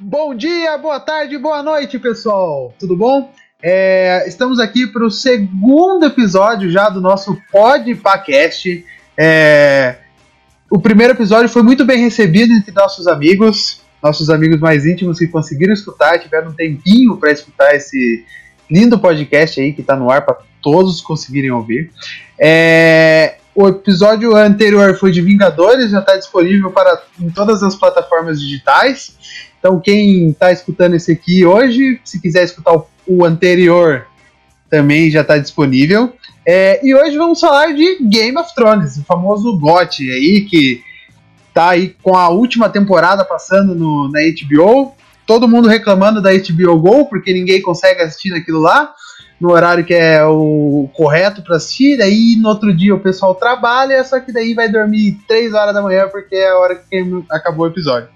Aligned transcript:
Bom 0.00 0.34
dia, 0.34 0.78
boa 0.78 0.98
tarde, 0.98 1.36
boa 1.36 1.62
noite, 1.62 1.98
pessoal. 1.98 2.72
Tudo 2.78 2.96
bom? 2.96 3.32
É, 3.62 4.24
estamos 4.26 4.58
aqui 4.58 4.86
para 4.86 5.04
o 5.04 5.10
segundo 5.10 6.06
episódio 6.06 6.70
já 6.70 6.88
do 6.88 7.00
nosso 7.00 7.36
Podpacast. 7.50 8.84
É, 9.16 9.96
o 10.70 10.80
primeiro 10.80 11.12
episódio 11.12 11.48
foi 11.48 11.62
muito 11.62 11.84
bem 11.84 12.00
recebido 12.00 12.52
entre 12.54 12.72
nossos 12.72 13.06
amigos, 13.06 13.82
nossos 14.02 14.30
amigos 14.30 14.60
mais 14.60 14.86
íntimos 14.86 15.18
que 15.18 15.26
conseguiram 15.26 15.74
escutar, 15.74 16.18
tiveram 16.18 16.50
um 16.50 16.54
tempinho 16.54 17.16
para 17.16 17.32
escutar 17.32 17.74
esse 17.74 18.24
lindo 18.70 18.98
podcast 18.98 19.60
aí 19.60 19.72
que 19.72 19.80
está 19.80 19.96
no 19.96 20.10
ar 20.10 20.24
para 20.24 20.38
todos 20.62 21.00
conseguirem 21.00 21.50
ouvir. 21.50 21.90
É, 22.38 23.36
o 23.60 23.66
episódio 23.66 24.36
anterior 24.36 24.96
foi 24.96 25.10
de 25.10 25.20
Vingadores, 25.20 25.90
já 25.90 25.98
está 25.98 26.16
disponível 26.16 26.70
para 26.70 27.02
em 27.20 27.28
todas 27.28 27.60
as 27.60 27.74
plataformas 27.74 28.40
digitais. 28.40 29.18
Então 29.58 29.80
quem 29.80 30.28
está 30.28 30.52
escutando 30.52 30.94
esse 30.94 31.10
aqui 31.10 31.44
hoje, 31.44 32.00
se 32.04 32.20
quiser 32.20 32.44
escutar 32.44 32.76
o, 32.76 32.86
o 33.04 33.24
anterior, 33.24 34.06
também 34.70 35.10
já 35.10 35.22
está 35.22 35.36
disponível. 35.38 36.12
É, 36.46 36.78
e 36.86 36.94
hoje 36.94 37.18
vamos 37.18 37.40
falar 37.40 37.74
de 37.74 37.98
Game 38.04 38.38
of 38.38 38.54
Thrones, 38.54 38.96
o 38.96 39.02
famoso 39.02 39.58
GOT 39.58 40.08
aí 40.08 40.42
que 40.42 40.80
tá 41.52 41.70
aí 41.70 41.96
com 42.00 42.16
a 42.16 42.28
última 42.28 42.68
temporada 42.68 43.24
passando 43.24 43.74
no, 43.74 44.08
na 44.08 44.20
HBO. 44.20 44.94
Todo 45.26 45.48
mundo 45.48 45.66
reclamando 45.66 46.22
da 46.22 46.30
HBO 46.30 46.78
Go 46.78 47.06
porque 47.06 47.34
ninguém 47.34 47.60
consegue 47.60 48.02
assistir 48.02 48.32
aquilo 48.34 48.60
lá 48.60 48.94
no 49.40 49.52
horário 49.52 49.84
que 49.84 49.94
é 49.94 50.24
o 50.24 50.88
correto 50.94 51.42
para 51.42 51.56
assistir. 51.56 52.00
Aí 52.02 52.36
no 52.36 52.48
outro 52.48 52.74
dia 52.74 52.94
o 52.94 53.00
pessoal 53.00 53.34
trabalha, 53.34 54.02
só 54.04 54.18
que 54.20 54.32
daí 54.32 54.54
vai 54.54 54.68
dormir 54.68 55.18
3 55.26 55.54
horas 55.54 55.74
da 55.74 55.82
manhã 55.82 56.08
porque 56.08 56.34
é 56.34 56.50
a 56.50 56.58
hora 56.58 56.74
que 56.76 57.24
acabou 57.30 57.66
o 57.66 57.68
episódio. 57.68 58.08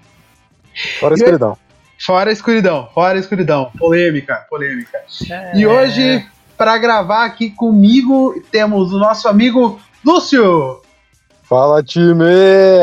Fora 0.99 1.13
a 1.13 1.17
escuridão. 1.17 1.57
Fora 1.99 2.29
a 2.29 2.33
escuridão, 2.33 2.89
fora 2.93 3.17
a 3.17 3.19
escuridão. 3.19 3.71
Polêmica, 3.77 4.45
polêmica. 4.49 4.99
É. 5.29 5.57
E 5.57 5.65
hoje, 5.65 6.25
para 6.57 6.77
gravar 6.77 7.25
aqui 7.25 7.49
comigo, 7.49 8.43
temos 8.51 8.91
o 8.91 8.99
nosso 8.99 9.27
amigo 9.27 9.79
Lúcio. 10.03 10.81
Fala, 11.43 11.81
time! 11.83 12.25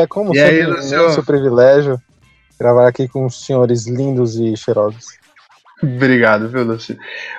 É 0.01 0.07
Como 0.07 0.33
E 0.33 0.39
sempre, 0.39 0.79
aí, 0.79 0.93
é 0.93 1.01
um 1.07 1.11
seu 1.11 1.23
privilégio 1.23 2.01
gravar 2.59 2.87
aqui 2.87 3.07
com 3.07 3.25
os 3.25 3.43
senhores 3.43 3.87
lindos 3.87 4.35
e 4.35 4.55
cheirosos. 4.55 5.20
Obrigado, 5.81 6.47
viu, 6.47 6.63
Lúcio? 6.63 6.97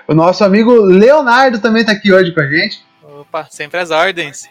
O 0.09 0.15
nosso 0.15 0.43
amigo 0.45 0.73
Leonardo 0.73 1.61
também 1.61 1.85
tá 1.85 1.93
aqui 1.93 2.13
hoje 2.13 2.33
com 2.33 2.41
a 2.41 2.47
gente. 2.47 2.85
Opa, 3.03 3.47
sempre 3.51 3.79
as 3.79 3.91
ordens. 3.91 4.49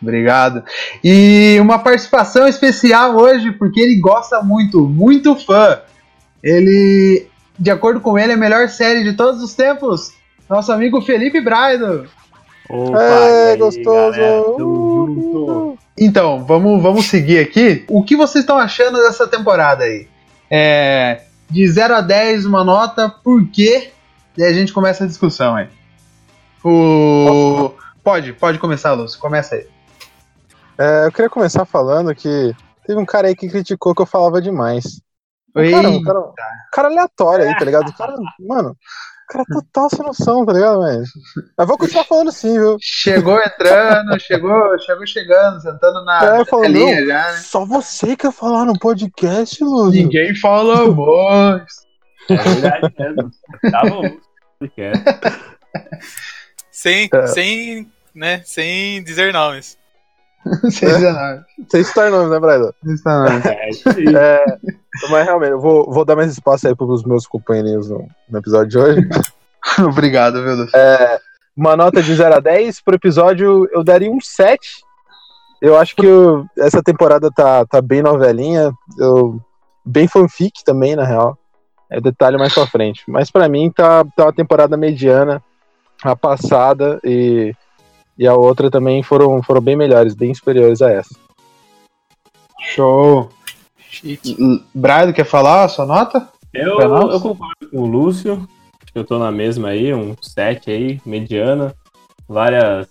Obrigado. 0.00 0.64
E 1.04 1.58
uma 1.60 1.78
participação 1.78 2.46
especial 2.46 3.16
hoje, 3.16 3.52
porque 3.52 3.80
ele 3.80 3.96
gosta 4.00 4.42
muito, 4.42 4.80
muito 4.80 5.36
fã. 5.36 5.80
Ele, 6.42 7.26
de 7.58 7.70
acordo 7.70 8.00
com 8.00 8.18
ele, 8.18 8.32
é 8.32 8.34
a 8.34 8.38
melhor 8.38 8.68
série 8.68 9.02
de 9.02 9.14
todos 9.14 9.42
os 9.42 9.54
tempos. 9.54 10.12
Nosso 10.48 10.72
amigo 10.72 11.02
Felipe 11.02 11.40
Braido. 11.40 12.08
Opa, 12.70 13.02
é, 13.02 13.52
aí, 13.52 13.58
gostoso! 13.58 14.18
galera, 14.18 14.42
tamo 14.42 15.14
junto. 15.16 15.78
Então, 15.98 16.44
vamos, 16.44 16.80
vamos 16.82 17.06
seguir 17.06 17.40
aqui. 17.40 17.84
O 17.88 18.04
que 18.04 18.16
vocês 18.16 18.42
estão 18.42 18.56
achando 18.56 18.98
dessa 18.98 19.26
temporada 19.26 19.84
aí? 19.84 20.06
É, 20.50 21.22
de 21.50 21.66
0 21.66 21.96
a 21.96 22.00
10, 22.00 22.46
uma 22.46 22.64
nota, 22.64 23.08
por 23.08 23.46
quê? 23.48 23.92
E 24.36 24.44
a 24.44 24.52
gente 24.52 24.72
começa 24.72 25.04
a 25.04 25.06
discussão 25.06 25.56
aí. 25.56 25.68
O... 26.64 27.72
Pode, 28.02 28.32
pode 28.32 28.58
começar, 28.58 28.92
Lúcio. 28.92 29.18
Começa 29.18 29.54
aí. 29.54 29.66
É, 30.78 31.06
eu 31.06 31.12
queria 31.12 31.30
começar 31.30 31.64
falando 31.64 32.14
que 32.14 32.54
teve 32.86 33.00
um 33.00 33.04
cara 33.04 33.28
aí 33.28 33.34
que 33.34 33.48
criticou 33.48 33.94
que 33.94 34.02
eu 34.02 34.06
falava 34.06 34.40
demais. 34.40 35.00
Um 35.56 35.70
cara, 35.70 35.88
um 35.90 36.02
cara, 36.02 36.20
um 36.20 36.32
cara 36.72 36.88
aleatório 36.88 37.48
aí, 37.48 37.58
tá 37.58 37.64
ligado? 37.64 37.88
O 37.88 37.96
cara, 37.96 38.14
mano, 38.38 38.76
cara 39.28 39.44
total 39.46 39.90
sem 39.90 40.04
noção, 40.04 40.44
tá 40.46 40.52
ligado, 40.52 40.82
velho? 40.82 41.02
Mas 41.56 41.66
vou 41.68 41.78
continuar 41.78 42.04
falando 42.04 42.32
sim, 42.32 42.52
viu? 42.58 42.76
Chegou 42.80 43.38
entrando, 43.40 44.18
chegou, 44.20 44.78
chegou 44.80 45.06
chegando, 45.06 45.60
sentando 45.60 46.04
na, 46.04 46.38
É, 46.40 46.44
telinha 46.44 47.00
não, 47.00 47.06
já, 47.06 47.32
né? 47.32 47.36
Só 47.38 47.64
você 47.64 48.16
quer 48.16 48.32
falar 48.32 48.64
no 48.64 48.78
podcast, 48.78 49.62
Lúcio. 49.62 50.02
Ninguém 50.02 50.34
fala 50.34 50.86
mais. 50.90 51.62
É 52.30 52.36
verdade 52.36 52.94
mesmo. 52.98 53.30
Tá 53.70 53.82
bom. 53.88 54.02
Podcast. 54.58 55.04
Sem, 56.70 57.08
É. 57.12 57.26
sem, 57.26 57.92
né, 58.14 58.42
sem 58.44 59.02
dizer 59.02 59.32
nomes. 59.32 59.76
Vocês 60.62 61.00
já 61.00 61.12
não. 61.12 61.44
Você 61.68 61.80
está 61.80 62.08
nomes, 62.10 62.30
né, 62.30 62.38
Braido? 62.38 62.74
Vocês 62.82 63.00
já 63.02 63.10
não. 63.18 63.26
É. 63.36 63.70
É, 64.16 64.58
mas 65.10 65.24
realmente, 65.26 65.52
eu 65.52 65.60
vou, 65.60 65.90
vou 65.90 66.04
dar 66.04 66.16
mais 66.16 66.32
espaço 66.32 66.66
aí 66.66 66.74
pros 66.74 67.04
meus 67.04 67.26
companheiros 67.26 67.88
no, 67.90 68.08
no 68.28 68.38
episódio 68.38 68.68
de 68.68 68.78
hoje. 68.78 69.08
Obrigado, 69.86 70.42
viu, 70.42 70.54
Lúcio? 70.56 70.76
É, 70.76 71.18
uma 71.56 71.76
nota 71.76 72.02
de 72.02 72.14
0 72.14 72.36
a 72.36 72.40
10 72.40 72.80
pro 72.80 72.94
episódio, 72.94 73.68
eu 73.72 73.84
daria 73.84 74.10
um 74.10 74.20
7. 74.20 74.58
Eu 75.60 75.76
acho 75.76 75.94
que 75.96 76.06
eu- 76.06 76.46
essa 76.58 76.82
temporada 76.82 77.30
tá, 77.30 77.66
tá 77.66 77.82
bem 77.82 78.00
novelinha, 78.02 78.72
eu, 78.98 79.40
bem 79.84 80.06
fanfic 80.08 80.62
também, 80.64 80.94
na 80.96 81.04
real. 81.04 81.36
É 81.90 82.00
detalhe 82.00 82.36
mais 82.36 82.52
pra 82.54 82.66
frente. 82.66 83.02
Mas 83.08 83.30
pra 83.30 83.48
mim 83.48 83.70
tá, 83.70 84.04
tá 84.16 84.24
uma 84.26 84.32
temporada 84.32 84.76
mediana. 84.76 85.42
A 86.04 86.14
passada 86.14 87.00
e, 87.02 87.52
e 88.16 88.24
a 88.26 88.34
outra 88.34 88.70
também 88.70 89.02
foram, 89.02 89.42
foram 89.42 89.60
bem 89.60 89.74
melhores, 89.74 90.14
bem 90.14 90.32
superiores 90.32 90.80
a 90.80 90.92
essa. 90.92 91.10
Show. 92.60 93.28
Braido, 94.74 95.12
quer 95.12 95.24
falar 95.24 95.64
a 95.64 95.68
sua 95.68 95.86
nota? 95.86 96.28
Eu, 96.52 96.78
eu 96.80 97.20
concordo 97.20 97.68
com 97.70 97.78
o 97.78 97.86
Lúcio. 97.86 98.48
Acho 98.82 98.92
que 98.92 98.98
eu 98.98 99.04
tô 99.04 99.18
na 99.18 99.30
mesma 99.30 99.68
aí, 99.68 99.92
um 99.92 100.14
7 100.20 100.70
aí, 100.70 101.00
mediana. 101.04 101.74
Várias, 102.28 102.86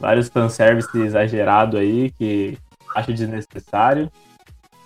vários 0.00 0.28
fanservice 0.28 0.96
exagerado 0.98 1.76
aí 1.76 2.10
que 2.12 2.56
acho 2.94 3.12
desnecessário. 3.12 4.10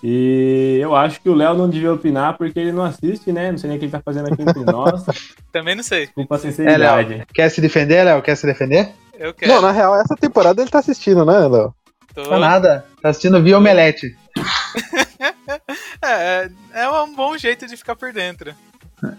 E 0.02 0.78
eu 0.80 0.94
acho 0.94 1.20
que 1.20 1.28
o 1.28 1.34
Léo 1.34 1.54
não 1.54 1.68
devia 1.68 1.92
opinar 1.92 2.36
porque 2.38 2.58
ele 2.60 2.70
não 2.72 2.84
assiste, 2.84 3.32
né? 3.32 3.50
Não 3.50 3.58
sei 3.58 3.68
nem 3.68 3.76
o 3.76 3.80
que 3.80 3.86
ele 3.86 3.92
tá 3.92 4.00
fazendo 4.04 4.32
aqui 4.32 4.42
entre 4.42 4.64
nós. 4.64 5.04
Também 5.52 5.74
não 5.74 5.82
sei. 5.82 6.06
Desculpa 6.06 6.36
a 6.36 6.38
É, 6.38 6.40
sinceridade. 6.40 7.14
Léo. 7.14 7.26
Quer 7.34 7.48
se 7.50 7.60
defender, 7.60 8.04
Léo? 8.04 8.22
Quer 8.22 8.36
se 8.36 8.46
defender? 8.46 8.90
Eu 9.18 9.34
quero. 9.34 9.52
Não, 9.52 9.60
na 9.60 9.72
real, 9.72 9.96
essa 9.96 10.14
temporada 10.14 10.62
ele 10.62 10.70
tá 10.70 10.78
assistindo, 10.78 11.24
né, 11.24 11.38
Léo? 11.48 11.74
Tô- 12.14 12.22
Tá 12.22 12.38
nada. 12.38 12.86
Tá 13.02 13.08
assistindo 13.08 13.42
via 13.42 13.58
Omelete. 13.58 14.16
É, 16.02 16.48
é 16.74 16.88
um 16.88 17.14
bom 17.14 17.36
jeito 17.36 17.66
de 17.66 17.76
ficar 17.76 17.96
por 17.96 18.12
dentro. 18.12 18.54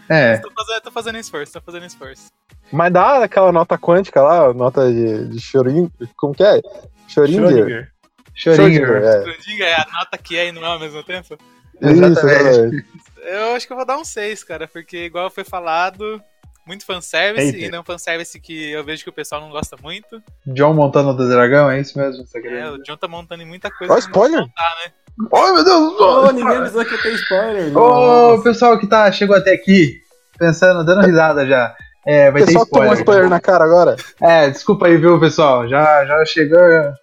É. 0.07 0.37
Tô 0.37 0.51
fazendo, 0.51 0.81
tô 0.81 0.91
fazendo 0.91 1.17
esforço, 1.17 1.53
tô 1.53 1.61
fazendo 1.61 1.85
esforço. 1.85 2.27
Mas 2.71 2.93
dá 2.93 3.23
aquela 3.23 3.51
nota 3.51 3.77
quântica 3.77 4.21
lá, 4.21 4.53
nota 4.53 4.91
de, 4.91 5.27
de 5.29 5.39
Schrödinger. 5.39 5.89
Como 6.15 6.33
que 6.33 6.43
é? 6.43 6.61
Schrödinger. 7.07 7.91
Schrödinger. 8.35 9.03
É. 9.03 9.21
Schrödinger 9.23 9.67
é 9.67 9.75
a 9.75 9.87
nota 9.91 10.17
que 10.17 10.37
é 10.37 10.47
e 10.47 10.51
não 10.51 10.63
é 10.63 10.67
ao 10.67 10.79
mesmo 10.79 11.03
tempo? 11.03 11.37
Isso, 11.81 12.03
Exatamente. 12.03 12.39
exatamente. 12.39 12.85
Eu 13.23 13.55
acho 13.55 13.67
que 13.67 13.73
eu 13.73 13.77
vou 13.77 13.85
dar 13.85 13.97
um 13.97 14.05
6, 14.05 14.43
cara, 14.43 14.67
porque 14.67 15.05
igual 15.05 15.29
foi 15.29 15.43
falado, 15.43 16.21
muito 16.65 16.85
fanservice, 16.85 17.47
Eita. 17.47 17.57
e 17.65 17.69
não 17.69 17.83
fanservice 17.83 18.39
que 18.39 18.71
eu 18.71 18.83
vejo 18.83 19.03
que 19.03 19.09
o 19.09 19.13
pessoal 19.13 19.41
não 19.41 19.49
gosta 19.49 19.75
muito. 19.81 20.21
John 20.45 20.73
montando 20.73 21.13
do 21.13 21.27
dragão, 21.27 21.69
é 21.69 21.79
isso 21.79 21.97
mesmo? 21.97 22.25
Você 22.25 22.37
É, 22.37 22.41
quer 22.41 22.69
o 22.71 22.77
John 22.83 22.95
tá 22.97 23.07
montando 23.07 23.43
em 23.43 23.45
muita 23.45 23.71
coisa. 23.71 23.91
Não 23.91 23.99
spoiler! 23.99 24.41
montar, 24.41 24.75
né? 24.85 24.91
Ai, 25.33 25.51
meu 25.51 25.63
Deus! 25.63 25.99
Ô, 25.99 26.31
ninguém 26.31 26.57
avisou 26.57 26.85
que 26.85 26.97
ter 26.97 27.13
spoiler. 27.13 27.77
Ô, 27.77 27.89
Nossa. 27.89 28.39
o 28.39 28.43
pessoal 28.43 28.79
que 28.79 28.87
tá, 28.87 29.11
chegou 29.11 29.35
até 29.35 29.53
aqui, 29.53 30.01
pensando, 30.37 30.85
dando 30.85 31.05
risada 31.05 31.45
já. 31.45 31.75
É, 32.05 32.31
vai 32.31 32.41
ter 32.41 32.47
pessoal 32.47 32.65
tomou 32.65 32.83
spoiler. 32.85 32.99
spoiler 32.99 33.29
na 33.29 33.39
cara 33.39 33.63
agora. 33.63 33.95
É, 34.21 34.49
desculpa 34.49 34.87
aí, 34.87 34.97
viu, 34.97 35.19
pessoal? 35.19 35.67
Já, 35.67 36.05
já 36.05 36.25
chegou, 36.25 36.59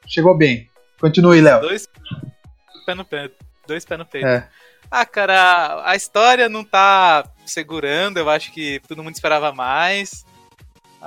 chegou 0.07 0.37
bem. 0.37 0.69
Continue, 1.01 1.41
Léo. 1.41 1.61
Dois 1.61 1.87
pés 2.87 2.97
no 2.97 3.05
pé. 3.05 3.31
Dois 3.67 3.85
pés 3.85 3.99
no 3.99 4.07
peito. 4.07 4.27
É. 4.27 4.49
Ah, 4.91 5.05
cara, 5.05 5.83
a 5.85 5.95
história 5.97 6.49
não 6.49 6.65
tá 6.65 7.25
segurando, 7.45 8.19
eu 8.19 8.31
acho 8.31 8.53
que 8.53 8.81
todo 8.89 9.03
mundo 9.03 9.15
esperava 9.15 9.53
mais. 9.53 10.25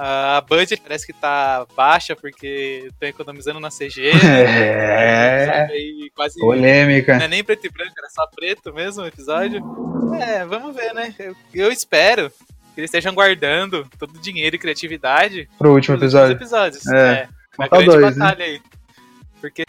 A 0.01 0.39
budget 0.47 0.81
parece 0.81 1.05
que 1.05 1.11
tá 1.11 1.67
baixa 1.75 2.15
porque 2.15 2.85
estão 2.85 3.09
economizando 3.09 3.59
na 3.59 3.67
CG. 3.67 4.11
É. 4.23 5.45
Sabe, 5.45 5.73
aí 5.73 6.11
quase 6.15 6.39
Polêmica. 6.39 7.17
Não 7.17 7.25
é 7.25 7.27
nem 7.27 7.43
preto 7.43 7.65
e 7.67 7.69
branco, 7.69 7.93
era 7.97 8.09
só 8.09 8.25
preto 8.27 8.73
mesmo 8.73 9.03
o 9.03 9.07
episódio. 9.07 9.61
É, 10.17 10.45
vamos 10.45 10.73
ver, 10.73 10.93
né? 10.93 11.13
Eu, 11.19 11.35
eu 11.53 11.69
espero 11.69 12.29
que 12.73 12.79
eles 12.79 12.87
estejam 12.87 13.13
guardando 13.13 13.85
todo 13.99 14.15
o 14.15 14.21
dinheiro 14.21 14.55
e 14.55 14.59
criatividade 14.59 15.49
Pro 15.57 15.73
último 15.73 15.97
episódio. 15.97 16.33
episódios. 16.33 16.87
É. 16.87 16.97
É, 16.97 17.29
uma 17.57 17.67
Falta 17.67 17.83
grande 17.83 17.99
dois, 18.01 18.15
né? 18.15 18.25
batalha 18.25 18.45
aí. 18.45 18.61
Porque 19.41 19.65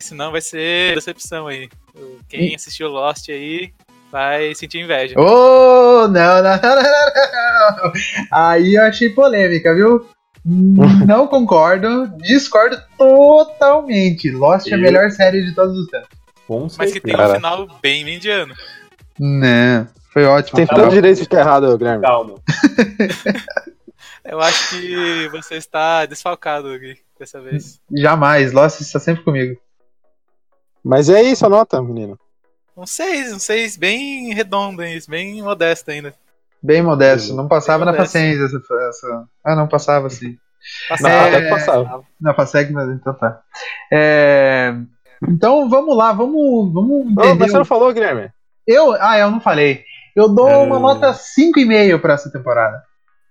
senão 0.00 0.32
vai 0.32 0.40
ser 0.40 0.96
decepção 0.96 1.46
aí. 1.46 1.68
Quem 2.28 2.52
assistiu 2.52 2.88
Lost 2.88 3.28
aí 3.28 3.72
vai 4.14 4.54
sentir 4.54 4.78
inveja. 4.78 5.18
Ô, 5.18 6.06
não, 6.06 6.08
não, 6.08 6.42
não, 6.42 6.60
não, 6.62 6.82
não, 6.82 7.82
não. 7.82 7.92
Aí 8.30 8.76
eu 8.76 8.82
achei 8.84 9.10
polêmica, 9.10 9.74
viu? 9.74 10.06
Não 10.44 11.26
concordo, 11.26 12.06
discordo 12.18 12.80
totalmente. 12.96 14.30
Lost 14.30 14.70
é 14.70 14.74
a 14.76 14.78
melhor 14.78 15.10
série 15.10 15.44
de 15.44 15.52
todos 15.52 15.76
os 15.76 15.88
tempos. 15.88 16.08
Com 16.46 16.68
Mas 16.78 16.92
que 16.92 17.00
tem 17.00 17.16
um 17.16 17.34
final 17.34 17.66
bem 17.82 18.04
mediano. 18.04 18.54
Né, 19.18 19.88
foi 20.12 20.24
ótimo. 20.26 20.58
Tem 20.58 20.66
todo 20.66 20.86
o 20.86 20.90
direito 20.90 21.16
de 21.16 21.22
estar 21.24 21.40
errado, 21.40 21.76
Guilherme. 21.76 22.02
Calma. 22.02 22.34
Eu 24.24 24.40
acho 24.40 24.70
que 24.70 25.28
você 25.28 25.56
está 25.56 26.06
desfalcado 26.06 26.68
aqui 26.68 26.98
dessa 27.18 27.40
vez. 27.40 27.80
Jamais, 27.92 28.52
Lost 28.52 28.80
está 28.80 29.00
sempre 29.00 29.24
comigo. 29.24 29.60
Mas 30.84 31.08
é 31.08 31.20
isso 31.20 31.44
a 31.44 31.48
nota, 31.48 31.82
menino. 31.82 32.16
Um 32.76 32.86
6, 32.86 33.32
um 33.34 33.38
6 33.38 33.76
bem 33.76 34.32
redondo, 34.34 34.82
bem 35.08 35.42
modesto 35.42 35.90
ainda. 35.90 36.14
Bem 36.62 36.82
modesto, 36.82 37.34
não 37.34 37.46
passava 37.46 37.84
Bem 37.84 37.92
na 37.92 37.98
paciência 37.98 38.44
essa, 38.44 38.56
essa- 38.88 39.24
Ah, 39.44 39.54
não 39.54 39.68
passava 39.68 40.08
sim. 40.10 40.36
Não, 41.00 41.08
É, 41.10 41.28
até 41.28 41.42
que 41.42 41.50
passava. 41.50 42.02
Na 42.20 42.32
PASEG, 42.32 42.72
mas 42.72 42.88
então 42.88 43.12
tá. 43.14 43.38
É, 43.92 44.74
Então 45.28 45.68
vamos 45.68 45.94
lá, 45.96 46.12
vamos, 46.12 46.72
vamos 46.72 47.06
mas 47.14 47.50
você 47.50 47.58
não 47.58 47.64
falou, 47.66 47.92
Guilherme? 47.92 48.30
Eu, 48.66 48.92
ah, 48.98 49.18
eu 49.18 49.30
não 49.30 49.40
falei. 49.40 49.84
Eu 50.16 50.28
dou 50.28 50.48
É. 50.48 50.56
uma 50.56 50.78
nota 50.78 51.12
5,5 51.12 51.98
pra 52.00 52.14
essa 52.14 52.30
temporada. 52.32 52.82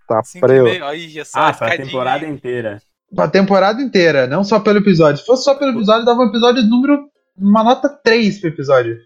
Tá, 0.07 0.22
Cinco 0.24 0.46
pra 0.46 0.56
eu. 0.56 0.63
meio, 0.66 0.84
Olha 0.86 1.25
só, 1.25 1.39
Ah, 1.39 1.54
pra 1.54 1.75
temporada 1.78 2.25
inteira. 2.28 2.78
Pra 3.16 3.28
temporada 3.28 3.81
inteira, 3.81 4.28
não 4.28 4.44
só 4.44 4.60
pelo 4.60 4.78
episódio. 4.80 5.19
Se 5.22 5.25
fosse 5.25 5.44
só 5.44 5.56
pelo 5.56 5.72
episódio, 5.72 6.06
dava 6.06 6.19
um 6.22 6.28
episódio 6.30 6.62
número. 6.63 7.07
Uma 7.38 7.63
nota 7.63 7.89
3 7.89 8.39
pro 8.39 8.50
episódio. 8.50 8.98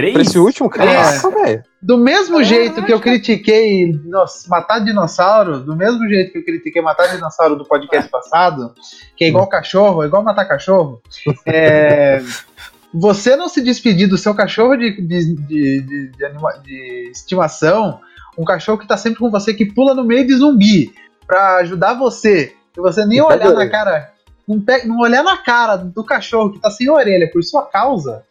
Três? 0.00 0.12
Pra 0.14 0.22
esse 0.22 0.38
último, 0.38 0.68
caraca, 0.70 1.30
velho. 1.30 1.62
Do 1.82 1.96
mesmo 1.98 2.42
jeito 2.42 2.82
que 2.84 2.92
eu 2.92 3.00
critiquei 3.00 3.92
nos- 4.04 4.46
matar 4.48 4.78
dinossauro, 4.80 5.60
do 5.60 5.74
mesmo 5.76 6.06
jeito 6.08 6.32
que 6.32 6.38
eu 6.38 6.44
critiquei 6.44 6.80
matar 6.82 7.06
dinossauro 7.08 7.56
do 7.56 7.64
podcast 7.64 8.08
passado, 8.12 8.74
que 9.16 9.24
é 9.24 9.28
igual 9.28 9.46
cachorro, 9.48 10.02
é 10.02 10.06
igual 10.06 10.22
matar 10.22 10.44
cachorro, 10.46 11.00
é, 11.46 12.20
você 12.92 13.36
não 13.36 13.48
se 13.48 13.60
despedir 13.62 14.08
do 14.08 14.18
seu 14.18 14.34
cachorro 14.34 14.76
de, 14.76 15.00
de, 15.00 15.34
de, 15.36 15.80
de- 15.82 16.08
de 16.08 16.24
anima- 16.24 16.58
de 16.64 17.10
estimação, 17.10 18.00
um 18.38 18.44
cachorro 18.44 18.78
que 18.78 18.86
tá 18.88 18.96
sempre 18.96 19.18
com 19.20 19.30
você, 19.30 19.52
que 19.54 19.66
pula 19.66 19.94
no 19.94 20.04
meio 20.04 20.26
de 20.26 20.34
zumbi, 20.36 20.92
pra 21.26 21.56
ajudar 21.58 21.94
você, 21.94 22.52
e 22.76 22.80
você 22.80 23.04
nem 23.06 23.20
olhar 23.20 23.52
na 23.54 23.68
cara, 23.70 24.10
não, 24.46 24.60
pe- 24.60 24.84
não 24.86 24.98
olhar 24.98 25.22
na 25.22 25.36
cara 25.36 25.76
do 25.76 26.02
cachorro 26.04 26.52
que 26.52 26.58
tá 26.60 26.70
sem 26.70 26.88
orelha 26.90 27.30
por 27.30 27.42
sua 27.42 27.66
causa, 27.66 28.24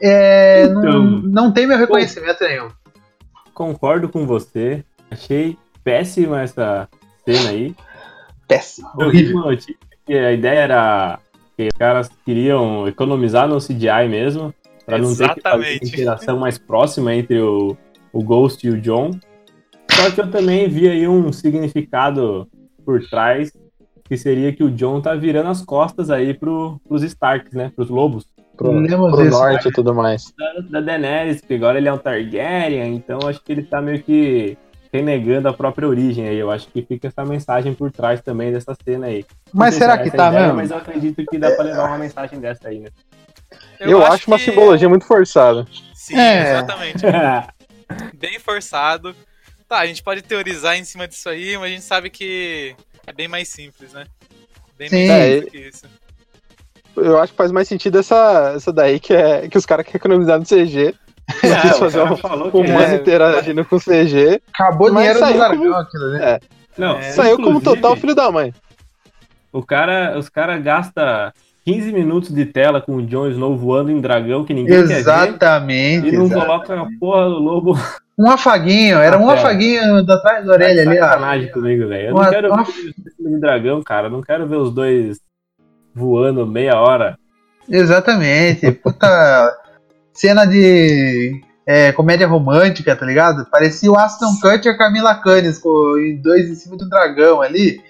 é, 0.00 0.68
não, 0.68 0.80
Então. 0.80 1.02
não 1.04 1.52
tem 1.52 1.66
meu 1.66 1.78
reconhecimento 1.78 2.42
nenhum. 2.44 2.68
Concordo 3.54 4.08
com 4.08 4.26
você. 4.26 4.84
Achei 5.10 5.56
péssima 5.84 6.42
essa 6.42 6.88
cena 7.24 7.50
aí. 7.50 7.74
Vi 8.48 9.04
horrível. 9.04 9.40
notícia 9.40 9.90
a 10.18 10.32
ideia 10.32 10.60
era 10.60 11.18
que 11.56 11.68
os 11.68 11.78
caras 11.78 12.10
queriam 12.24 12.88
economizar 12.88 13.46
no 13.46 13.58
CGI 13.58 14.08
mesmo, 14.08 14.54
pra 14.84 14.98
não 14.98 15.14
ter 15.14 15.34
que 15.34 15.40
fazer 15.40 15.76
interação 15.76 16.38
mais 16.38 16.58
próxima 16.58 17.14
entre 17.14 17.40
o, 17.40 17.76
o 18.12 18.22
Ghost 18.22 18.66
e 18.66 18.70
o 18.70 18.80
John. 18.80 19.10
Só 19.90 20.10
que 20.10 20.20
eu 20.20 20.30
também 20.30 20.68
vi 20.68 20.88
aí 20.88 21.06
um 21.06 21.32
significado 21.32 22.48
por 22.84 23.06
trás, 23.08 23.52
que 24.04 24.16
seria 24.16 24.52
que 24.52 24.64
o 24.64 24.70
John 24.70 25.00
tá 25.00 25.14
virando 25.14 25.50
as 25.50 25.62
costas 25.62 26.10
aí 26.10 26.34
pro, 26.34 26.80
pros 26.88 27.02
Starks, 27.02 27.52
né? 27.52 27.70
Pros 27.74 27.90
lobos. 27.90 28.26
Pro, 28.60 29.10
pro 29.10 29.22
isso. 29.22 29.30
norte 29.30 29.68
e 29.68 29.72
tudo 29.72 29.94
mais. 29.94 30.34
Da, 30.36 30.52
da 30.68 30.80
Daenerys, 30.82 31.40
porque 31.40 31.54
agora 31.54 31.78
ele 31.78 31.88
é 31.88 31.92
um 31.92 31.96
Targaryen, 31.98 32.94
então 32.94 33.18
acho 33.26 33.40
que 33.42 33.50
ele 33.52 33.62
tá 33.62 33.80
meio 33.80 34.02
que 34.02 34.58
renegando 34.92 35.48
a 35.48 35.52
própria 35.54 35.88
origem 35.88 36.28
aí. 36.28 36.36
Eu 36.38 36.50
acho 36.50 36.68
que 36.68 36.82
fica 36.82 37.08
essa 37.08 37.24
mensagem 37.24 37.72
por 37.72 37.90
trás 37.90 38.20
também 38.20 38.52
dessa 38.52 38.76
cena 38.84 39.06
aí. 39.06 39.24
Mas 39.52 39.76
será 39.76 39.94
é 39.94 39.98
que 40.02 40.10
tá 40.10 40.28
ideia, 40.28 40.42
mesmo? 40.48 40.56
Mas 40.56 40.70
eu 40.70 40.76
acredito 40.76 41.24
que 41.24 41.38
dá 41.38 41.50
pra 41.52 41.64
levar 41.64 41.86
uma 41.88 41.96
mensagem 41.98 42.38
dessa 42.38 42.68
aí, 42.68 42.80
né? 42.80 42.88
Eu, 43.80 44.04
acho, 44.04 44.30
uma 44.30 44.36
que- 44.38 44.44
simbologia 44.44 44.88
muito 44.88 45.06
forçada. 45.06 45.66
Sim, 45.94 46.18
É. 46.18 46.52
exatamente. 46.52 46.98
Bem 48.18 48.38
forçado. 48.38 49.14
Tá, 49.68 49.78
a 49.78 49.86
gente 49.86 50.02
pode 50.02 50.22
teorizar 50.22 50.76
em 50.76 50.84
cima 50.84 51.08
disso 51.08 51.28
aí, 51.28 51.54
mas 51.56 51.64
a 51.64 51.68
gente 51.68 51.82
sabe 51.84 52.10
que 52.10 52.74
é 53.06 53.12
bem 53.12 53.26
mais 53.28 53.48
simples, 53.48 53.92
né? 53.92 54.04
Bem 54.76 54.88
Sim. 54.88 55.06
mais 55.08 55.20
É, 55.20 55.34
simples 55.36 55.50
que 55.52 55.58
isso. 55.68 55.86
Eu 56.96 57.18
acho 57.18 57.32
que 57.32 57.36
faz 57.36 57.50
mais 57.52 57.68
sentido 57.68 57.98
essa, 57.98 58.52
essa 58.56 58.72
daí, 58.72 58.98
que 59.00 59.12
é 59.14 59.48
que 59.48 59.56
os 59.58 59.64
caras 59.66 59.84
querem 59.86 59.98
economizar 59.98 60.38
no 60.38 60.44
CG. 60.44 60.94
Não 61.44 61.50
É, 61.52 61.60
quis 61.60 61.70
o 61.72 61.78
fazer 61.78 62.02
um 62.02 62.14
humano 62.60 62.82
é. 62.82 62.94
interagindo 62.96 63.64
com 63.64 63.78
CG. 63.78 64.42
Acabou 64.52 64.88
o 64.90 64.92
Mas 64.92 65.04
dinheiro 65.16 65.32
do 65.32 65.38
Largão 65.38 65.58
como- 65.62 65.74
aquilo, 65.76 66.10
né? 66.10 66.38
Não, 66.76 66.98
É, 66.98 67.02
Saiu 67.12 67.36
como 67.36 67.60
total 67.60 67.94
filho 67.96 68.14
da 68.14 68.30
mãe. 68.32 68.52
O 69.52 69.62
cara, 69.64 70.16
os 70.18 70.28
caras 70.28 70.62
gastam 70.62 71.32
15 71.64 71.92
minutos 71.92 72.30
de 72.34 72.46
tela 72.46 72.80
com 72.80 72.96
o 72.96 73.02
Jon 73.06 73.28
Snow 73.28 73.56
voando 73.56 73.90
em 73.92 74.00
dragão 74.00 74.44
que 74.44 74.52
ninguém 74.54 74.78
quer 74.80 74.86
ver. 74.88 74.98
Exatamente. 74.98 76.08
E 76.08 76.12
não 76.16 76.28
coloca 76.28 76.80
a 76.80 76.86
porra 76.98 77.24
do 77.28 77.38
lobo 77.38 77.78
Um 78.18 78.28
afaguinho, 78.30 78.98
era 78.98 79.16
um 79.16 79.26
Na 79.26 79.34
tela. 79.36 79.48
afaguinho 79.48 80.04
da 80.04 80.14
atrás 80.14 80.44
da 80.46 80.52
orelha 80.52 80.82
ali, 80.82 80.98
ó. 81.48 81.52
comigo, 81.52 81.88
velho. 81.88 82.08
Eu 82.08 82.14
Uma- 82.14 82.24
não 82.24 82.30
quero 82.30 82.48
uma- 82.52 82.62
ver 82.64 82.94
de 83.18 83.40
dragão, 83.40 83.82
cara. 83.82 84.06
Eu 84.08 84.10
não 84.10 84.20
quero 84.22 84.46
ver 84.48 84.56
os 84.56 84.72
dois 84.72 85.18
voando 86.00 86.46
meia 86.46 86.80
hora. 86.80 87.18
Exatamente. 87.68 88.72
Puta 88.72 89.56
cena 90.12 90.44
de 90.44 91.40
é, 91.66 91.92
comédia 91.92 92.26
romântica, 92.26 92.96
tá 92.96 93.06
ligado? 93.06 93.46
Parecia 93.50 93.90
o 93.90 93.96
Aston 93.96 94.34
Kutcher 94.40 94.72
e 94.72 94.74
a 94.74 94.78
Camila 94.78 95.14
Canes 95.14 95.58
com 95.58 95.98
em 95.98 96.16
dois 96.16 96.48
em 96.48 96.54
cima 96.54 96.76
do 96.76 96.88
dragão 96.88 97.40
ali. 97.40 97.80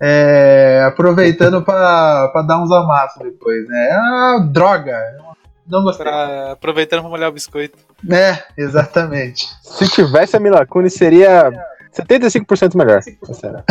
é, 0.00 0.84
aproveitando 0.86 1.62
pra, 1.62 2.28
pra 2.32 2.42
dar 2.42 2.62
uns 2.62 2.70
amassos 2.70 3.22
depois, 3.22 3.66
né? 3.68 3.90
Ah, 3.92 4.38
droga! 4.50 4.96
Não 5.68 5.82
gostei. 5.82 6.06
Pra, 6.06 6.52
aproveitando 6.52 7.00
pra 7.00 7.10
molhar 7.10 7.28
o 7.28 7.32
biscoito. 7.32 7.76
É, 8.08 8.38
exatamente. 8.56 9.48
Se 9.62 9.88
tivesse 9.88 10.36
a 10.36 10.40
Mila 10.40 10.64
Kunis, 10.64 10.94
seria 10.94 11.50
75% 11.96 12.76
melhor. 12.76 12.98
É 12.98 13.00
sério. 13.32 13.64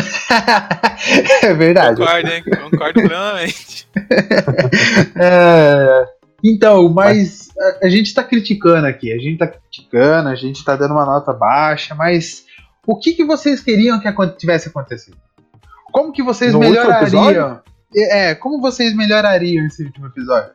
é 1.44 1.54
verdade. 1.54 1.98
Concordo, 1.98 2.30
hein? 2.30 2.44
Concordo 2.44 3.02
plenamente. 3.02 3.86
É, 5.18 6.06
então, 6.44 6.90
mas 6.90 7.50
a, 7.58 7.86
a 7.86 7.90
gente 7.90 8.14
tá 8.14 8.24
criticando 8.24 8.86
aqui, 8.86 9.12
a 9.12 9.18
gente 9.18 9.38
tá 9.38 9.48
criticando, 9.48 10.30
a 10.30 10.36
gente 10.36 10.64
tá 10.66 10.76
dando 10.76 10.92
uma 10.92 11.06
nota 11.06 11.32
baixa, 11.32 11.96
mas 11.96 12.46
o 12.86 13.00
que, 13.00 13.14
que 13.14 13.24
vocês 13.24 13.62
queriam 13.62 14.00
que 14.00 14.12
tivesse 14.38 14.68
acontecido? 14.68 15.18
Como 15.92 16.12
que 16.12 16.22
vocês 16.22 16.54
No 16.54 16.60
melhorariam? 16.60 17.62
É, 17.96 18.36
como 18.36 18.60
vocês 18.60 18.94
melhorariam 18.96 19.66
esse 19.66 19.84
último 19.86 20.08
episódio? 20.08 20.52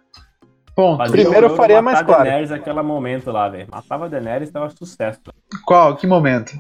Ponto. 0.77 0.99
Fazia 0.99 1.13
Primeiro 1.13 1.47
eu 1.47 1.57
faria 1.57 1.83
mais 1.83 2.03
claro. 2.03 2.21
a 2.21 2.25
Daenerys 2.25 2.51
naquele 2.51 2.83
momento 2.83 3.31
lá, 3.31 3.49
velho. 3.49 3.67
Matava 3.71 4.05
a 4.05 4.09
Daenerys, 4.09 4.51
tava 4.51 4.71
sucesso. 4.71 5.21
Qual? 5.67 5.97
Que 5.97 6.07
momento? 6.07 6.53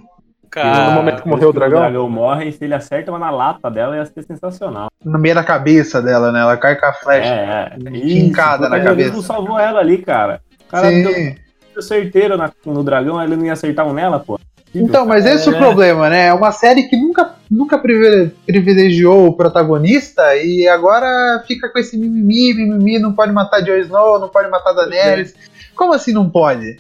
Cara, 0.51 0.87
No 0.91 0.93
momento 0.93 1.23
que 1.23 1.29
morreu 1.29 1.51
o 1.51 1.53
dragão? 1.53 1.79
O 1.79 1.83
dragão 1.83 2.11
morre, 2.11 2.51
se 2.51 2.65
ele 2.65 2.75
acerta 2.75 3.11
uma 3.13 3.19
na 3.19 3.31
lata 3.31 3.71
dela, 3.71 3.97
ia 3.97 4.05
ser 4.05 4.23
sensacional. 4.25 4.89
No 5.05 5.19
meio 5.19 5.35
da 5.35 5.45
cabeça 5.45 6.03
dela, 6.03 6.33
né? 6.33 6.41
Ela 6.41 6.57
cai 6.57 6.75
com 6.77 6.87
a 6.87 6.93
flecha. 6.93 7.29
É, 7.35 7.73
é. 7.85 7.91
Quincada 7.91 8.67
o 8.67 8.69
na 8.69 8.81
cabeça. 8.81 9.23
salvou 9.23 9.59
ela 9.59 9.79
ali, 9.81 9.99
cara. 9.99 10.41
O 10.67 10.71
cara 10.71 10.89
deu 10.91 11.13
Sim. 11.15 11.35
deu 11.73 11.83
certeiro 11.83 12.37
na- 12.37 12.51
no 12.67 12.83
dragão, 12.83 13.23
ele 13.23 13.37
não 13.37 13.45
ia 13.47 13.53
acertar 13.53 13.87
um 13.87 13.93
nela, 13.93 14.19
pô. 14.19 14.39
Então, 14.75 15.05
mas 15.05 15.27
esse 15.27 15.49
é 15.49 15.53
o 15.53 15.59
problema, 15.59 16.09
né? 16.09 16.27
É 16.27 16.33
uma 16.35 16.53
série 16.53 16.85
que 16.85 16.97
nunca, 16.97 17.35
nunca 17.51 17.77
privi- 17.79 18.31
privilegiou 18.47 19.27
o 19.27 19.33
protagonista 19.37 20.37
e 20.37 20.69
agora 20.69 21.43
fica 21.47 21.69
com 21.69 21.79
esse 21.79 21.99
mimimi, 21.99 22.55
mimimi, 22.55 22.99
não 23.01 23.13
pode 23.13 23.33
matar 23.33 23.61
Jon 23.63 23.77
Snow, 23.79 24.21
não 24.21 24.29
pode 24.29 24.49
matar 24.49 24.73
Daenerys. 24.73 25.35
Como 25.75 25.93
assim 25.93 26.13
não 26.13 26.29
pode? 26.31 26.79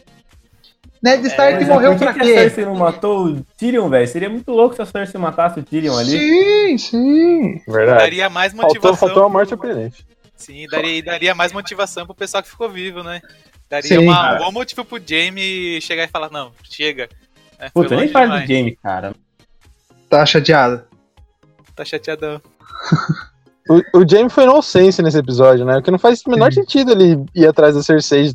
Ned 1.02 1.26
Stark 1.28 1.54
Mas 1.54 1.68
morreu 1.68 1.92
por 1.92 1.98
que 1.98 2.04
pra 2.04 2.12
que 2.14 2.20
a 2.20 2.24
quê? 2.24 2.34
Cersei 2.34 2.64
não 2.64 2.74
matou 2.76 3.26
o 3.28 3.40
Tyrion, 3.56 3.88
velho? 3.88 4.06
Seria 4.06 4.28
muito 4.28 4.50
louco 4.50 4.74
se 4.74 4.82
a 4.82 4.86
Cersei 4.86 5.18
matasse 5.20 5.58
o 5.58 5.62
Tyrion 5.62 5.96
ali. 5.96 6.10
Sim, 6.10 6.78
sim. 6.78 7.62
Verdade. 7.66 7.98
daria 8.00 8.28
mais 8.28 8.52
motivação. 8.52 8.82
Faltou, 8.96 9.08
faltou 9.08 9.22
uma 9.22 9.28
morte 9.30 9.48
surpreendente. 9.48 10.06
Sim, 10.36 10.66
daria, 10.70 11.02
daria 11.02 11.34
mais 11.34 11.52
motivação 11.52 12.04
pro 12.04 12.14
pessoal 12.14 12.42
que 12.42 12.50
ficou 12.50 12.68
vivo, 12.68 13.02
né? 13.02 13.20
Daria 13.68 13.88
Sim, 13.88 13.98
uma- 13.98 14.14
cara. 14.14 14.36
um 14.36 14.44
bom 14.44 14.52
motivo 14.52 14.84
pro 14.84 15.00
Jamie 15.04 15.80
chegar 15.80 16.04
e 16.04 16.08
falar, 16.08 16.30
não, 16.30 16.52
chega. 16.64 17.08
É, 17.58 17.70
Puta, 17.70 17.96
nem 17.96 18.08
faz 18.08 18.28
do. 18.30 18.38
Jamie, 18.40 18.76
cara. 18.82 19.14
Tá 20.08 20.24
chateado. 20.26 20.82
Tá 21.74 21.84
chateadão. 21.84 22.40
O, 23.68 24.00
o 24.00 24.08
Jaime 24.08 24.28
foi 24.28 24.46
nonsense 24.46 25.00
nesse 25.00 25.18
episódio, 25.18 25.64
né? 25.64 25.74
Porque 25.74 25.92
não 25.92 25.98
faz 25.98 26.20
o 26.26 26.30
menor 26.30 26.52
sentido 26.52 26.90
ele 26.90 27.24
ir 27.32 27.46
atrás 27.46 27.76
da 27.76 27.82
Cersei 27.84 28.34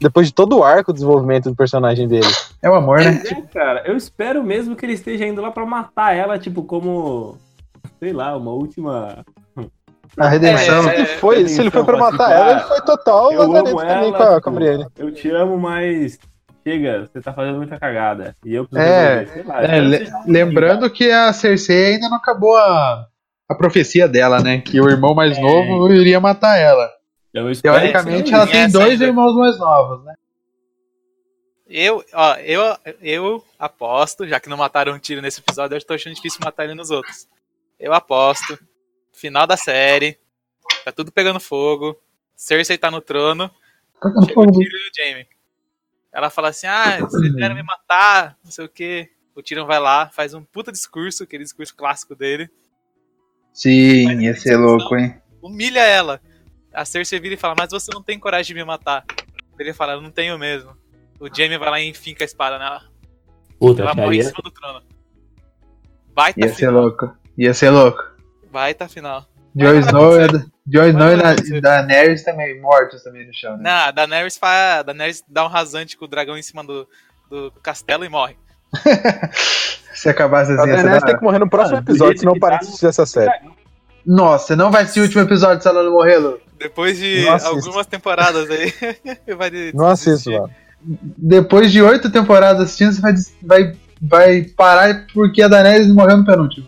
depois 0.00 0.26
de 0.28 0.34
todo 0.34 0.58
o 0.58 0.64
arco 0.64 0.92
de 0.92 0.98
desenvolvimento 1.00 1.48
do 1.50 1.56
personagem 1.56 2.06
dele. 2.08 2.26
É 2.62 2.68
o 2.70 2.74
amor, 2.74 3.00
né? 3.00 3.22
É, 3.26 3.34
cara, 3.52 3.82
eu 3.86 3.96
espero 3.96 4.42
mesmo 4.42 4.74
que 4.76 4.84
ele 4.86 4.92
esteja 4.94 5.26
indo 5.26 5.40
lá 5.42 5.50
pra 5.50 5.64
matar 5.66 6.14
ela, 6.16 6.38
tipo, 6.38 6.62
como. 6.62 7.36
Sei 7.98 8.12
lá, 8.12 8.36
uma 8.36 8.50
última. 8.52 9.24
A 10.18 10.28
redenção. 10.28 10.88
É, 10.88 11.04
Se, 11.04 11.14
foi, 11.16 11.46
se 11.48 11.60
ele 11.60 11.70
foi 11.70 11.84
pra 11.84 11.94
Redenção, 11.96 12.12
matar 12.18 12.32
ela, 12.32 12.50
ele 12.52 12.60
foi 12.60 12.80
total 12.82 13.32
Eu 13.32 13.38
lazarento 13.48 13.68
amo 13.68 13.78
também 13.80 14.08
ela, 14.08 14.16
com 14.16 14.22
a, 14.22 14.26
tipo, 14.28 14.40
com 14.42 14.50
a 14.50 14.52
Brienne. 14.52 14.86
eu 14.98 15.12
te 15.12 15.30
amo, 15.30 15.58
mas 15.58 16.18
chega, 16.66 17.06
você 17.12 17.20
tá 17.20 17.32
fazendo 17.32 17.56
muita 17.58 17.78
cagada. 17.78 18.34
E 18.44 18.54
eu 18.54 18.66
preciso 18.66 18.90
É. 18.92 19.26
Sei 19.26 19.42
lá, 19.42 19.62
É, 19.62 19.80
le- 19.80 20.08
lembrando 20.26 20.88
que 20.90 21.10
a 21.10 21.32
Cersei 21.32 21.94
ainda 21.94 22.08
não 22.08 22.16
acabou 22.16 22.56
a, 22.56 23.06
a 23.48 23.54
profecia 23.54 24.08
dela, 24.08 24.40
né? 24.40 24.58
Que 24.60 24.80
o 24.80 24.88
irmão 24.88 25.14
mais 25.14 25.36
É. 25.36 25.40
novo 25.40 25.92
iria 25.92 26.18
matar 26.20 26.56
ela. 26.58 26.88
Eu 27.40 27.50
espero 27.50 27.78
Teoricamente, 27.78 28.28
que 28.28 28.34
ela 28.34 28.46
Tem 28.46 28.60
essa 28.62 28.78
dois 28.78 29.00
irmãos 29.00 29.34
mais 29.34 29.58
novos, 29.58 30.04
né? 30.04 30.14
Eu, 31.68 32.04
ó, 32.12 32.34
eu, 32.36 32.60
eu 33.00 33.44
aposto, 33.58 34.26
já 34.26 34.38
que 34.38 34.48
não 34.48 34.56
mataram 34.56 34.92
um 34.94 34.98
tiro 34.98 35.20
nesse 35.20 35.40
episódio, 35.40 35.76
eu 35.76 35.84
tô 35.84 35.94
achando 35.94 36.14
difícil 36.14 36.40
matar 36.44 36.64
ele 36.64 36.74
nos 36.74 36.90
outros. 36.90 37.28
Eu 37.78 37.92
aposto, 37.92 38.58
final 39.12 39.46
da 39.46 39.56
série, 39.56 40.16
tá 40.84 40.92
tudo 40.92 41.10
pegando 41.10 41.40
fogo, 41.40 42.00
Cersei 42.36 42.78
tá 42.78 42.90
no 42.90 43.00
trono, 43.00 43.50
chega 44.26 44.40
o 44.40 44.52
Tyrion 44.52 44.78
e 44.78 44.90
o 44.90 44.94
Jaime. 44.96 45.26
Ela 46.12 46.30
fala 46.30 46.48
assim, 46.48 46.68
ah, 46.68 47.00
vocês 47.00 47.34
vieram 47.34 47.56
me 47.56 47.64
matar, 47.64 48.38
não 48.44 48.50
sei 48.50 48.64
o 48.64 48.68
que. 48.68 49.10
O 49.34 49.42
Tyrion 49.42 49.66
vai 49.66 49.80
lá, 49.80 50.08
faz 50.08 50.34
um 50.34 50.44
puta 50.44 50.70
discurso, 50.70 51.24
aquele 51.24 51.42
discurso 51.42 51.74
clássico 51.74 52.14
dele, 52.14 52.48
Sim, 53.56 54.20
ia 54.20 54.34
ser 54.34 54.58
louco, 54.58 54.94
hein? 54.96 55.18
humilha 55.40 55.80
ela. 55.80 56.20
A 56.76 56.84
Cersei 56.84 57.18
vira 57.18 57.34
e 57.34 57.38
fala, 57.38 57.54
mas 57.58 57.70
você 57.70 57.90
não 57.92 58.02
tem 58.02 58.18
coragem 58.18 58.48
de 58.48 58.54
me 58.54 58.64
matar. 58.64 59.04
Ele 59.58 59.72
fala, 59.72 59.94
eu 59.94 60.00
não 60.02 60.10
tenho 60.10 60.38
mesmo. 60.38 60.76
O 61.18 61.34
Jaime 61.34 61.56
vai 61.56 61.70
lá 61.70 61.80
e 61.80 61.88
enfinca 61.88 62.22
a 62.22 62.26
espada 62.26 62.58
nela. 62.58 62.82
Puta, 63.58 63.82
Ela 63.82 63.94
morre 63.94 64.16
em 64.16 64.20
acharia. 64.20 64.24
cima 64.24 64.42
do 64.44 64.50
trono. 64.50 64.82
Baita 66.14 66.40
Ia 66.40 66.48
ser 66.48 66.54
final. 66.56 66.82
louco. 66.82 67.16
Ia 67.38 67.54
ser 67.54 67.70
louco. 67.70 68.02
Baita 68.52 68.88
final. 68.88 69.26
Jon 69.54 69.72
vai 69.72 69.78
Snow, 69.78 70.20
e 70.20 70.24
e 71.56 71.60
da. 71.60 71.82
Daenerys 71.82 72.22
também, 72.22 72.60
mortos 72.60 73.02
também 73.02 73.26
no 73.26 73.32
chão, 73.32 73.56
né? 73.56 73.62
Não, 73.62 73.88
a 73.88 73.90
Daenerys, 73.90 74.36
faz, 74.36 74.80
a 74.80 74.82
Daenerys 74.82 75.24
dá 75.26 75.44
um 75.46 75.48
rasante 75.48 75.96
com 75.96 76.04
o 76.04 76.08
dragão 76.08 76.36
em 76.36 76.42
cima 76.42 76.62
do, 76.62 76.86
do 77.30 77.50
castelo 77.62 78.04
e 78.04 78.08
morre. 78.10 78.36
Se 79.94 80.10
acabasse 80.10 80.52
A 80.52 80.56
assim, 80.56 80.68
ia 80.68 80.76
ser 80.76 80.82
Daenerys 80.82 81.00
da 81.02 81.06
tem 81.06 81.16
que 81.16 81.24
morrer 81.24 81.38
no 81.38 81.48
próximo 81.48 81.78
episódio, 81.78 82.18
senão 82.18 82.34
que 82.34 82.40
para 82.40 82.58
de 82.58 82.66
assistir 82.66 82.86
essa 82.86 83.06
série. 83.06 83.32
Nossa, 84.04 84.54
não 84.54 84.70
vai 84.70 84.86
ser 84.86 85.00
o 85.00 85.04
último 85.04 85.22
episódio 85.22 85.62
se 85.62 85.68
ela 85.68 85.82
não 85.82 85.92
morrer, 85.92 86.18
Lu. 86.18 86.38
Depois 86.58 86.98
de 86.98 87.26
algumas 87.28 87.86
temporadas 87.86 88.48
aí, 88.50 88.72
vai 89.36 89.50
de- 89.50 89.72
Não 89.74 89.86
assisto, 89.86 90.30
desistir. 90.30 90.40
mano. 90.40 90.50
Depois 91.18 91.70
de 91.72 91.82
oito 91.82 92.10
temporadas 92.10 92.62
assistindo, 92.62 92.92
você 92.92 93.00
vai, 93.00 93.14
vai, 93.42 93.76
vai 94.00 94.42
parar 94.42 95.06
porque 95.12 95.42
a 95.42 95.48
Daenerys 95.48 95.88
morreu 95.92 96.18
no 96.18 96.24
penúltimo. 96.24 96.66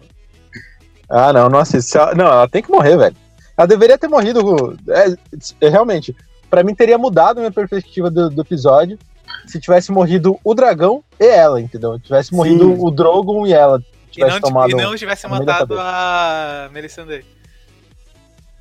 Ah, 1.09 1.33
não, 1.33 1.49
não 1.49 1.59
assisto. 1.59 1.97
Não, 2.17 2.27
ela 2.27 2.49
tem 2.49 2.63
que 2.63 2.71
morrer, 2.71 2.97
velho. 2.97 3.17
Ela 3.57 3.67
deveria 3.67 3.97
ter 3.99 4.09
morrido. 4.09 4.77
É, 4.89 5.67
é, 5.67 5.69
realmente, 5.69 6.15
pra 6.51 6.63
mim 6.63 6.75
teria 6.75 6.99
mudado 6.99 7.39
a 7.39 7.41
minha 7.41 7.53
perspectiva 7.53 8.11
do, 8.11 8.29
do 8.31 8.43
episódio 8.43 8.99
se 9.47 9.61
tivesse 9.61 9.91
morrido 9.91 10.39
o 10.45 10.55
dragão 10.55 11.03
e 11.19 11.25
ela, 11.27 11.61
entendeu? 11.61 11.99
Tivesse 11.99 12.35
morrido 12.35 12.83
o 12.83 12.91
Drogon 12.91 13.47
e 13.47 13.53
ela. 13.53 13.83
E 14.17 14.21
não, 14.21 14.41
tomado 14.41 14.71
e 14.71 14.75
não 14.75 14.97
tivesse 14.97 15.29
matado 15.29 15.77
a 15.79 16.69
Melisandre. 16.73 17.25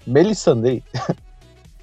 Melisandre. 0.07 0.83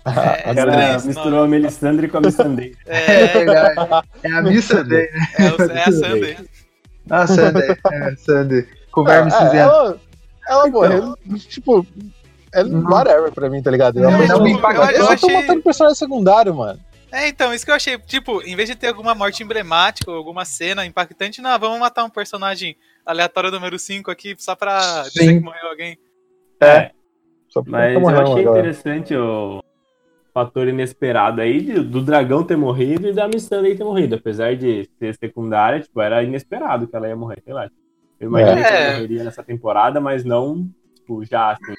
É, 0.06 0.10
cara 0.12 0.50
estranho 0.52 0.96
esse 0.96 1.06
misturou 1.06 1.30
nome. 1.30 1.44
a 1.44 1.48
Melisandre 1.48 2.08
com 2.08 2.18
a 2.18 2.20
Missandei. 2.20 2.74
É 2.84 3.22
É, 3.22 3.26
verdade. 3.26 4.06
É 4.22 4.30
a 4.32 4.42
Missa 4.42 4.74
Missandei. 4.84 5.10
Né? 5.10 5.28
é, 5.38 5.78
é 5.78 5.82
a 5.82 5.92
Sunday. 5.92 6.36
A 7.08 7.26
Sunday. 7.26 7.76
É, 7.90 8.16
Sunday. 8.16 8.68
Com 8.92 9.00
o 9.00 9.04
Ah, 9.04 9.06
verme 9.06 9.28
é, 9.28 9.30
cinzento. 9.32 9.56
ela, 9.56 10.00
ela 10.46 10.68
Então. 10.68 10.70
morreu, 10.82 11.16
tipo, 11.38 11.86
é 12.52 12.62
Não. 12.64 12.82
whatever 12.82 13.32
pra 13.32 13.48
mim, 13.48 13.62
tá 13.62 13.70
ligado? 13.70 13.98
Não, 13.98 14.10
Eu, 14.10 14.28
não 14.28 14.46
eu, 14.46 14.56
eu 14.90 15.06
só 15.06 15.06
tô 15.06 15.12
achei- 15.26 15.32
matando 15.40 15.62
personagem 15.62 15.96
secundário, 15.98 16.54
mano. 16.54 16.78
É, 17.10 17.26
então, 17.28 17.54
isso 17.54 17.64
que 17.64 17.70
eu 17.70 17.74
achei. 17.76 17.96
Tipo, 17.96 18.42
em 18.42 18.54
vez 18.54 18.68
de 18.68 18.74
ter 18.74 18.88
alguma 18.88 19.14
morte 19.14 19.42
emblemática 19.42 20.10
ou 20.10 20.18
alguma 20.18 20.44
cena 20.44 20.84
impactante, 20.84 21.40
não, 21.40 21.58
vamos 21.58 21.78
matar 21.78 22.04
um 22.04 22.10
personagem 22.10 22.76
aleatório 23.06 23.50
número 23.50 23.78
5 23.78 24.10
aqui 24.10 24.34
só 24.36 24.54
pra 24.54 25.04
dizer 25.04 25.20
Sim. 25.28 25.38
que 25.38 25.44
morreu 25.44 25.66
alguém. 25.70 25.96
É. 26.60 26.90
Mas 27.66 27.94
tá 27.94 28.00
eu 28.00 28.08
achei 28.08 28.44
galera. 28.44 28.50
interessante 28.60 29.14
o 29.16 29.62
fator 30.32 30.66
inesperado 30.68 31.40
aí 31.40 31.60
de- 31.60 31.80
do 31.80 32.00
dragão 32.02 32.42
ter 32.42 32.56
morrido 32.56 33.06
e 33.08 33.12
da 33.12 33.28
Missandei 33.28 33.76
ter 33.76 33.84
morrido. 33.84 34.16
Apesar 34.16 34.56
de 34.56 34.88
ser 34.98 35.14
secundária, 35.16 35.80
tipo, 35.80 36.00
era 36.00 36.22
inesperado 36.22 36.86
que 36.88 36.96
ela 36.96 37.08
ia 37.08 37.16
morrer, 37.16 37.40
sei 37.44 37.54
lá. 37.54 37.68
Eu 38.18 38.28
imaginei 38.28 38.62
que 38.64 38.68
É. 38.70 38.82
ela 38.86 38.92
morreria 38.94 39.24
nessa 39.24 39.42
temporada, 39.42 40.00
mas 40.00 40.24
não, 40.24 40.68
tipo, 40.94 41.24
já 41.24 41.50
assim. 41.52 41.74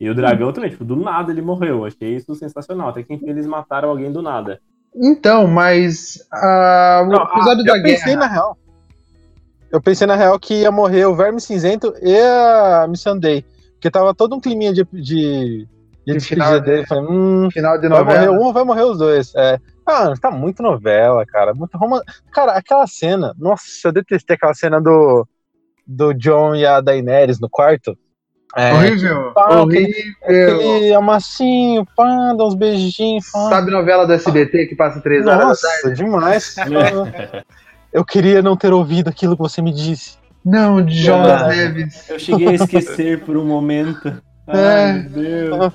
E 0.00 0.10
o 0.10 0.14
dragão 0.14 0.52
também, 0.52 0.70
tipo, 0.70 0.84
do 0.84 0.96
nada 0.96 1.30
ele 1.32 1.40
morreu. 1.42 1.78
Eu 1.78 1.84
Achei 1.86 2.16
isso 2.16 2.34
sensacional. 2.34 2.88
Até 2.88 3.02
que 3.02 3.14
enfim 3.14 3.28
eles 3.30 3.46
mataram 3.46 3.88
alguém 3.90 4.10
do 4.12 4.20
nada. 4.20 4.60
Então, 4.94 5.46
mas 5.46 6.18
o 6.32 7.06
Não, 7.08 7.22
episódio 7.22 7.62
ah, 7.62 7.66
da 7.66 7.76
eu 7.78 7.82
pensei 7.82 8.14
guerra. 8.14 8.20
na 8.20 8.26
real. 8.26 8.58
Eu 9.70 9.80
pensei 9.82 10.06
na 10.06 10.14
real 10.16 10.38
que 10.38 10.54
ia 10.62 10.70
morrer 10.70 11.06
o 11.06 11.14
Verme 11.14 11.40
Cinzento 11.40 11.92
e 12.02 12.16
a 12.18 12.86
Missandei. 12.88 13.44
Porque 13.86 13.90
tava 13.90 14.12
todo 14.14 14.34
um 14.34 14.40
climinha 14.40 14.72
de, 14.72 14.84
de, 14.92 15.00
de 15.00 15.68
De 16.04 16.12
despedida 16.14 16.60
dele. 16.60 16.86
Falei, 16.86 17.04
hum, 17.08 17.48
Final 17.52 17.80
de 17.80 17.88
vai 17.88 18.02
morrer 18.02 18.26
novela. 18.26 18.32
um 18.38 18.42
ou 18.42 18.52
vai 18.52 18.64
morrer 18.64 18.82
os 18.82 18.98
dois. 18.98 19.32
É. 19.36 19.60
Ah, 19.86 20.12
tá 20.20 20.28
muito 20.30 20.60
novela, 20.60 21.24
cara. 21.24 21.54
Muito 21.54 21.78
romance. 21.78 22.04
Cara, 22.32 22.52
aquela 22.52 22.86
cena. 22.88 23.32
Nossa, 23.38 23.64
eu 23.84 23.92
detestei 23.92 24.34
aquela 24.34 24.54
cena 24.54 24.80
do, 24.80 25.24
do 25.86 26.12
John 26.14 26.56
e 26.56 26.66
a 26.66 26.80
Daenerys 26.80 27.38
no 27.38 27.48
quarto. 27.48 27.96
É, 28.56 28.72
Horrível. 28.72 29.32
pá, 29.32 29.60
Horrível. 29.60 29.94
Aquele 30.24 30.92
amassinho, 30.94 31.86
pá, 31.96 32.34
dá 32.36 32.44
uns 32.44 32.54
beijinhos, 32.56 33.30
pá. 33.30 33.50
Sabe 33.50 33.70
novela 33.70 34.04
do 34.04 34.12
SBT 34.14 34.66
que 34.66 34.74
passa 34.74 35.00
três 35.00 35.24
horas 35.26 35.38
da 35.38 35.46
Nossa, 35.46 35.92
demais. 35.92 36.56
Eu 37.92 38.04
queria 38.04 38.42
não 38.42 38.56
ter 38.56 38.72
ouvido 38.72 39.08
aquilo 39.08 39.36
que 39.36 39.42
você 39.42 39.62
me 39.62 39.72
disse. 39.72 40.18
Não, 40.48 40.80
de 40.80 40.94
João 40.94 41.22
Ah. 41.24 41.26
das 41.26 41.56
Neves. 41.56 42.08
Eu 42.08 42.18
cheguei 42.20 42.48
a 42.48 42.52
esquecer 42.52 43.20
por 43.26 43.36
um 43.36 43.44
momento. 43.44 44.08
É. 44.46 44.56
Ai, 44.56 44.92
meu 44.92 45.10
Deus. 45.10 45.72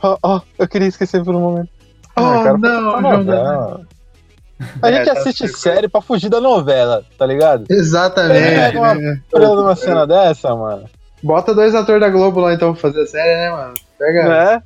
Ó, 0.00 0.16
ó, 0.22 0.40
eu 0.58 0.68
queria 0.68 0.86
esquecer 0.88 1.24
por 1.24 1.34
um 1.34 1.40
momento. 1.40 1.68
Oh, 2.16 2.20
Ah, 2.20 2.56
não, 2.56 2.60
tá 2.60 2.68
João 2.68 3.02
das 3.02 3.02
Neves. 3.02 3.26
novela. 3.26 3.80
A 4.80 4.90
É, 4.90 4.94
gente 4.94 5.06
tá 5.06 5.12
assiste 5.18 5.38
certo. 5.48 5.58
série 5.58 5.88
pra 5.88 6.00
fugir 6.00 6.28
da 6.28 6.40
novela, 6.40 7.04
tá 7.18 7.26
ligado? 7.26 7.64
Exatamente. 7.68 8.76
É, 8.76 8.78
uma- 8.78 8.94
né? 8.94 9.20
Uma 9.34 9.74
cena 9.74 10.06
dessa, 10.06 10.54
mano. 10.54 10.88
Bota 11.20 11.52
dois 11.52 11.74
atores 11.74 12.00
da 12.00 12.08
Globo 12.08 12.38
lá 12.40 12.54
então 12.54 12.72
pra 12.72 12.80
fazer 12.80 13.02
a 13.02 13.06
série, 13.06 13.36
né, 13.36 13.50
mano? 13.50 13.74
Pega. 13.98 14.28
Né? 14.28 14.62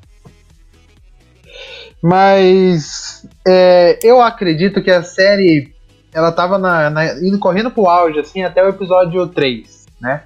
Mas 2.03 3.27
é, 3.47 3.99
eu 4.03 4.21
acredito 4.21 4.83
que 4.83 4.91
a 4.91 5.03
série 5.03 5.75
ela 6.17 6.33
tava 6.33 6.57
na, 6.59 6.89
na- 6.91 7.15
indo 7.21 7.39
correndo 7.39 7.71
pro 7.71 7.87
auge, 7.89 8.19
assim, 8.19 8.43
até 8.43 8.65
o 8.65 8.69
episódio 8.71 9.27
3, 9.29 9.87
né? 10.01 10.23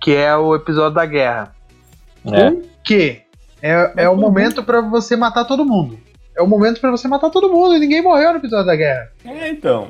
Que 0.00 0.14
é 0.14 0.36
o 0.36 0.54
episódio 0.54 0.94
da 0.94 1.06
guerra. 1.06 1.54
É. 2.26 2.52
Que 2.84 3.22
é, 3.62 3.92
é 3.96 4.08
o 4.08 4.16
momento 4.16 4.62
pra 4.62 4.80
você 4.82 5.16
matar 5.16 5.44
todo 5.46 5.64
mundo. 5.64 5.98
É 6.36 6.42
o 6.42 6.46
momento 6.46 6.80
pra 6.80 6.90
você 6.90 7.08
matar 7.08 7.30
todo 7.30 7.50
mundo 7.50 7.74
e 7.74 7.78
ninguém 7.78 8.02
morreu 8.02 8.32
no 8.32 8.38
episódio 8.38 8.66
da 8.66 8.76
guerra. 8.76 9.08
É, 9.24 9.48
então. 9.48 9.88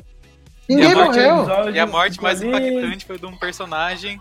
Ninguém 0.69 0.89
E 0.89 0.93
a 0.93 0.95
morte- 0.95 1.21
morreu. 1.21 1.71
E 1.75 1.79
a 1.81 1.87
morte 1.87 2.23
mais 2.23 2.41
Ali- 2.41 2.49
impactante 2.51 3.05
foi 3.07 3.19
de 3.19 3.27
um 3.27 3.37
personagem 3.37 4.19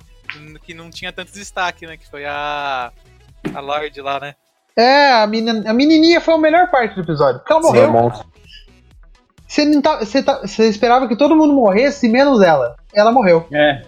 que 0.65 0.73
não 0.73 0.89
tinha 0.89 1.11
tanto 1.13 1.31
destaque, 1.31 1.85
né? 1.87 1.95
Que 1.97 2.09
foi 2.09 2.25
a. 2.25 2.91
A 3.53 3.59
Lorde 3.61 4.01
lá, 4.01 4.19
né? 4.19 4.35
É, 4.75 5.11
a, 5.13 5.25
menina, 5.27 5.69
a 5.69 5.73
menininha 5.73 6.19
foi 6.21 6.33
a 6.33 6.37
melhor 6.37 6.69
parte 6.69 6.93
do 6.95 7.01
episódio. 7.01 7.39
Porque 7.39 7.51
ela 7.53 7.61
Sim, 7.61 7.67
morreu. 7.67 7.83
é 7.83 7.87
monstro. 7.87 8.27
Você, 9.49 9.65
não 9.65 9.81
tá, 9.81 9.97
você, 9.97 10.21
tá- 10.21 10.41
você 10.45 10.69
esperava 10.69 11.07
que 11.07 11.15
todo 11.15 11.35
mundo 11.35 11.55
morresse, 11.55 12.07
menos 12.07 12.39
ela. 12.39 12.75
Ela 12.93 13.11
morreu. 13.11 13.47
É. 13.51 13.81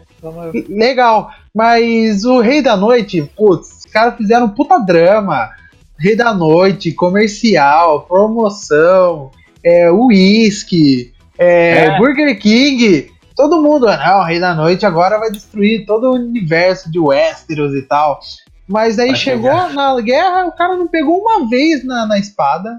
Legal. 0.67 1.29
Mas 1.53 2.25
o 2.25 2.39
Rei 2.39 2.63
da 2.63 2.75
Noite, 2.75 3.21
putz, 3.37 3.85
os 3.85 3.91
caras 3.91 4.15
fizeram 4.17 4.47
um 4.47 4.49
puta 4.49 4.79
drama. 4.79 5.51
Rei 5.99 6.15
da 6.15 6.33
Noite, 6.33 6.91
comercial, 6.93 8.01
promoção, 8.07 9.29
é, 9.63 9.91
uísque, 9.91 11.13
é, 11.37 11.85
É. 11.85 11.97
Burger 11.99 12.39
King. 12.39 13.11
Todo 13.35 13.61
mundo, 13.61 13.85
não, 13.85 14.19
o 14.19 14.25
Rei 14.25 14.39
da 14.39 14.55
Noite 14.55 14.83
agora 14.83 15.19
vai 15.19 15.29
destruir 15.31 15.85
todo 15.85 16.07
o 16.09 16.15
universo 16.15 16.91
de 16.91 16.99
Westeros 16.99 17.75
e 17.75 17.83
tal. 17.83 18.19
Mas 18.67 18.97
aí 18.97 19.09
Vai 19.09 19.15
chegou 19.15 19.69
na 19.69 19.99
guerra, 20.01 20.47
o 20.47 20.51
cara 20.53 20.75
não 20.75 20.87
pegou 20.87 21.19
uma 21.19 21.47
vez 21.47 21.85
na, 21.85 22.07
na 22.07 22.17
espada. 22.17 22.77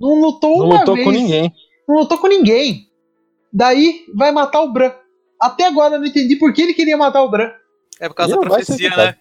Não 0.00 0.20
lutou 0.20 0.58
Não 0.58 0.66
uma 0.66 0.78
lutou 0.78 0.94
vez 0.94 1.06
com 1.06 1.12
ninguém. 1.12 1.52
Não 1.88 1.96
lutou 1.96 2.18
com 2.18 2.28
ninguém. 2.28 2.88
Daí 3.52 4.06
vai 4.14 4.32
matar 4.32 4.62
o 4.62 4.72
Bran. 4.72 4.92
Até 5.40 5.66
agora 5.66 5.96
eu 5.96 6.00
não 6.00 6.06
entendi 6.06 6.36
por 6.36 6.52
que 6.52 6.62
ele 6.62 6.74
queria 6.74 6.96
matar 6.96 7.22
o 7.22 7.30
Bran. 7.30 7.50
É 8.00 8.08
por 8.08 8.14
causa 8.14 8.34
da 8.34 8.40
profecia, 8.40 8.96
né? 8.96 9.16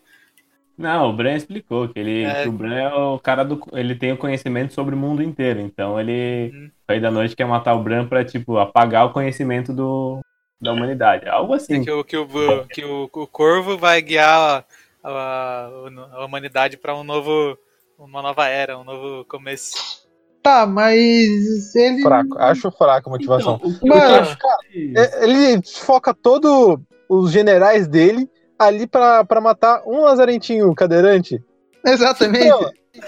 Não, 0.78 1.10
o 1.10 1.14
Bran 1.14 1.36
explicou 1.36 1.88
que, 1.90 2.00
ele, 2.00 2.24
É. 2.24 2.44
que 2.44 2.50
o 2.50 2.52
Bran 2.52 2.76
é 2.76 2.94
o 2.94 3.20
cara 3.20 3.44
do. 3.44 3.62
Ele 3.74 3.94
tem 3.94 4.14
o 4.14 4.18
conhecimento 4.18 4.74
sobre 4.74 4.96
o 4.96 4.98
mundo 4.98 5.22
inteiro. 5.22 5.60
Então 5.60 6.00
ele. 6.00 6.52
Hum. 6.54 6.72
Rei 6.90 7.00
da 7.00 7.12
Noite 7.12 7.36
quer 7.36 7.46
matar 7.46 7.76
o 7.76 7.84
Bran 7.84 8.08
pra, 8.08 8.26
tipo, 8.26 8.58
apagar 8.58 9.06
o 9.06 9.12
conhecimento 9.12 9.74
do, 9.74 10.20
da 10.60 10.74
humanidade. 10.74 11.30
Algo 11.30 11.54
assim. 11.54 11.84
Que, 11.84 11.92
o, 11.92 12.04
que, 12.04 12.18
o, 12.18 12.66
que 12.68 12.84
o, 12.84 13.10
o 13.14 13.28
Corvo 13.28 13.78
vai 13.78 14.02
guiar 14.02 14.66
a, 15.04 15.10
a, 15.10 15.70
a 16.14 16.26
humanidade 16.26 16.78
pra 16.78 16.96
um 16.96 17.04
novo. 17.04 17.58
Uma 18.00 18.24
nova 18.24 18.48
era, 18.48 18.80
um 18.80 18.84
novo 18.84 19.24
começo. 19.26 20.01
Tá, 20.44 20.66
mas 20.66 21.76
ele. 21.76 22.02
Fraco. 22.02 22.38
Acho 22.40 22.72
fraco 22.72 23.10
a 23.10 23.12
motivação. 23.12 23.60
Então, 23.64 23.78
o 23.82 23.88
Mano, 23.88 24.16
acho 24.16 24.38
que- 24.38 24.94
É, 24.98 25.24
Ele 25.24 25.62
foca 25.64 26.14
todo 26.14 26.82
os 27.08 27.32
generais 27.32 27.88
dele 27.88 28.28
ali 28.58 28.88
pra, 28.88 29.24
pra 29.24 29.40
matar 29.42 29.84
um 29.86 30.02
lazarentinho 30.02 30.74
cadeirante. 30.74 31.44
Exatamente. 31.86 32.48
Não, 32.50 32.60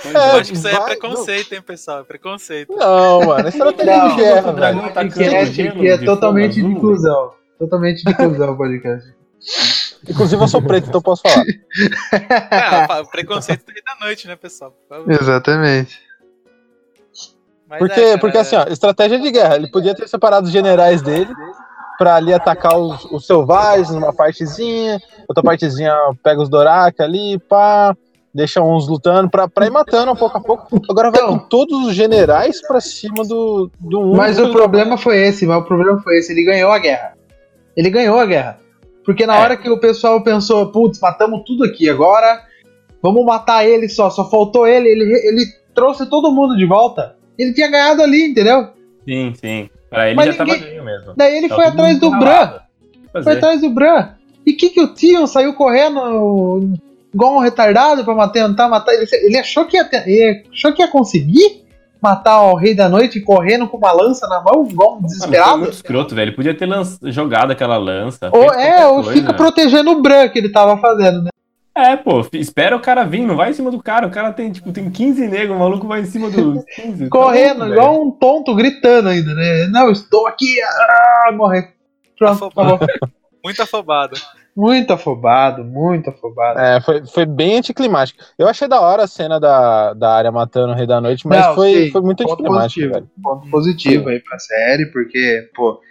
Pois 0.01 0.15
Eu 0.15 0.21
É, 0.21 0.23
é. 0.37 0.39
acho 0.39 0.51
que 0.51 0.57
isso 0.57 0.67
aí 0.67 0.75
é 0.75 0.79
preconceito, 0.79 1.53
hein, 1.53 1.61
pessoal? 1.61 1.99
É 1.99 2.03
preconceito. 2.03 2.73
não, 2.73 3.21
mano. 3.25 3.49
Isso 3.49 3.57
Não, 3.57 4.15
guerra, 4.15 4.51
velho. 4.53 4.93
tá 4.93 5.07
Que 5.09 5.23
é, 5.23 5.45
que 5.49 5.87
é 5.89 5.97
totalmente 5.97 6.53
de 6.55 6.65
inclusão. 6.65 7.31
Totalmente 7.59 8.03
de 8.03 8.09
inclusão 8.11 8.53
o 8.53 8.57
podcast. 8.57 9.13
Inclusive 10.09 10.41
eu 10.41 10.47
sou 10.47 10.61
preto, 10.61 10.87
então 10.87 11.01
posso 11.01 11.21
falar. 11.23 11.45
É, 12.99 13.03
preconceito 13.11 13.65
tem 13.65 13.75
da 13.83 14.05
noite, 14.05 14.27
né, 14.27 14.35
pessoal? 14.37 14.73
Exatamente. 15.07 15.99
Mas 17.73 17.79
Porque, 17.79 17.99
é, 17.99 18.05
cara, 18.09 18.17
porque 18.19 18.37
assim, 18.37 18.55
ó, 18.55 18.63
estratégia 18.69 19.19
de 19.19 19.31
guerra. 19.31 19.55
Ele 19.55 19.67
podia 19.69 19.95
ter 19.95 20.07
separado 20.07 20.45
os 20.45 20.51
generais 20.51 21.01
dele 21.01 21.31
pra 21.97 22.15
ali 22.15 22.33
atacar 22.33 22.77
os, 22.77 23.03
os 23.05 23.25
selvagens 23.25 23.89
numa 23.91 24.13
partezinha, 24.13 24.99
outra 25.27 25.43
partezinha 25.43 25.93
pega 26.23 26.41
os 26.41 26.49
Dorak 26.49 27.01
ali, 27.01 27.39
pá, 27.49 27.95
deixa 28.33 28.61
uns 28.61 28.87
lutando 28.87 29.29
pra, 29.29 29.47
pra 29.47 29.65
ir 29.65 29.71
matando 29.71 30.15
pouco 30.15 30.37
a 30.37 30.41
pouco. 30.41 30.81
Agora 30.89 31.09
vai 31.11 31.21
Então. 31.21 31.37
com 31.39 31.47
todos 31.47 31.87
os 31.87 31.95
generais 31.95 32.61
pra 32.67 32.79
cima 32.81 33.23
do, 33.23 33.69
do 33.79 33.99
único 34.01 34.17
Mas 34.17 34.39
o 34.39 34.51
problema 34.51 34.97
foi 34.97 35.17
esse, 35.17 35.45
mas 35.45 35.57
o 35.57 35.65
problema 35.65 35.99
foi 36.01 36.17
esse. 36.17 36.31
Ele 36.31 36.43
ganhou 36.43 36.71
a 36.71 36.79
guerra. 36.79 37.13
Ele 37.75 37.89
ganhou 37.89 38.19
a 38.19 38.25
guerra. 38.25 38.59
Porque 39.05 39.25
na 39.25 39.35
É. 39.37 39.39
hora 39.41 39.57
que 39.57 39.69
o 39.69 39.79
pessoal 39.79 40.21
pensou, 40.23 40.71
putz, 40.71 40.99
matamos 40.99 41.43
tudo 41.45 41.63
aqui, 41.63 41.89
agora 41.89 42.41
vamos 43.01 43.25
matar 43.25 43.65
ele 43.65 43.89
só, 43.89 44.09
só 44.09 44.29
faltou 44.29 44.65
ele, 44.65 44.87
ele, 44.89 45.03
ele 45.27 45.45
trouxe 45.75 46.05
todo 46.05 46.31
mundo 46.31 46.55
de 46.55 46.65
volta. 46.65 47.15
Ele 47.37 47.53
tinha 47.53 47.69
ganhado 47.69 48.01
ali, 48.01 48.29
entendeu? 48.31 48.69
Sim, 49.07 49.33
sim. 49.39 49.69
Pra 49.89 50.07
ele 50.07 50.15
Mas 50.15 50.25
já 50.27 50.33
tava 50.33 50.53
ninguém- 50.53 50.69
ganho 50.69 50.83
mesmo. 50.85 51.13
Daí 51.15 51.37
ele 51.37 51.49
Tá 51.49 51.55
foi 51.55 51.65
atrás 51.65 51.99
do 51.99 52.09
Bran. 52.09 52.19
calado. 52.19 52.61
Foi 53.11 53.23
Fazer. 53.23 53.37
atrás 53.37 53.61
do 53.61 53.69
Bran. 53.69 54.09
E 54.45 54.53
que 54.53 54.69
que 54.69 54.81
o 54.81 54.93
Tion 54.93 55.25
saiu 55.27 55.53
correndo 55.53 56.69
igual 57.13 57.35
um 57.35 57.39
retardado 57.39 58.03
pra 58.03 58.13
matar, 58.15 58.33
tentar 58.47 58.67
matar 58.67 58.93
ele? 58.93 59.05
Ele 59.11 59.37
achou 59.37 59.65
que 59.65 59.77
ia, 59.77 59.85
ter- 59.85 60.07
ele 60.07 60.43
achou 60.51 60.73
que 60.73 60.81
ia 60.81 60.87
conseguir 60.87 61.63
matar 62.01 62.41
o 62.41 62.55
Rei 62.55 62.73
da 62.75 62.89
Noite 62.89 63.21
correndo 63.21 63.67
com 63.67 63.77
uma 63.77 63.91
lança 63.93 64.27
na 64.27 64.41
mão, 64.41 64.67
igual 64.69 64.97
um 64.97 65.01
desesperado? 65.03 65.59
muito 65.59 65.73
escroto, 65.73 66.13
velho. 66.13 66.29
Ele 66.29 66.35
podia 66.35 66.53
ter 66.57 66.65
lanç- 66.65 66.97
jogado 67.03 67.51
aquela 67.51 67.77
lança. 67.77 68.29
Ou 68.33 68.51
é, 68.53 68.85
ou 68.87 68.95
coisa. 69.03 69.13
fica 69.13 69.33
protegendo 69.33 69.91
o 69.91 70.01
Bran 70.01 70.27
que 70.27 70.39
ele 70.39 70.49
tava 70.49 70.75
fazendo, 70.77 71.21
né? 71.21 71.29
É, 71.75 71.95
pô, 71.95 72.21
espera 72.33 72.75
o 72.75 72.79
cara 72.81 73.03
vir, 73.03 73.25
não 73.25 73.35
vai 73.35 73.49
em 73.49 73.53
cima 73.53 73.71
do 73.71 73.81
cara. 73.81 74.05
O 74.05 74.11
cara 74.11 74.31
tem, 74.31 74.51
tipo, 74.51 74.71
tem 74.71 74.89
15 74.91 75.27
negros, 75.27 75.55
o 75.55 75.59
maluco 75.59 75.87
vai 75.87 76.01
em 76.01 76.05
cima 76.05 76.29
dos 76.29 76.63
15. 76.75 77.05
tá 77.05 77.09
Correndo, 77.09 77.59
louco, 77.59 77.73
igual 77.73 78.03
um 78.03 78.11
tonto, 78.11 78.53
gritando 78.55 79.09
ainda, 79.09 79.33
né? 79.33 79.67
Não, 79.71 79.89
estou 79.91 80.27
aqui, 80.27 80.61
ah, 80.61 81.31
morrer. 81.33 81.73
Pronto, 82.17 82.45
Afobado. 82.45 82.85
Muito 83.43 83.61
afobado. 83.61 84.15
Muito 84.55 84.93
afobado, 84.93 85.65
muito 85.65 86.09
afobado. 86.11 86.57
É, 86.59 86.79
foi, 86.79 87.05
foi 87.05 87.25
bem 87.25 87.57
anticlimático. 87.57 88.23
Eu 88.39 88.47
achei 88.47 88.69
da 88.69 88.79
hora 88.79 89.03
a 89.03 89.07
cena 89.07 89.37
da, 89.37 89.93
da 89.93 90.13
área 90.15 90.31
matando 90.31 90.71
o 90.71 90.75
Rei 90.75 90.87
da 90.87 91.01
Noite, 91.01 91.27
mas 91.27 91.45
Não, 91.47 91.55
foi, 91.55 91.73
sim, 91.73 91.91
foi 91.91 92.01
muito 92.01 92.23
ponto 92.23 92.33
anticlimático, 92.35 92.63
positivo. 92.79 92.93
velho. 92.93 93.09
Ponto 93.21 93.49
positivo 93.49 94.09
aí 94.09 94.19
pra 94.21 94.39
série, 94.39 94.85
porque, 94.93 95.49
pô, 95.53 95.81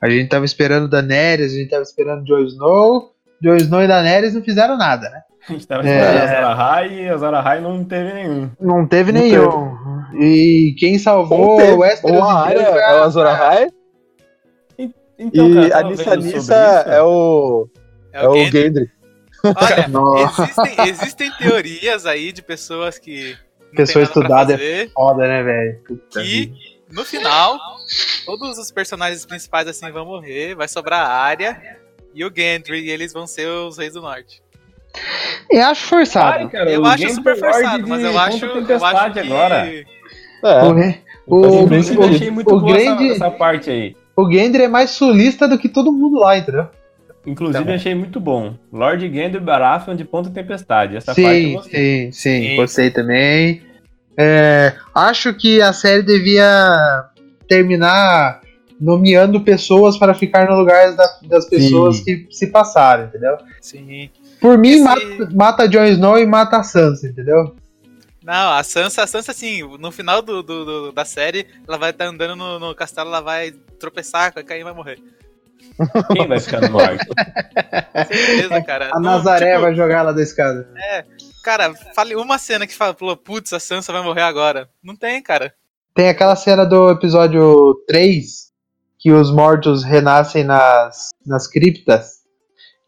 a 0.00 0.08
gente 0.08 0.28
tava 0.28 0.44
esperando 0.44 0.86
Daenerys, 0.86 1.52
a 1.52 1.56
gente 1.56 1.70
tava 1.70 1.82
esperando 1.82 2.22
Jon 2.24 2.40
Snow, 2.44 3.10
Jon 3.42 3.56
Snow 3.56 3.82
e 3.82 3.88
Daenerys 3.88 4.34
não 4.34 4.42
fizeram 4.42 4.76
nada, 4.76 5.08
né? 5.10 5.22
A 5.48 5.52
gente 5.52 5.66
tava 5.66 5.88
É. 5.88 5.96
esperando 5.96 6.46
a 6.46 6.86
e 6.86 7.08
a 7.08 7.40
High 7.40 7.60
não 7.60 7.84
teve 7.84 8.12
nenhum. 8.12 8.50
Não 8.60 8.86
teve 8.86 9.12
Não 9.12 9.20
nenhum. 9.20 9.76
E 10.14 10.74
quem 10.78 10.98
salvou 10.98 11.50
Ou 11.50 11.56
teve, 11.56 11.72
o 11.72 11.78
Westeros 11.78 12.16
ou 12.18 12.24
a 12.24 12.42
área 12.44 12.66
foi 12.66 12.80
é 12.80 12.94
o 12.94 13.02
Azor 13.02 13.26
Ahai, 13.26 13.68
Então, 15.18 15.50
e 15.50 15.70
cara, 15.70 15.78
a 15.78 15.82
Nissa 15.90 16.16
Nissa 16.16 16.16
sobre 16.16 16.38
isso. 16.38 16.52
é 16.52 17.02
o, 17.02 17.68
É 18.12 18.24
é 18.24 18.28
o 18.28 18.34
Gendry. 18.50 18.90
Olha, 19.44 19.88
Nossa. 19.88 20.42
existem, 20.44 20.88
existem 20.88 21.30
teorias 21.38 22.06
aí 22.06 22.32
de 22.32 22.42
pessoas 22.42 22.98
que. 22.98 23.36
Pessoa 23.74 24.02
estudada 24.02 24.54
é 24.54 24.88
foda, 24.88 25.26
né, 25.28 25.42
velho? 25.42 25.78
Que 26.10 26.52
no 26.90 27.04
final, 27.04 27.56
todos 28.26 28.58
os 28.58 28.70
personagens 28.72 29.24
principais 29.24 29.68
assim 29.68 29.90
vão 29.92 30.04
morrer, 30.04 30.54
vai 30.56 30.66
sobrar 30.66 31.06
a 31.06 31.12
área 31.12 31.78
e 32.12 32.24
o 32.24 32.32
Gendry, 32.34 32.80
e 32.80 32.90
eles 32.90 33.12
vão 33.12 33.26
ser 33.28 33.46
os 33.46 33.78
Reis 33.78 33.92
do 33.94 34.02
Norte. 34.02 34.42
Eu 35.50 35.64
acho 35.66 35.86
forçado. 35.86 36.38
Ai, 36.38 36.48
cara, 36.48 36.70
eu 36.70 36.82
o 36.82 36.86
acho 36.86 36.98
Game 36.98 37.14
super 37.14 37.36
forçado, 37.36 37.82
de 37.84 37.88
mas 37.88 38.02
eu 38.02 38.18
acho, 38.18 38.44
eu 38.44 38.52
Tempestade 38.54 38.96
acho 38.96 39.12
que... 39.12 39.18
agora. 39.20 39.66
É, 39.66 39.84
O, 41.26 41.36
o, 41.36 41.62
o, 41.62 41.66
bem 41.66 41.80
Inclusive, 41.80 41.96
eu 41.96 42.08
achei 42.08 42.30
muito 42.30 42.54
o 42.54 42.60
boa 42.60 42.76
essa, 42.76 42.94
Grande- 42.94 43.10
essa 43.12 43.30
parte 43.30 43.70
aí. 43.70 43.96
o 44.16 44.30
Gendry 44.30 44.64
é 44.64 44.68
mais 44.68 44.90
sulista 44.90 45.46
do 45.46 45.58
que 45.58 45.68
todo 45.68 45.92
mundo 45.92 46.18
lá, 46.18 46.36
entendeu? 46.38 46.66
Inclusive, 47.26 47.64
Tá 47.64 47.74
achei 47.74 47.94
muito 47.94 48.18
bom. 48.18 48.54
Lord 48.72 49.08
Gendry 49.12 49.40
Baratheon 49.40 49.94
de 49.94 50.04
Ponta 50.04 50.30
Tempestade. 50.30 50.96
Essa 50.96 51.14
parte 51.14 51.28
eu 51.28 51.34
Sim, 51.34 51.52
gostei. 51.54 52.04
sim, 52.06 52.12
sim, 52.12 52.48
Sim. 52.50 52.56
gostei 52.56 52.90
também. 52.90 53.62
É, 54.16 54.72
acho 54.94 55.34
que 55.34 55.60
a 55.62 55.72
série 55.72 56.02
devia 56.02 57.04
terminar 57.46 58.40
nomeando 58.80 59.40
pessoas 59.42 59.98
para 59.98 60.14
ficar 60.14 60.48
no 60.48 60.56
lugar 60.56 60.94
da- 60.96 61.18
das 61.28 61.46
pessoas 61.48 61.96
Sim. 61.98 62.04
que 62.04 62.26
se 62.30 62.46
passaram, 62.46 63.04
entendeu? 63.04 63.36
Sim. 63.60 64.08
Por 64.40 64.56
mim, 64.58 64.70
Esse- 64.70 64.82
mata, 64.84 65.28
mata 65.34 65.68
Jon 65.68 65.84
Snow 65.84 66.18
e 66.18 66.26
mata 66.26 66.58
a 66.58 66.62
Sansa, 66.62 67.06
entendeu? 67.08 67.54
Não, 68.24 68.52
a 68.52 68.62
Sansa, 68.62 69.02
a 69.02 69.06
Sansa, 69.06 69.32
assim, 69.32 69.62
no 69.78 69.90
final 69.90 70.22
do, 70.22 70.42
do- 70.42 70.64
do- 70.64 70.92
da 70.92 71.04
série, 71.04 71.46
ela 71.66 71.76
vai 71.78 71.90
estar 71.90 72.06
andando 72.06 72.36
no, 72.36 72.58
no 72.58 72.74
castelo, 72.74 73.08
ela 73.08 73.20
vai 73.20 73.50
tropeçar, 73.78 74.32
vai 74.32 74.42
cair 74.44 74.60
e 74.60 74.64
vai 74.64 74.72
morrer. 74.74 74.98
Quem 76.12 76.26
vai 76.28 76.38
ficar 76.40 76.60
no 76.62 76.68
norte? 76.70 77.06
Certeza, 78.08 78.62
cara. 78.62 78.90
A 78.92 79.00
Nazaré 79.00 79.50
tipo, 79.52 79.62
vai 79.62 79.74
jogar 79.74 79.98
ela 80.00 80.12
da 80.12 80.22
escada. 80.22 80.68
Cara, 81.42 81.72
fale 81.94 82.14
uma 82.16 82.38
cena 82.38 82.66
que 82.66 82.74
fala, 82.74 82.94
falou, 82.94 83.16
putz, 83.16 83.52
a 83.52 83.60
Sansa 83.60 83.92
vai 83.92 84.02
morrer 84.02 84.22
agora. 84.22 84.68
Não 84.82 84.94
tem, 84.94 85.22
cara. 85.22 85.54
Tem 85.94 86.08
aquela 86.08 86.36
cena 86.36 86.64
do 86.64 86.90
episódio 86.90 87.74
3 87.86 88.50
que 88.98 89.10
os 89.10 89.32
mortos 89.32 89.82
renascem 89.82 90.44
nas, 90.44 91.08
nas 91.26 91.46
criptas 91.46 92.20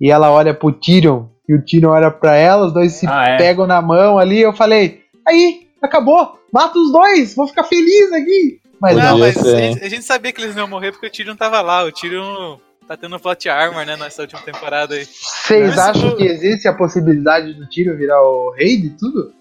e 0.00 0.10
ela 0.10 0.30
olha 0.30 0.52
pro 0.52 0.72
Tyrion 0.72 1.28
e 1.48 1.55
o 1.55 1.62
Tyrion 1.64 1.90
olha 1.90 2.11
pra 2.11 2.35
ela, 2.37 2.66
os 2.66 2.72
dois 2.72 2.92
se 2.92 3.07
Ah, 3.09 3.28
é. 3.31 3.37
pegam 3.37 3.66
na 3.66 3.81
mão 3.83 4.18
ali. 4.18 4.40
Eu 4.40 4.52
falei, 4.52 5.02
aí, 5.26 5.66
acabou, 5.83 6.38
mata 6.52 6.78
os 6.78 6.92
dois, 6.92 7.35
vou 7.35 7.46
ficar 7.48 7.64
feliz 7.64 8.12
aqui. 8.12 8.61
Mas 8.81 8.96
não, 8.96 9.02
não, 9.12 9.18
mas 9.20 9.35
ser, 9.37 9.85
a 9.85 9.88
gente, 9.88 10.02
sabia 10.02 10.33
que 10.33 10.40
eles 10.42 10.55
não 10.57 10.62
iam 10.62 10.68
morrer 10.68 10.90
porque 10.92 11.07
o 11.07 11.11
Tyrion 11.11 11.37
tava 11.37 11.61
lá. 11.61 11.85
O 11.85 11.92
Tyrion 11.92 12.57
tá 12.88 12.96
tendo 12.96 13.18
plot 13.20 13.48
armor, 13.48 13.87
né, 13.87 13.96
nessa 13.96 14.22
última 14.22 14.40
temporada 14.42 14.94
aí. 14.96 15.05
vocês 15.05 15.78
acham 15.78 16.11
o- 16.11 16.16
que 16.16 16.24
existe 16.24 16.66
a 16.66 16.74
possibilidade 16.74 17.55
do 17.55 17.68
Tyrion 17.68 17.96
virar 17.96 18.20
o 18.22 18.50
rei 18.50 18.76
de 18.81 18.90
tudo? 18.90 19.33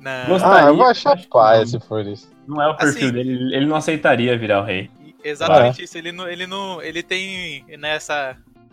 Não. 0.00 0.26
Gostaria, 0.28 0.66
Ah, 0.66 0.68
eu 0.70 0.76
vou 0.76 0.86
achar 0.86 1.12
acho 1.12 1.24
que 1.24 1.28
paia 1.30 1.60
não. 1.60 1.66
se 1.66 1.80
for 1.80 2.06
isso. 2.06 2.30
Não 2.46 2.62
é 2.62 2.68
o 2.68 2.76
perfil 2.76 3.08
Assim- 3.08 3.12
dele. 3.12 3.54
Ele- 3.54 3.66
não 3.66 3.76
aceitaria 3.76 4.38
virar 4.38 4.62
o 4.62 4.64
rei. 4.64 4.88
Exatamente 5.22 5.82
isso. 5.82 5.98
Ele 5.98 6.12
não, 6.12 6.26
ele 6.28 6.46
não. 6.46 6.80
Ele 6.80 7.02
tem 7.02 7.64
né, 7.78 7.98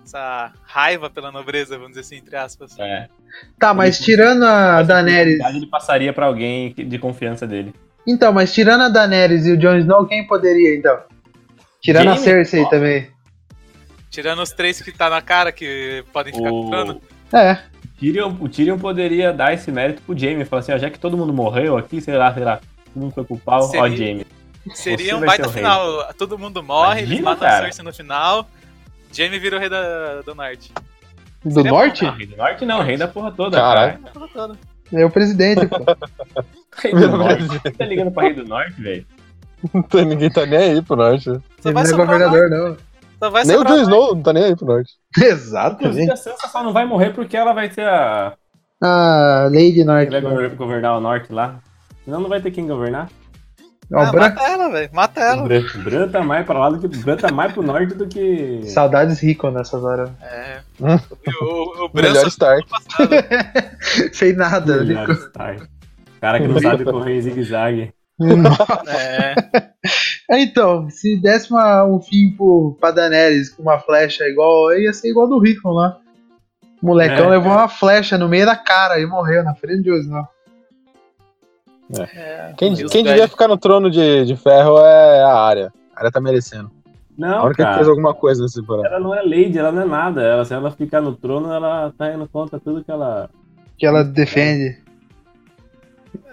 essa, 0.05 0.51
raiva 0.63 1.09
pela 1.09 1.31
nobreza, 1.31 1.75
vamos 1.75 1.89
dizer 1.89 2.01
assim, 2.01 2.15
entre 2.17 2.35
aspas. 2.35 2.77
É. 2.79 3.07
Tá, 3.59 3.73
mas 3.73 3.97
Ele- 3.97 4.05
tirando 4.05 4.43
a 4.43 4.81
Daenerys. 4.83 5.39
Ele 5.43 5.67
passaria 5.67 6.13
pra 6.13 6.27
alguém 6.27 6.73
de 6.73 6.97
confiança 6.97 7.45
dele. 7.45 7.73
Então, 8.07 8.31
mas 8.31 8.53
tirando 8.53 8.81
a 8.83 8.89
Daenerys 8.89 9.45
e 9.45 9.51
o 9.51 9.57
Jon 9.57 9.77
Snow, 9.77 10.05
quem 10.05 10.25
poderia 10.27 10.75
então? 10.77 10.97
Tirando 11.81 12.07
a 12.09 12.11
Jaime? 12.11 12.23
Cersei 12.23 12.61
Ó. 12.63 12.69
também. 12.69 13.09
Tirando 14.09 14.41
os 14.41 14.51
três 14.51 14.81
que 14.81 14.91
tá 14.91 15.09
na 15.09 15.21
cara, 15.21 15.51
que 15.51 16.03
podem 16.13 16.33
ficar. 16.33 16.51
O... 16.51 17.01
É. 17.33 17.59
Tyrion, 17.99 18.33
o 18.39 18.47
Tyrion 18.47 18.77
poderia 18.77 19.33
dar 19.33 19.53
esse 19.53 19.71
mérito 19.71 20.01
pro 20.03 20.17
Jaime. 20.17 20.45
Falar 20.45 20.61
assim, 20.61 20.71
ó, 20.73 20.77
já 20.77 20.89
que 20.89 20.99
todo 20.99 21.17
mundo 21.17 21.33
morreu 21.33 21.77
aqui, 21.77 21.99
sei 21.99 22.15
lá, 22.15 22.33
sei 22.33 22.43
lá, 22.43 22.57
todo 22.93 23.01
mundo 23.01 23.13
foi 23.13 23.23
pro 23.23 23.37
pau, 23.37 23.63
ó, 23.63 23.67
Seria- 23.67 23.97
Jaime. 23.97 24.27
Seria 24.73 25.05
Você 25.09 25.13
um 25.15 25.19
vai 25.19 25.27
baita 25.27 25.49
final. 25.49 26.13
Todo 26.17 26.39
mundo 26.39 26.63
morre, 26.63 27.01
eles 27.01 27.19
Imagina, 27.19 27.29
matam 27.29 27.47
a 27.47 27.51
cara. 27.51 27.63
Cersei 27.65 27.85
no 27.85 27.93
final. 27.93 28.47
Jaime 29.15 29.39
vira 29.39 29.57
o 29.57 29.59
rei 29.59 29.69
da, 29.69 30.21
do 30.21 30.35
norte. 30.35 30.71
Do 31.43 31.51
Seria 31.53 31.71
bom, 31.71 31.77
norte? 31.77 32.03
Não, 32.03 32.11
rei 32.15 32.25
do 32.27 32.37
norte 32.37 32.65
não, 32.65 32.81
rei 32.81 32.97
da 32.97 33.07
porra 33.07 33.31
toda, 33.31 33.57
Caralho. 33.57 33.99
cara. 34.33 34.51
É 34.93 35.05
o 35.05 35.09
presidente, 35.09 35.65
pô. 35.67 35.77
Rei 36.77 36.91
do 36.93 37.07
norte. 37.17 37.59
Quem 37.61 37.71
tá 37.71 37.85
ligando 37.85 38.11
pra 38.11 38.23
rei 38.23 38.33
do 38.33 38.45
norte, 38.45 38.81
velho? 38.81 39.05
Ninguém 39.93 40.29
tá 40.29 40.45
nem 40.45 40.57
aí 40.59 40.81
pro 40.81 40.95
norte. 40.95 41.23
Só 41.23 41.31
Ele 41.65 41.73
vai 41.73 41.83
não 41.83 41.89
é 41.91 41.93
governador, 41.97 42.49
não. 42.49 42.77
Só 43.17 43.29
vai 43.29 43.45
Nem 43.45 43.57
o 43.57 43.63
Jon 43.63 43.81
Snow 43.81 44.15
não 44.15 44.21
tá 44.21 44.33
nem 44.33 44.43
aí 44.43 44.55
pro 44.55 44.65
norte. 44.67 44.91
Inclusive, 45.17 45.33
Exatamente. 45.33 46.11
a 46.11 46.15
Sansa 46.17 46.47
só 46.49 46.61
não 46.63 46.73
vai 46.73 46.85
morrer 46.85 47.11
porque 47.13 47.35
ela 47.37 47.53
vai 47.53 47.71
ser 47.71 47.87
a. 47.87 48.33
Ah, 48.83 49.45
Lady 49.49 49.73
que 49.75 49.83
Norte. 49.85 50.09
vai 50.11 50.21
gover- 50.21 50.55
governar 50.55 50.97
o 50.97 51.01
norte 51.01 51.31
lá. 51.31 51.59
Senão 52.03 52.19
não 52.19 52.29
vai 52.29 52.41
ter 52.41 52.51
quem 52.51 52.67
governar. 52.67 53.09
Ó, 53.93 53.99
Ah, 53.99 54.11
Bran- 54.11 54.21
mata 54.21 54.43
ela, 54.49 54.69
velho. 54.69 54.89
Mata 54.93 55.19
ela. 55.21 55.43
Bran, 55.43 55.63
Bran 55.83 56.07
tá 56.09 56.23
mais 56.23 56.45
pra 56.45 56.57
lá 56.59 56.69
do 56.69 56.79
que. 56.79 56.87
Bran 56.97 57.17
tá 57.17 57.31
mais 57.31 57.53
pro 57.53 57.61
norte 57.61 57.93
do 57.93 58.07
que. 58.07 58.61
Saudades 58.65 59.19
Rico 59.19 59.49
nessas 59.51 59.83
horas. 59.83 60.09
É. 60.21 60.59
Hum. 60.81 60.99
O, 61.41 61.85
o, 61.85 61.89
Melhor 61.93 62.15
só 62.15 62.27
Stark. 62.27 62.67
Sem 64.13 64.33
nada. 64.33 64.83
Melhor 64.83 65.09
Stark. 65.11 65.67
Cara 66.19 66.39
que 66.39 66.47
não 66.47 66.59
sabe 66.59 66.83
correr 66.83 67.17
em 67.17 67.21
zigue-zague. 67.21 67.93
É, 68.87 69.35
Então, 70.41 70.89
se 70.89 71.17
desse 71.21 71.51
uma- 71.51 71.83
um 71.85 71.99
fim 72.01 72.31
pro, 72.35 72.75
pra 72.79 72.89
Daenerys 72.91 73.49
com 73.51 73.61
uma 73.61 73.77
flecha 73.79 74.23
igual, 74.27 74.73
ia 74.73 74.91
ser 74.93 75.09
igual 75.09 75.27
do 75.27 75.39
Rickon 75.39 75.69
lá. 75.71 75.97
O 76.81 76.87
molecão 76.87 77.27
É. 77.27 77.29
levou 77.29 77.51
uma 77.51 77.67
flecha 77.69 78.17
no 78.17 78.27
meio 78.27 78.45
da 78.45 78.55
cara 78.55 78.99
e 78.99 79.05
morreu 79.05 79.43
na 79.43 79.53
frente 79.53 79.83
de 79.83 80.07
não. 80.07 80.25
É, 81.93 82.53
Quem, 82.57 82.73
e 82.79 82.83
os 82.85 82.91
quem 82.91 83.03
devia 83.03 83.27
ficar 83.27 83.47
no 83.47 83.57
trono 83.57 83.89
de, 83.91 84.25
de 84.25 84.35
ferro 84.35 84.77
é 84.79 85.23
a 85.23 85.33
área. 85.33 85.73
A 85.95 85.99
área 85.99 86.11
tá 86.11 86.19
merecendo. 86.19 86.69
A 86.87 86.91
Não, 87.17 87.37
única 87.45 87.55
que 87.55 87.63
cara. 87.63 87.75
fez 87.77 87.87
alguma 87.87 88.13
coisa 88.13 88.41
nessa 88.41 88.59
temporada. 88.59 88.87
Ela 88.87 88.99
não 88.99 89.13
é 89.15 89.21
lady, 89.21 89.57
ela 89.57 89.71
não 89.71 89.81
é 89.83 89.85
nada. 89.85 90.21
Ela, 90.21 90.43
se 90.45 90.53
ela 90.53 90.71
ficar 90.71 91.01
no 91.01 91.15
trono, 91.15 91.51
ela 91.51 91.93
tá 91.97 92.11
indo 92.13 92.27
contra 92.27 92.59
tudo 92.59 92.83
que 92.83 92.91
ela. 92.91 93.29
Que 93.77 93.85
ela 93.85 94.03
defende. 94.03 94.81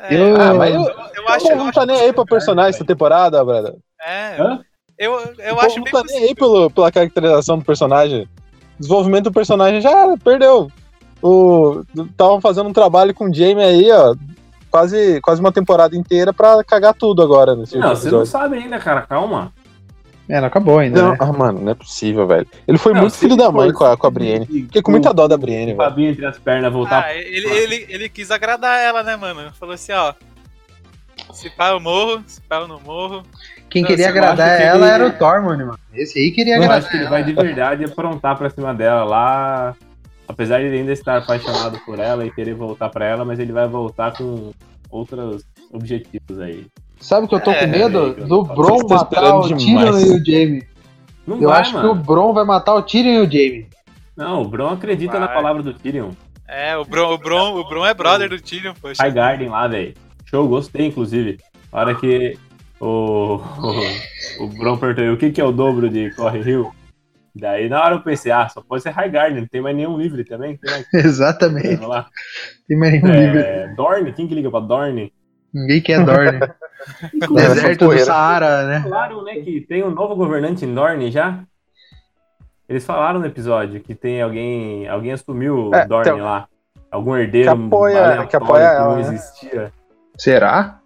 É, 0.01 0.15
Eu- 0.15 0.41
Ah, 0.41 0.55
mas 0.55 0.75
eu, 0.75 0.81
eu 0.81 1.29
acho, 1.29 1.47
Pô, 1.47 1.53
eu 1.53 1.57
não 1.57 1.65
acho 1.67 1.73
tá 1.75 1.87
nem 1.87 2.01
aí 2.01 2.13
pra 2.13 2.25
personagem 2.25 2.71
essa 2.71 2.85
temporada, 2.85 3.45
brother. 3.45 3.75
É, 4.05 4.41
Hã? 4.41 4.61
eu, 4.99 5.13
eu 5.39 5.55
o 5.55 5.61
acho 5.61 5.77
povo 5.77 5.85
não 5.85 5.93
tá 5.93 6.03
nem 6.07 6.17
aí 6.17 6.35
possível. 6.35 6.37
pelo, 6.37 6.71
pela 6.71 6.91
caracterização 6.93 7.59
do 7.59 7.65
personagem. 7.65 8.29
Desenvolvimento 8.79 9.25
do 9.25 9.33
personagem 9.33 9.81
já 9.81 9.91
era, 9.91 10.17
perdeu. 10.17 10.69
O 11.23 11.83
estavam 11.97 12.41
fazendo 12.41 12.69
um 12.69 12.73
trabalho 12.73 13.15
com 13.15 13.27
o 13.31 13.33
Jamie 13.33 13.63
aí, 13.63 13.89
ó, 13.93 14.17
quase, 14.73 15.21
quase 15.21 15.41
uma 15.41 15.53
temporada 15.53 15.95
inteira 15.95 16.33
pra 16.33 16.65
cagar 16.65 16.95
tudo 16.95 17.23
agora 17.23 17.55
nesse 17.55 17.77
Não, 17.79 17.91
você 17.95 18.11
não 18.11 18.25
sabe 18.27 18.57
ainda, 18.57 18.79
cara. 18.79 19.03
Calma. 19.03 19.53
É, 20.29 20.41
não 20.41 20.47
acabou 20.47 20.79
ainda, 20.79 21.03
Não, 21.03 21.11
né? 21.11 21.17
ah, 21.21 21.27
mano, 21.33 21.61
não 21.61 21.73
é 21.73 21.75
possível, 21.75 22.27
velho. 22.27 22.47
Ele 22.67 22.79
foi 22.79 22.95
Não, 22.95 23.03
muito 23.03 23.17
filho 23.17 23.37
da 23.37 23.51
mãe 23.53 23.71
com 23.73 23.85
a, 23.85 23.97
com 23.97 24.07
a 24.07 24.11
Brienne. 24.11 24.47
Fiquei 24.47 24.81
com 24.81 24.91
muita 24.91 25.13
dó 25.13 25.29
da 25.29 25.37
Brienne, 25.37 25.75
O 25.75 25.77
velho. 25.77 25.91
Fabinho 25.91 26.11
entre 26.11 26.25
as 26.25 26.39
pernas 26.39 26.73
voltar. 26.73 27.05
Ah, 27.05 27.15
ele, 27.15 27.49
ele, 27.49 27.87
ele 27.89 28.09
quis 28.09 28.31
agradar 28.31 28.81
ela, 28.81 29.03
né, 29.03 29.15
mano? 29.17 29.53
Falou 29.59 29.75
assim, 29.75 29.93
ó. 29.93 30.15
Se 31.35 31.51
pá 31.51 31.71
eu 31.71 31.81
morro, 31.81 32.23
se 32.27 32.41
pá 32.41 32.57
eu 32.57 32.69
não 32.69 32.81
morro. 32.81 33.23
Quem 33.69 33.83
Não, 33.83 33.89
queria 33.89 34.07
eu 34.07 34.11
agradar 34.11 34.57
que 34.57 34.63
ela 34.63 34.87
ele- 34.87 34.95
era 34.95 35.07
o 35.07 35.13
Tormund, 35.13 35.65
mano. 35.65 35.79
Esse 35.93 36.19
aí 36.19 36.31
queria 36.31 36.55
Eu 36.57 36.63
agradar. 36.63 36.79
acho 36.79 36.89
que 36.91 36.97
ele 36.97 37.07
vai 37.09 37.25
de 37.25 37.33
verdade 37.33 37.85
aprontar 37.85 38.37
pra 38.39 38.49
cima 38.49 38.73
dela 38.73 39.05
lá. 39.05 39.75
Apesar 40.33 40.59
de 40.61 40.67
ele 40.67 40.79
ainda 40.79 40.93
estar 40.93 41.19
apaixonado 41.19 41.79
por 41.85 41.99
ela 41.99 42.25
e 42.27 42.31
querer 42.33 42.55
voltar 42.55 42.89
pra 42.89 43.05
ela, 43.05 43.25
mas 43.25 43.39
ele 43.39 43.53
vai 43.53 43.69
voltar 43.69 44.17
com 44.17 44.53
outros 44.91 45.45
objetivos 45.73 46.41
aí. 46.41 46.67
Sabe 47.01 47.27
que 47.29 47.35
eu 47.35 47.41
tô 47.41 47.51
É, 47.51 47.61
com 47.67 47.67
medo? 47.67 48.15
velho, 48.15 48.27
Do 48.29 48.45
tô 48.47 48.55
Bron 48.55 48.79
matar 48.89 49.35
o 49.37 49.43
demais. 49.43 49.65
Tyrion 49.65 49.99
e 49.99 50.21
o 50.21 50.25
Jaime. 50.25 50.67
Não 51.27 51.41
Eu 51.41 51.49
vai, 51.49 51.61
acho 51.61 51.75
mano. 51.75 51.95
que 51.95 52.01
o 52.01 52.03
Bron 52.03 52.33
vai 52.33 52.45
matar 52.45 52.75
o 52.75 52.83
Tyrion 52.83 53.13
e 53.23 53.27
o 53.27 53.31
Jaime. 53.31 53.67
Não, 54.17 54.43
o 54.43 54.49
Bron 54.49 54.71
acredita 54.71 55.19
na 55.19 55.27
Vai. 55.27 55.35
palavra 55.37 55.63
do 55.63 55.73
Tyrion. 55.75 56.11
É, 56.49 56.77
o 56.77 56.85
Bron, 56.85 57.13
o 57.15 57.19
Bron, 57.19 57.57
o 57.61 57.69
Bron 57.69 57.87
é 57.87 57.95
brother 57.95 58.29
do 58.29 58.41
Tyrion, 58.41 58.75
poxa. 58.81 59.03
High 59.03 59.13
Garden 59.13 59.49
lá, 59.49 59.67
velho. 59.69 59.95
Show, 60.27 60.47
gostei, 60.49 60.87
inclusive. 60.87 61.39
A 61.73 61.81
hora 61.81 61.95
que 61.95 62.37
o, 62.81 63.41
o, 64.41 64.45
o 64.45 64.47
Bron 64.49 64.77
perguntou 64.77 65.15
o 65.15 65.17
que, 65.17 65.31
que 65.31 65.41
é 65.41 65.45
o 65.45 65.53
dobro 65.53 65.89
de 65.89 66.11
Corre 66.15 66.41
Rio. 66.43 66.73
Daí 67.35 67.69
na 67.69 67.83
hora 67.83 67.95
eu 67.95 68.03
pensei, 68.03 68.31
ah, 68.31 68.49
só 68.49 68.61
pode 68.61 68.83
ser 68.83 68.91
High 68.91 69.11
Garden, 69.11 69.41
não 69.41 69.49
tem 69.49 69.61
mais 69.63 69.75
nenhum 69.75 69.97
livre 69.97 70.23
também. 70.25 70.57
Tem 70.63 70.71
mais 70.71 70.87
Exatamente. 70.93 71.77
Vamos 71.77 71.89
lá. 71.89 72.07
Tem 72.69 72.77
mais 72.79 73.03
nenhum. 73.03 73.39
É, 73.39 73.69
Dorne, 73.75 74.13
quem 74.13 74.27
que 74.29 74.35
liga 74.35 74.51
pra 74.51 74.61
Dorne? 74.61 75.13
Ninguém 75.53 75.81
quer 75.81 76.05
Dorne. 76.05 76.41
Deserto 77.35 77.89
do. 77.89 77.99
Saara, 78.01 78.67
né? 78.67 78.81
Falaram, 78.83 79.23
né, 79.25 79.37
que 79.37 79.61
tem 79.63 79.83
um 79.85 79.91
novo 79.91 80.15
governante 80.17 80.65
em 80.65 80.75
Dorne 80.75 81.11
já? 81.11 81.41
Eles 82.69 82.85
falaram 82.85 83.21
no 83.21 83.27
episódio 83.27 83.81
que 83.81 83.95
tem 83.95 84.21
alguém, 84.23 84.89
alguém 84.89 85.13
assumiu 85.13 85.71
É, 85.75 85.87
Dorne 85.87 86.13
tem- 86.13 86.21
lá. 86.23 86.49
Algum 86.91 87.17
herdeiro 87.17 87.51
Que 87.57 87.65
apoia- 87.67 88.27
que 88.27 88.37
apoia 88.37 88.69
que 88.69 88.75
ela, 88.77 88.89
não 88.89 88.95
né? 88.97 89.01
existia. 89.01 89.73
Será? 90.19 90.81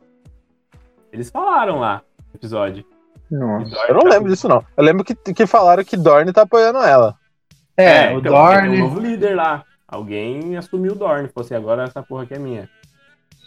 Eles 1.13 1.31
falaram 1.31 1.81
lá 1.81 2.03
no 2.33 2.37
episódio. 2.39 2.85
Não. 3.31 3.59
Dorne 3.59 3.75
Eu 3.89 3.95
não 3.95 4.01
tá 4.03 4.09
lembro 4.09 4.31
disso, 4.31 4.49
não. 4.49 4.65
Eu 4.77 4.85
lembro 4.85 5.05
que, 5.05 5.15
que 5.15 5.47
falaram 5.47 5.85
que 5.85 5.97
Dorne 5.97 6.33
tá 6.33 6.43
apoiando 6.43 6.79
ela. 6.79 7.15
É, 7.77 8.15
o 8.15 8.19
então, 8.19 8.23
porque 8.23 8.29
Tem 8.29 8.31
um 8.31 8.33
Dorne. 8.33 8.79
novo 8.79 9.01
líder 9.01 9.35
lá. 9.35 9.65
Alguém 9.87 10.57
assumiu 10.57 10.93
o 10.93 10.97
Dorne. 10.97 11.29
Falou 11.29 11.45
assim, 11.45 11.55
agora 11.55 11.85
essa 11.85 12.03
porra 12.03 12.23
aqui 12.25 12.35
é 12.35 12.39
minha. 12.39 12.69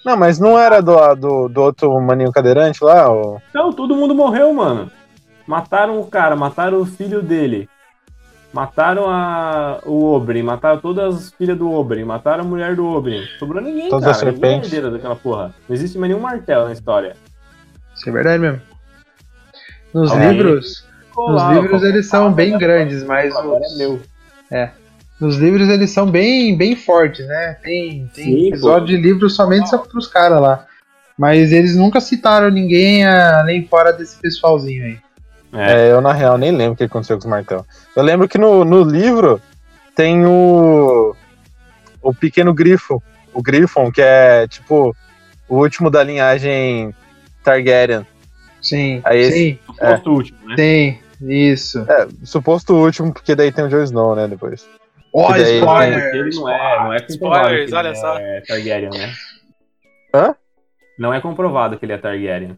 Não, 0.06 0.16
mas 0.16 0.40
não 0.40 0.58
era 0.58 0.82
do, 0.82 1.16
do, 1.16 1.48
do 1.50 1.62
outro 1.62 2.00
maninho 2.00 2.32
cadeirante 2.32 2.84
lá? 2.84 3.12
O... 3.12 3.42
Então, 3.50 3.74
todo 3.74 3.96
mundo 3.96 4.16
morreu, 4.16 4.54
mano. 4.54 4.90
Mataram 5.46 6.00
o 6.00 6.08
cara, 6.08 6.36
mataram 6.36 6.80
o 6.80 6.86
filho 6.86 7.22
dele. 7.22 7.68
Mataram 8.54 9.08
a, 9.10 9.80
o 9.86 10.06
Oberyn, 10.14 10.42
mataram 10.44 10.80
todas 10.80 11.16
as 11.16 11.32
filhas 11.34 11.58
do 11.58 11.72
Oberyn, 11.72 12.04
mataram 12.06 12.44
a 12.44 12.48
mulher 12.48 12.76
do 12.76 12.86
Oberyn. 12.86 13.24
Sobrou 13.38 13.62
ninguém, 13.62 13.90
Todas 13.90 14.08
as 14.08 14.20
cara. 14.20 14.32
Ninguém 14.32 14.60
é 14.60 14.64
serpentes. 14.64 14.92
daquela 14.92 15.16
porra. 15.16 15.54
Não 15.68 15.76
existe 15.76 15.98
mais 16.00 16.10
nenhum 16.12 16.22
martelo 16.22 16.66
na 16.66 16.74
história. 16.74 17.16
Isso 17.96 18.10
é 18.10 18.12
verdade 18.12 18.40
mesmo. 18.40 18.62
Nos 19.94 20.12
Alguém- 20.12 20.32
livros, 20.32 20.86
nos 21.18 21.44
livros 21.52 21.84
eles 21.84 22.08
são 22.08 22.32
bem 22.32 22.52
né? 22.52 22.58
grandes, 22.58 23.04
mas 23.04 23.36
Agora 23.36 23.62
os- 23.66 23.74
é 23.74 23.78
meu. 23.78 24.00
nos 25.20 25.38
livros 25.38 25.68
eles 25.70 25.90
são 25.92 26.10
bem, 26.10 26.56
bem 26.56 26.76
fortes, 26.76 27.26
né? 27.28 27.58
Tem, 27.64 28.10
tem 28.14 28.24
Sim, 28.26 28.48
episódio 28.50 28.82
pô. 28.82 28.86
de 28.86 28.98
livro 28.98 29.30
somente 29.30 29.70
só 29.70 29.78
pros 29.80 30.08
caras 30.08 30.42
lá. 30.42 30.66
Mas 31.18 31.52
eles 31.52 31.76
nunca 31.76 32.00
citaram 32.00 32.50
ninguém 32.50 33.06
ah, 33.06 33.40
além 33.42 33.68
fora 33.68 33.92
desse 33.92 34.16
pessoalzinho 34.18 34.86
aí. 34.86 34.98
É. 35.52 35.74
É, 35.88 35.92
eu 35.92 36.00
na 36.00 36.14
real 36.14 36.38
nem 36.38 36.52
lembro 36.52 36.74
o 36.74 36.76
que 36.78 36.84
aconteceu 36.84 37.18
com 37.18 37.22
os 37.24 37.30
martelos. 37.30 37.66
Eu 37.96 38.04
lembro 38.04 38.28
que 38.28 38.38
no, 38.38 38.64
no 38.64 38.84
livro 38.84 39.42
tem 39.96 40.26
o. 40.26 41.16
O 42.02 42.14
pequeno 42.14 42.54
grifo. 42.54 43.04
O 43.34 43.42
Griffon, 43.42 43.92
que 43.92 44.02
é 44.02 44.48
tipo 44.48 44.96
o 45.50 45.58
último 45.58 45.90
da 45.90 46.02
linhagem 46.04 46.94
Targaryen. 47.44 48.06
Sim, 48.70 49.02
Aí 49.04 49.20
esse- 49.20 49.32
sim, 49.38 49.60
Suposto 49.66 50.12
último, 50.12 50.48
né? 50.48 50.56
tem. 50.56 51.00
Isso. 51.22 51.80
É, 51.90 52.08
suposto 52.24 52.74
último, 52.76 53.12
porque 53.14 53.36
daí 53.36 53.52
tem 53.52 53.66
o 53.66 53.68
Jon 53.70 53.84
Snow, 53.84 54.16
né, 54.16 54.28
depois. 54.28 54.66
Ó, 55.14 55.30
daí- 55.32 55.60
spoiler! 55.60 56.16
Ele 56.16 56.36
não 56.36 56.48
é, 56.50 56.80
não 56.80 56.94
é 56.94 57.00
comprovado 57.02 57.10
Spoilers, 57.10 57.66
que 57.66 57.70
ele 57.72 57.78
olha 57.78 57.96
só. 57.96 58.18
É 58.18 58.42
Targaryen, 58.48 58.90
né? 58.92 59.14
Hã? 60.16 60.36
Não 60.98 61.14
é 61.14 61.20
comprovado 61.20 61.78
que 61.78 61.86
ele 61.86 61.94
é 61.94 61.98
Targaryen. 61.98 62.58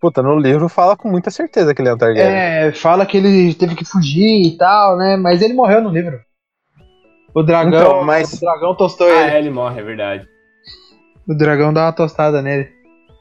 Puta, 0.00 0.22
no 0.22 0.38
livro 0.38 0.68
fala 0.68 0.96
com 0.96 1.08
muita 1.10 1.30
certeza 1.30 1.74
que 1.74 1.82
ele 1.82 1.88
é 1.88 1.94
um 1.94 1.98
Targaryen. 1.98 2.32
É, 2.68 2.72
fala 2.72 3.04
que 3.04 3.16
ele 3.16 3.52
teve 3.54 3.74
que 3.74 3.84
fugir 3.84 4.46
e 4.46 4.56
tal, 4.56 4.96
né? 4.96 5.16
Mas 5.16 5.42
ele 5.42 5.52
morreu 5.54 5.80
no 5.82 5.90
livro. 5.90 6.20
O 7.34 7.42
dragão, 7.42 7.80
Então, 7.80 8.04
mas- 8.04 8.32
o 8.32 8.40
dragão 8.40 8.74
tostou 8.74 9.06
Ah, 9.08 9.22
ele. 9.22 9.30
é, 9.32 9.38
ele 9.38 9.50
morre, 9.50 9.80
é 9.80 9.84
verdade. 9.84 10.26
O 11.28 11.34
dragão 11.34 11.72
dá 11.72 11.86
uma 11.86 11.92
tostada 11.92 12.40
nele. 12.42 12.68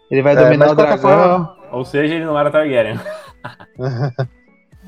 Ele 0.10 0.22
vai 0.22 0.34
É, 0.34 0.36
dominar 0.38 0.72
o 0.72 0.76
dragão. 0.76 1.59
Ou 1.72 1.86
seja, 1.86 2.16
ele 2.16 2.26
não 2.26 2.38
era 2.40 2.52
Targaryen. 2.52 3.00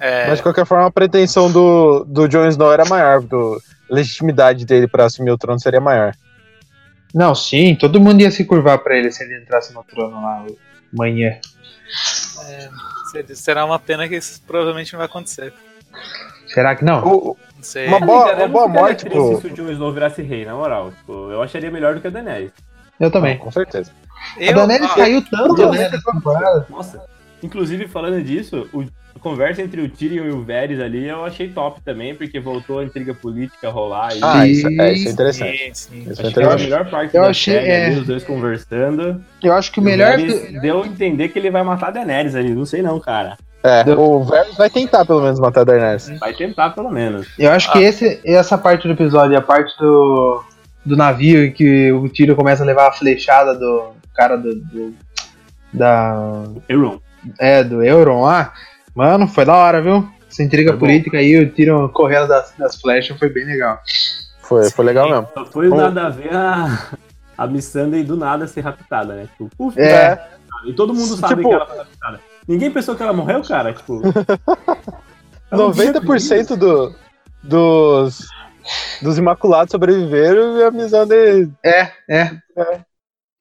É, 0.03 0.27
Mas 0.29 0.37
de 0.37 0.43
qualquer 0.43 0.65
forma, 0.65 0.87
a 0.87 0.91
pretensão 0.91 1.51
do, 1.51 2.03
do 2.05 2.27
Jon 2.27 2.47
Snow 2.47 2.73
era 2.73 2.83
maior, 2.85 3.21
do, 3.21 3.61
a 3.87 3.93
legitimidade 3.93 4.65
dele 4.65 4.87
pra 4.87 5.05
assumir 5.05 5.29
o 5.29 5.37
trono 5.37 5.59
seria 5.59 5.79
maior. 5.79 6.15
Não, 7.13 7.35
sim, 7.35 7.75
todo 7.75 7.99
mundo 7.99 8.19
ia 8.21 8.31
se 8.31 8.43
curvar 8.45 8.79
pra 8.79 8.97
ele 8.97 9.11
se 9.11 9.23
ele 9.23 9.37
entrasse 9.39 9.71
no 9.73 9.83
trono 9.83 10.19
lá 10.19 10.43
amanhã. 10.91 11.37
ser- 13.11 13.35
será 13.35 13.63
uma 13.63 13.77
pena 13.77 14.07
que 14.07 14.15
isso 14.15 14.41
provavelmente 14.47 14.91
não 14.93 14.97
vai 14.99 15.05
acontecer. 15.05 15.53
Será 16.47 16.75
que 16.75 16.83
não? 16.83 17.05
O- 17.05 17.37
Não 17.57 17.63
sei. 17.63 17.87
Uma 17.87 17.99
boa- 17.99 18.25
Cara, 18.25 18.39
não 18.39 18.49
boa 18.49 18.67
morte 18.67 19.05
pro- 19.05 19.39
se 19.39 19.47
o 19.47 19.49
Jon 19.53 19.69
Snow 19.71 19.93
virasse 19.93 20.23
rei, 20.23 20.45
na 20.45 20.55
moral. 20.55 20.91
Tipo, 20.91 21.29
eu 21.31 21.43
acharia 21.43 21.69
melhor 21.69 21.93
do 21.93 22.01
que 22.01 22.07
a 22.07 22.09
Daenerys. 22.09 22.51
Eu 22.99 23.11
também. 23.11 23.37
Com 23.37 23.51
certeza. 23.51 23.91
A 24.37 24.43
Eu- 24.43 24.53
Daenerys 24.55 24.89
ó, 24.91 24.95
caiu 24.95 25.21
tanto, 25.29 25.71
né, 25.71 25.89
nessa 25.89 26.11
temporada. 26.11 26.65
Nossa. 26.69 27.01
Inclusive, 27.43 27.87
falando 27.87 28.21
disso, 28.23 28.67
o, 28.71 28.81
a 29.15 29.19
conversa 29.19 29.61
entre 29.63 29.81
o 29.81 29.89
Tyrion 29.89 30.25
e 30.25 30.29
o 30.31 30.43
Varys 30.43 30.79
ali 30.79 31.07
eu 31.07 31.25
achei 31.25 31.49
top 31.49 31.81
também, 31.83 32.13
porque 32.13 32.39
voltou 32.39 32.79
a 32.79 32.83
intriga 32.83 33.13
política 33.15 33.67
a 33.67 33.71
rolar. 33.71 34.15
E 34.15 34.19
Ah, 34.21 34.41
Sim, 34.43 34.47
isso, 34.51 34.67
é, 34.67 34.93
isso 34.93 35.07
é 35.07 35.11
interessante. 35.11 35.57
Sim, 35.57 35.73
sim. 35.73 35.99
Isso 36.01 36.09
é 36.09 36.11
Acho 36.11 36.15
que 36.15 36.15
foi 36.21 36.27
a 36.27 36.29
interessante. 36.45 36.63
melhor 36.63 36.89
parte 36.89 37.15
eu 37.17 37.23
da 37.23 37.29
achei- 37.29 37.53
série, 37.55 37.67
é. 37.67 37.85
ali, 37.87 37.99
os 37.99 38.05
dois 38.07 38.23
conversando. 38.23 39.23
Eu 39.43 39.53
acho 39.53 39.71
que 39.71 39.79
o 39.79 39.81
E 39.81 39.85
melhor. 39.85 40.11
Varys 40.11 40.61
deu 40.61 40.83
a 40.83 40.87
entender 40.87 41.29
que 41.29 41.39
ele 41.39 41.49
vai 41.49 41.63
matar 41.63 41.87
a 41.87 41.91
Daenerys 41.91 42.35
ali, 42.35 42.53
não 42.53 42.65
sei 42.65 42.81
não, 42.83 42.99
cara. 42.99 43.37
É, 43.63 43.83
o 43.91 44.23
Varys 44.23 44.55
vai 44.55 44.69
tentar 44.69 45.03
pelo 45.05 45.21
menos 45.21 45.39
matar 45.39 45.61
a 45.61 45.63
Daenerys. 45.63 46.11
Vai 46.19 46.33
tentar 46.33 46.69
pelo 46.71 46.91
menos. 46.91 47.27
Eu 47.39 47.51
acho 47.51 47.71
que 47.71 47.79
esse, 47.79 48.19
essa 48.23 48.55
parte 48.57 48.87
do 48.87 48.93
episódio, 48.93 49.35
a 49.37 49.41
parte 49.41 49.75
do, 49.79 50.43
do 50.85 50.95
navio 50.95 51.43
em 51.45 51.51
que 51.51 51.91
o 51.91 52.07
tiro 52.07 52.35
começa 52.35 52.61
a 52.63 52.65
levar 52.67 52.87
a 52.87 52.91
flechada 52.91 53.55
do 53.55 53.99
cara 54.13 54.37
do. 54.37 54.55
do- 54.55 54.95
da. 55.73 56.43
Euron. 56.67 56.99
É, 57.39 57.63
do 57.63 57.83
Euron 57.83 58.21
lá. 58.23 58.53
Mano, 58.93 59.27
foi 59.27 59.45
da 59.45 59.55
hora, 59.55 59.81
viu? 59.81 60.07
Essa 60.29 60.43
intriga 60.43 60.71
Foi 60.71 60.79
bom. 60.79 60.85
política 60.85 61.17
aí, 61.17 61.37
o 61.37 61.49
tiro 61.51 61.87
correndo 61.89 62.27
das, 62.27 62.53
das 62.57 62.75
flechas 62.79 63.17
foi 63.17 63.29
bem 63.29 63.45
legal. 63.45 63.79
Foi, 64.41 64.69
foi 64.69 64.85
legal 64.85 65.09
mesmo. 65.09 65.27
Só 65.33 65.45
foi 65.45 65.69
Bom. 65.69 65.77
nada 65.77 66.07
a 66.07 66.09
ver 66.09 66.33
a, 66.35 66.89
a 67.37 67.47
Missandei 67.47 68.03
do 68.03 68.17
nada 68.17 68.47
ser 68.47 68.61
raptada, 68.61 69.13
né? 69.15 69.27
Tipo, 69.31 69.49
puf, 69.57 69.79
É. 69.79 70.21
E 70.65 70.73
todo 70.73 70.93
mundo 70.93 71.15
sabe 71.15 71.35
Tipo- 71.35 71.49
que 71.49 71.55
ela 71.55 71.65
foi 71.65 71.77
raptada. 71.77 72.19
Ninguém 72.47 72.71
pensou 72.71 72.95
que 72.95 73.03
ela 73.03 73.13
morreu, 73.13 73.41
cara? 73.43 73.73
Tipo. 73.73 74.01
ela 75.51 75.63
não 75.63 75.71
tinha 75.71 75.93
90% 75.93 76.55
do, 76.57 76.93
dos, 77.43 78.27
dos 79.01 79.17
Imaculados 79.17 79.71
sobreviveram 79.71 80.57
e 80.57 80.63
a 80.63 80.71
Missandei... 80.71 81.49
É, 81.63 81.91
é. 82.09 82.31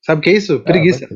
Sabe 0.03 0.21
o 0.21 0.23
que 0.23 0.31
é 0.31 0.33
isso? 0.35 0.61
Preguiça. 0.61 1.07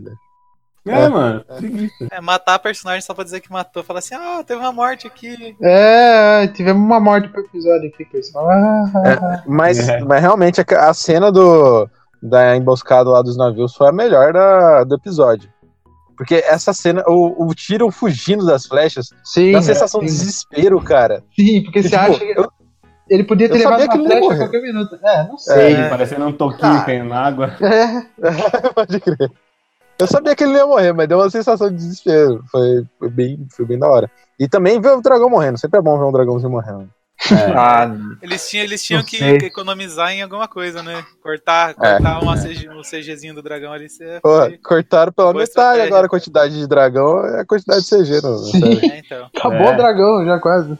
É, 0.86 1.08
mano, 1.08 1.42
preguiça. 1.56 1.94
É 2.10 2.20
matar 2.20 2.54
a 2.54 2.58
personagem 2.58 3.00
só 3.00 3.14
pra 3.14 3.24
dizer 3.24 3.40
que 3.40 3.50
matou. 3.50 3.82
Falar 3.82 4.00
assim, 4.00 4.14
ah, 4.14 4.44
teve 4.46 4.60
uma 4.60 4.72
morte 4.72 5.06
aqui. 5.06 5.56
É, 5.62 6.46
tivemos 6.48 6.82
uma 6.82 7.00
morte 7.00 7.28
pro 7.28 7.40
episódio 7.40 7.88
aqui, 7.88 8.04
pessoal. 8.04 8.48
Ah, 8.50 9.42
Mas, 9.46 9.88
É. 9.88 10.00
mas 10.00 10.20
realmente 10.20 10.60
a, 10.60 10.64
a 10.90 10.92
cena 10.92 11.32
do, 11.32 11.88
da 12.22 12.54
emboscada 12.54 13.08
lá 13.08 13.22
dos 13.22 13.36
navios 13.36 13.74
foi 13.74 13.88
a 13.88 13.92
melhor 13.92 14.34
da, 14.34 14.84
do 14.84 14.94
episódio. 14.96 15.48
Porque 16.16 16.34
essa 16.46 16.72
cena, 16.72 17.02
o, 17.08 17.48
o 17.48 17.54
Tyrion 17.54 17.90
fugindo 17.90 18.44
das 18.46 18.66
flechas, 18.66 19.08
sim, 19.24 19.50
dá 19.52 19.58
uma 19.58 19.62
sensação 19.64 20.00
de 20.00 20.10
sim. 20.12 20.18
desespero, 20.18 20.80
cara. 20.80 21.24
Sim, 21.34 21.64
porque 21.64 21.82
você 21.82 21.88
Tipo, 21.88 22.00
acha 22.02 22.18
que 22.20 22.38
eu- 22.38 22.52
ele 23.08 23.24
podia 23.24 23.48
ter 23.48 23.54
eu 23.62 23.70
levado 23.70 23.82
uma 23.94 24.06
flecha 24.08 24.34
a 24.34 24.36
qualquer 24.38 24.62
minuto. 24.62 24.98
É, 25.02 25.22
não 25.28 25.38
sei. 25.38 25.74
É. 25.74 25.88
Parecendo 25.88 26.26
um 26.26 26.32
toquinho 26.32 26.72
Ah. 26.72 26.84
caindo 26.84 27.08
na 27.08 27.20
água. 27.26 27.50
É. 27.60 28.70
Pode 28.74 29.00
crer. 29.00 29.30
Eu 29.98 30.06
sabia 30.08 30.34
que 30.34 30.42
ele 30.42 30.54
ia 30.54 30.66
morrer, 30.66 30.92
mas 30.92 31.06
deu 31.08 31.18
uma 31.18 31.30
sensação 31.30 31.68
de 31.70 31.76
desespero. 31.76 32.42
Foi, 32.50 32.84
foi 32.98 33.08
bem, 33.10 33.46
foi 33.54 33.64
bem 33.64 33.78
da 33.78 33.88
hora. 33.88 34.10
E 34.40 34.48
também 34.48 34.80
ver 34.80 34.90
o 34.96 35.00
dragão 35.00 35.30
morrendo. 35.30 35.58
Sempre 35.58 35.78
é 35.78 35.82
bom 35.82 35.96
ver 35.98 36.04
um 36.04 36.12
dragãozinho 36.12 36.50
morrendo. 36.50 36.88
É. 37.30 37.52
Ah, 37.56 37.88
Eles 38.20 38.50
tinham, 38.50 38.64
eles 38.64 38.82
tinham 38.82 39.02
que 39.04 39.18
sei. 39.18 39.36
economizar 39.36 40.10
em 40.10 40.20
alguma 40.20 40.48
coisa, 40.48 40.82
né? 40.82 41.02
Cortar, 41.22 41.70
É. 41.70 41.74
cortar 41.94 42.20
uma 42.20 42.36
CG, 42.36 42.68
um 42.70 42.82
CGzinho 42.82 43.34
do 43.34 43.40
dragão 43.42 43.72
ali. 43.72 43.88
Você 43.88 44.18
Pô, 44.20 44.40
foi- 44.40 44.58
cortaram 44.58 45.12
pela 45.12 45.32
Boa 45.32 45.42
metade 45.44 45.80
agora 45.80 46.06
a 46.06 46.08
quantidade 46.08 46.58
de 46.58 46.66
dragão 46.66 47.24
é 47.24 47.40
a 47.42 47.46
quantidade 47.46 47.82
de 47.82 47.88
CG, 47.88 48.20
não, 48.20 48.36
Sim. 48.38 48.60
sério. 48.80 48.92
É, 48.92 48.98
então. 48.98 49.26
acabou 49.34 49.58
É. 49.68 49.72
o 49.72 49.76
dragão 49.76 50.24
já 50.26 50.38
quase. 50.40 50.76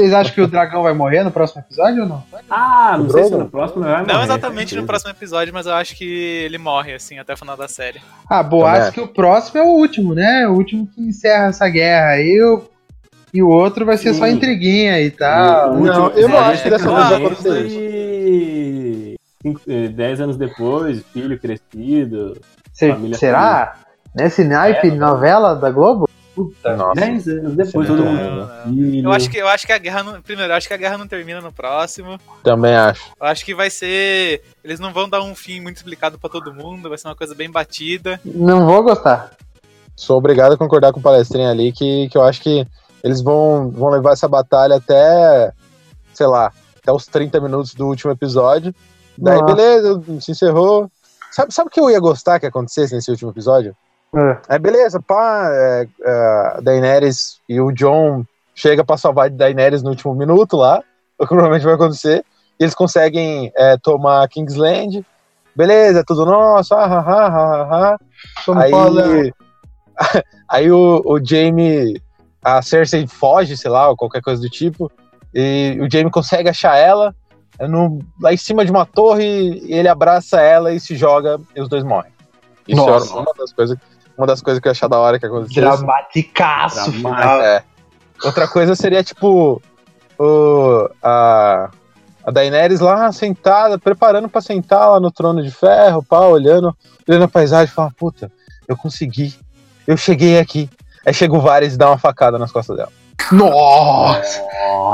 Vocês 0.00 0.14
acham 0.14 0.34
que 0.34 0.40
o 0.40 0.46
dragão 0.48 0.82
vai 0.82 0.92
morrer 0.94 1.22
no 1.22 1.30
próximo 1.30 1.60
episódio 1.66 2.02
ou 2.04 2.08
não? 2.08 2.24
Ah, 2.48 2.96
não 2.98 3.06
O 3.06 3.10
sei 3.10 3.24
se 3.24 3.28
Drogon? 3.30 3.44
no 3.44 3.50
próximo 3.50 3.82
vai 3.82 4.00
morrer. 4.00 4.12
Não 4.12 4.22
exatamente 4.22 4.74
no 4.76 4.86
próximo 4.86 5.10
episódio, 5.10 5.52
mas 5.52 5.66
eu 5.66 5.74
acho 5.74 5.94
que 5.96 6.04
ele 6.44 6.56
morre, 6.58 6.94
assim, 6.94 7.18
até 7.18 7.34
o 7.34 7.36
final 7.36 7.56
da 7.56 7.68
série. 7.68 8.00
Ah, 8.28 8.42
boato 8.42 8.78
Também. 8.78 8.92
que 8.92 9.00
o 9.00 9.08
próximo 9.08 9.60
é 9.60 9.62
o 9.62 9.68
último, 9.68 10.14
né? 10.14 10.46
O 10.48 10.52
último 10.52 10.86
que 10.86 11.00
encerra 11.02 11.46
essa 11.48 11.68
guerra 11.68 12.10
aí. 12.12 12.40
o- 12.42 12.62
E 13.32 13.40
o 13.42 13.48
outro 13.48 13.86
vai 13.86 13.96
ser 13.96 14.12
só 14.14 14.24
Sim. 14.26 14.32
intriguinha 14.32 15.00
e 15.00 15.08
tal. 15.10 15.74
Não, 15.78 16.08
eu 16.10 16.28
não 16.28 16.38
acho 16.38 16.62
que 16.62 16.68
é 16.68 16.70
dessa 16.72 16.88
vez 16.92 17.08
vai 17.08 17.14
acontecer 17.24 17.66
isso. 17.66 17.78
E... 17.78 19.16
eh, 19.68 19.88
Dez 19.88 20.20
anos 20.20 20.36
depois, 20.36 21.00
filho 21.12 21.38
crescido. 21.38 22.36
Cê- 22.72 22.92
família 22.92 23.16
será? 23.16 23.76
Nesse 24.16 24.42
naipe 24.42 24.88
É, 24.88 24.90
novela 24.90 25.54
da 25.54 25.70
Globo? 25.70 26.08
Puta. 26.44 26.76
Nossa. 26.76 27.00
Dez 27.00 27.28
anos 27.28 27.54
depois, 27.54 27.86
todo 27.86 28.04
não, 28.04 28.12
mundo. 28.12 28.50
não. 28.66 29.10
Eu 29.10 29.12
acho 29.12 29.30
que, 29.30 29.36
eu 29.36 29.48
acho 29.48 29.66
que 29.66 29.72
a 29.72 29.78
guerra 29.78 30.02
não. 30.02 30.22
Primeiro, 30.22 30.52
eu 30.52 30.56
acho 30.56 30.66
que 30.66 30.74
a 30.74 30.76
guerra 30.76 30.96
não 30.96 31.06
termina 31.06 31.40
no 31.40 31.52
próximo. 31.52 32.18
Também 32.42 32.74
acho. 32.74 33.12
Eu 33.20 33.26
acho 33.26 33.44
que 33.44 33.54
vai 33.54 33.70
ser. 33.70 34.42
Eles 34.64 34.80
não 34.80 34.92
vão 34.92 35.08
dar 35.08 35.22
um 35.22 35.34
fim 35.34 35.60
muito 35.60 35.76
explicado 35.76 36.18
pra 36.18 36.30
todo 36.30 36.54
mundo, 36.54 36.88
vai 36.88 36.96
ser 36.96 37.08
uma 37.08 37.16
coisa 37.16 37.34
bem 37.34 37.50
batida. 37.50 38.20
Não 38.24 38.66
vou 38.66 38.82
gostar. 38.82 39.32
Sou 39.94 40.16
obrigado 40.16 40.52
a 40.52 40.56
concordar 40.56 40.92
com 40.92 41.00
o 41.00 41.02
palestrinho 41.02 41.50
ali, 41.50 41.72
que, 41.72 42.08
que 42.08 42.16
eu 42.16 42.22
acho 42.22 42.40
que 42.40 42.66
eles 43.04 43.20
vão, 43.20 43.70
vão 43.70 43.90
levar 43.90 44.12
essa 44.12 44.26
batalha 44.26 44.76
até, 44.76 45.52
sei 46.14 46.26
lá, 46.26 46.50
até 46.82 46.90
os 46.90 47.06
30 47.06 47.38
minutos 47.40 47.74
do 47.74 47.86
último 47.86 48.10
episódio. 48.10 48.74
Daí, 49.16 49.38
Nossa. 49.38 49.54
beleza, 49.54 50.02
se 50.20 50.32
encerrou. 50.32 50.90
Sabe, 51.30 51.52
sabe 51.52 51.68
o 51.68 51.70
que 51.70 51.80
eu 51.80 51.90
ia 51.90 52.00
gostar 52.00 52.40
que 52.40 52.46
acontecesse 52.46 52.94
nesse 52.94 53.10
último 53.10 53.30
episódio? 53.30 53.76
É. 54.14 54.38
Aí, 54.48 54.58
beleza, 54.58 55.00
pá, 55.00 55.48
é, 55.52 55.88
é, 56.02 56.60
Daenerys 56.62 57.38
e 57.48 57.60
o 57.60 57.70
John 57.70 58.24
chega 58.54 58.84
pra 58.84 58.96
salvar 58.96 59.30
Daenerys 59.30 59.82
no 59.82 59.90
último 59.90 60.14
minuto 60.14 60.56
lá, 60.56 60.82
o 61.18 61.22
que 61.24 61.28
provavelmente 61.28 61.64
vai 61.64 61.74
acontecer. 61.74 62.24
Eles 62.58 62.74
conseguem 62.74 63.52
é, 63.56 63.76
tomar 63.78 64.28
Kingsland. 64.28 65.04
Beleza, 65.54 66.04
tudo 66.04 66.24
nosso, 66.24 66.74
ah, 66.74 66.84
ah, 66.84 67.04
ah, 67.06 67.26
ah, 67.26 67.92
ah. 67.92 67.98
Como 68.44 68.60
Aí, 68.60 69.32
aí 70.48 70.70
o, 70.70 71.02
o 71.04 71.24
Jamie, 71.24 72.00
a 72.42 72.60
Cersei 72.62 73.06
foge, 73.06 73.56
sei 73.56 73.70
lá, 73.70 73.88
ou 73.88 73.96
qualquer 73.96 74.22
coisa 74.22 74.40
do 74.40 74.48
tipo, 74.48 74.90
e 75.34 75.78
o 75.80 75.90
Jamie 75.90 76.10
consegue 76.10 76.48
achar 76.48 76.76
ela 76.76 77.14
é 77.60 77.68
no- 77.68 77.98
lá 78.20 78.32
em 78.32 78.36
cima 78.38 78.64
de 78.64 78.70
uma 78.70 78.86
torre, 78.86 79.60
e 79.64 79.74
ele 79.74 79.86
abraça 79.86 80.40
ela 80.40 80.72
e 80.72 80.80
se 80.80 80.96
joga, 80.96 81.38
e 81.54 81.60
os 81.60 81.68
dois 81.68 81.84
morrem. 81.84 82.10
Isso 82.66 82.84
Nossa. 82.84 83.12
é 83.12 83.16
uma 83.16 83.32
das 83.36 83.52
coisas, 83.52 83.76
uma 84.16 84.26
das 84.26 84.42
coisas 84.42 84.60
que 84.60 84.68
eu 84.68 84.70
ia 84.70 84.72
achar 84.72 84.88
da 84.88 84.98
hora 84.98 85.18
que 85.18 85.26
aconteceu. 85.26 85.62
dramaticaço. 85.62 86.92
Final. 86.92 87.40
É. 87.40 87.62
Outra 88.22 88.46
coisa 88.46 88.74
seria, 88.74 89.02
tipo, 89.02 89.62
o, 90.18 90.90
a, 91.02 91.70
a 92.24 92.30
Daenerys 92.30 92.80
lá 92.80 93.10
sentada, 93.12 93.78
preparando 93.78 94.28
pra 94.28 94.40
sentar 94.40 94.90
lá 94.90 95.00
no 95.00 95.10
trono 95.10 95.42
de 95.42 95.50
ferro, 95.50 96.02
pá, 96.02 96.20
olhando, 96.20 96.76
olhando 97.08 97.24
a 97.24 97.28
paisagem 97.28 97.72
e 97.72 97.74
fala, 97.74 97.90
puta, 97.96 98.30
eu 98.68 98.76
consegui, 98.76 99.34
eu 99.86 99.96
cheguei 99.96 100.38
aqui. 100.38 100.68
Aí 101.06 101.14
chega 101.14 101.34
o 101.34 101.40
Varys 101.40 101.74
e 101.74 101.78
dá 101.78 101.88
uma 101.88 101.98
facada 101.98 102.38
nas 102.38 102.52
costas 102.52 102.76
dela. 102.76 102.92
Nossa! 103.32 104.42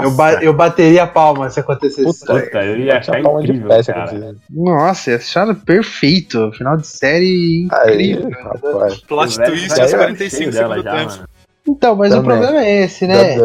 Eu, 0.03 0.11
ba- 0.13 0.43
eu 0.43 0.53
bateria 0.53 1.05
a 1.05 1.07
palma 1.07 1.49
se 1.51 1.61
acontecesse 1.61 2.09
isso. 2.09 2.21
Puta, 2.21 2.41
Puta, 2.41 2.65
eu 2.65 2.79
ia 2.79 2.99
achar 2.99 3.19
incrível, 3.21 3.69
pé 3.69 3.83
se 3.83 3.93
cara. 3.93 4.35
Nossa, 4.51 5.11
ia 5.11 5.17
achar 5.17 5.55
perfeito. 5.55 6.51
Final 6.53 6.77
de 6.77 6.87
série 6.87 7.67
Aí, 7.73 8.13
incrível. 8.13 8.31
rapaz. 8.43 9.01
Plot 9.03 9.41
O 9.41 9.45
twist 9.45 9.71
aos 9.81 9.91
cheio 9.91 9.99
45 10.03 10.51
dela 10.51 10.75
segundos 10.75 10.77
do 10.77 10.83
já, 10.85 10.97
tempo. 10.99 11.11
mano. 11.13 11.29
Então, 11.69 11.97
mas 11.97 12.13
o 12.13 12.17
Também. 12.17 12.31
problema 12.39 12.65
é 12.65 12.83
esse, 12.85 13.07
né? 13.07 13.37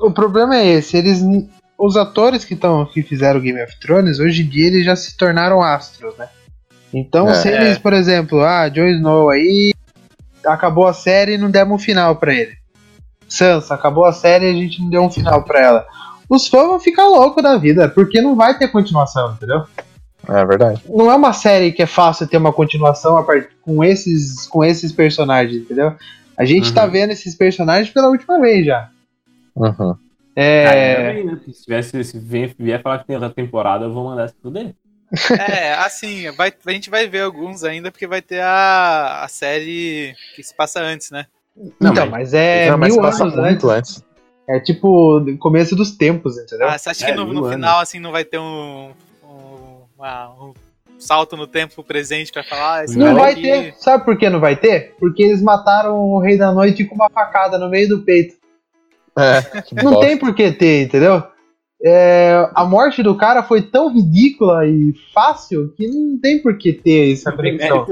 O 0.00 0.10
problema 0.10 0.56
é 0.56 0.66
esse. 0.66 0.96
Eles, 0.96 1.22
os 1.78 1.96
atores 1.96 2.44
que, 2.44 2.56
tão, 2.56 2.84
que 2.86 3.02
fizeram 3.02 3.38
Game 3.40 3.62
of 3.62 3.78
Thrones, 3.80 4.18
hoje 4.18 4.42
em 4.42 4.48
dia 4.48 4.66
eles 4.66 4.84
já 4.84 4.96
se 4.96 5.16
tornaram 5.16 5.62
astros, 5.62 6.16
né? 6.16 6.28
Então, 6.92 7.28
É. 7.28 7.34
se 7.34 7.48
eles, 7.48 7.78
por 7.78 7.92
exemplo, 7.92 8.42
ah, 8.42 8.68
Jon 8.68 8.86
Snow 8.88 9.30
aí 9.30 9.72
acabou 10.44 10.86
a 10.88 10.92
série 10.92 11.34
e 11.34 11.38
não 11.38 11.50
demos 11.50 11.74
um 11.80 11.82
final 11.82 12.16
pra 12.16 12.34
ele. 12.34 12.52
Sansa, 13.32 13.74
acabou 13.74 14.04
a 14.04 14.12
série 14.12 14.46
e 14.46 14.50
a 14.50 14.54
gente 14.54 14.80
não 14.80 14.88
deu 14.90 15.02
um 15.02 15.10
final 15.10 15.42
pra 15.44 15.60
ela. 15.60 15.86
Os 16.28 16.48
fãs 16.48 16.66
vão 16.66 16.80
ficar 16.80 17.06
loucos 17.08 17.42
da 17.42 17.56
vida, 17.56 17.88
porque 17.88 18.20
não 18.20 18.34
vai 18.34 18.56
ter 18.58 18.68
continuação, 18.68 19.32
entendeu? 19.32 19.64
É 20.28 20.44
verdade. 20.44 20.82
Não 20.88 21.10
é 21.10 21.14
uma 21.16 21.32
série 21.32 21.72
que 21.72 21.82
é 21.82 21.86
fácil 21.86 22.26
ter 22.28 22.36
uma 22.36 22.52
continuação 22.52 23.16
a 23.16 23.24
part- 23.24 23.50
com, 23.62 23.82
esses, 23.82 24.46
com 24.46 24.64
esses 24.64 24.92
personagens, 24.92 25.62
entendeu? 25.62 25.94
A 26.36 26.44
gente 26.44 26.68
Uhum. 26.68 26.74
tá 26.74 26.86
vendo 26.86 27.10
esses 27.10 27.34
personagens 27.34 27.90
pela 27.92 28.08
última 28.08 28.40
vez 28.40 28.64
já. 28.64 28.88
Uhum. 29.54 29.96
É. 30.34 31.10
Ah, 31.20 31.24
né? 31.24 31.40
Se 31.52 31.64
tivesse, 31.64 32.04
se 32.04 32.18
vier, 32.18 32.54
vier 32.58 32.80
falar 32.80 32.98
que 33.00 33.06
tem 33.06 33.16
outra 33.16 33.30
temporada, 33.30 33.84
eu 33.84 33.92
vou 33.92 34.04
mandar 34.04 34.28
se 34.28 34.34
fuder. 34.40 34.74
É, 35.38 35.74
assim, 35.74 36.30
vai, 36.30 36.50
a 36.64 36.70
gente 36.72 36.88
vai 36.88 37.06
ver 37.06 37.20
alguns 37.20 37.64
ainda, 37.64 37.90
porque 37.90 38.06
vai 38.06 38.22
ter 38.22 38.40
a, 38.40 39.22
a 39.24 39.28
série 39.28 40.14
que 40.34 40.42
se 40.42 40.54
passa 40.56 40.80
antes, 40.80 41.10
né? 41.10 41.26
Não, 41.80 41.92
então, 41.92 42.06
mas- 42.06 42.10
mas 42.10 42.34
é 42.34 42.70
Não, 42.70 42.78
mas 42.78 42.92
mil 42.94 43.02
passa 43.02 43.24
anos 43.24 43.36
muito 43.36 43.70
antes. 43.70 43.98
antes. 43.98 44.04
É 44.48 44.58
tipo 44.60 45.20
começo 45.38 45.76
dos 45.76 45.92
tempos, 45.96 46.36
entendeu? 46.38 46.68
Ah, 46.68 46.76
você 46.76 46.90
acha 46.90 47.04
que 47.04 47.10
É, 47.12 47.14
no, 47.14 47.24
mil 47.24 47.34
no 47.34 47.40
anos. 47.44 47.54
final, 47.54 47.80
assim, 47.80 47.98
não 48.00 48.10
vai 48.10 48.24
ter 48.24 48.38
um, 48.38 48.90
um, 49.24 49.82
uma- 49.96 50.30
um 50.30 50.52
salto 50.98 51.36
no 51.36 51.46
tempo 51.46 51.82
presente 51.84 52.32
pra 52.32 52.42
falar? 52.42 52.80
Ah, 52.80 52.84
esse 52.84 52.98
não 52.98 53.06
cara 53.08 53.18
vai 53.20 53.32
aqui- 53.32 53.42
ter. 53.42 53.74
Sabe 53.78 54.04
por 54.04 54.16
que 54.18 54.28
não 54.28 54.40
vai 54.40 54.56
ter? 54.56 54.94
Porque 54.98 55.22
eles 55.22 55.40
mataram 55.42 55.96
o 55.96 56.18
Rei 56.18 56.36
da 56.36 56.50
Noite 56.52 56.84
com 56.84 56.94
uma 56.94 57.08
facada 57.10 57.56
no 57.58 57.68
meio 57.68 57.88
do 57.88 58.02
peito. 58.02 58.34
É, 59.18 59.60
que 59.62 59.74
Não 59.74 59.92
bosta. 59.92 60.06
tem 60.06 60.16
por 60.18 60.34
que 60.34 60.50
ter, 60.52 60.84
entendeu? 60.84 61.22
É, 61.84 62.48
a 62.54 62.64
morte 62.64 63.02
do 63.02 63.14
cara 63.16 63.42
foi 63.42 63.60
tão 63.62 63.92
ridícula 63.92 64.66
e 64.66 64.94
fácil 65.12 65.72
que 65.76 65.86
não 65.86 66.18
tem 66.18 66.40
por 66.40 66.56
que 66.56 66.72
ter 66.72 67.12
essa 67.12 67.30
conexão. 67.32 67.84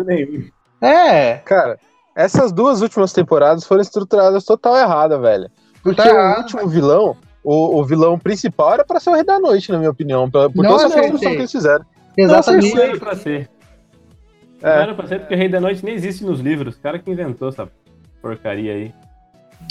É, 0.81 1.35
Cara, 1.45 1.79
essas 2.15 2.53
duas 2.53 2.81
últimas 2.83 3.13
temporadas 3.13 3.65
foram 3.67 3.81
estruturadas 3.83 4.45
total 4.45 4.77
errada, 4.77 5.19
velho. 5.19 5.51
Porque 5.83 6.03
Tá 6.03 6.09
o 6.09 6.15
errado. 6.15 6.39
último 6.39 6.69
vilão, 6.69 7.17
o, 7.43 7.79
o 7.81 7.85
vilão 7.85 8.19
principal 8.19 8.75
era 8.75 8.85
pra 8.85 9.01
ser 9.01 9.11
o 9.11 9.15
Rei 9.15 9.25
da 9.25 9.39
Noite, 9.39 9.73
na 9.73 9.79
minha 9.79 9.91
opinião. 9.91 10.31
Por 10.31 10.51
Não 10.55 10.65
toda 10.65 10.75
essa 10.75 10.87
acertei. 10.87 11.03
construção 11.11 11.33
que 11.33 11.39
eles 11.39 11.53
fizeram. 11.53 11.85
exatamente. 12.17 12.75
Não 12.75 12.83
era 12.83 12.99
pra 12.99 13.17
ser. 13.17 13.51
Não 14.63 14.69
É. 14.71 14.83
era 14.83 14.95
pra 14.95 15.07
ser 15.07 15.21
porque 15.21 15.35
Rei 15.35 15.49
da 15.49 15.61
Noite 15.61 15.85
nem 15.85 15.95
existe 15.95 16.25
nos 16.25 16.41
livros. 16.41 16.77
O 16.77 16.81
cara 16.81 16.99
que 16.99 17.11
inventou 17.11 17.49
essa 17.49 17.67
porcaria 18.21 18.73
aí. 18.75 18.95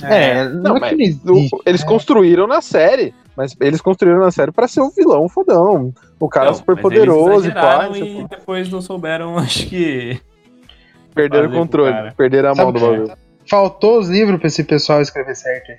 É, 0.04 0.48
não, 0.48 0.62
Não, 0.62 0.78
é 0.78 0.80
que 0.90 0.96
mas 0.96 1.24
não 1.24 1.36
existe. 1.38 1.56
O- 1.56 1.62
eles 1.66 1.84
construíram 1.84 2.48
na 2.48 2.62
série, 2.62 3.14
mas 3.36 3.56
eles 3.60 3.82
construíram 3.82 4.20
na 4.20 4.32
série 4.32 4.52
pra 4.52 4.68
ser 4.68 4.82
o 4.82 4.90
vilão 4.90 5.28
fodão. 5.28 5.94
O 6.20 6.30
cara 6.30 6.48
Não, 6.48 6.54
super 6.56 6.74
mas 6.76 6.82
poderoso 6.82 7.48
e 7.48 7.54
pá. 7.54 7.60
exageraram 7.60 7.94
tipo, 7.94 8.06
E 8.22 8.28
depois 8.28 8.70
não 8.70 8.82
souberam, 8.82 9.38
acho 9.38 9.68
que. 9.68 10.20
Perderam 11.14 11.46
o 11.46 11.48
fazer 11.48 11.56
com 11.56 11.62
o 11.62 11.66
controle, 11.66 11.92
cara. 11.94 12.14
perderam 12.18 12.50
a 12.52 12.56
mão 12.56 12.66
Sabe 12.68 12.80
do 12.80 12.86
bagulho. 12.86 13.18
Faltou 13.50 14.00
os 14.00 14.08
livros 14.10 14.38
pra 14.40 14.48
esse 14.48 14.64
pessoal 14.64 15.02
escrever 15.02 15.36
certo. 15.36 15.72
aí. 15.72 15.78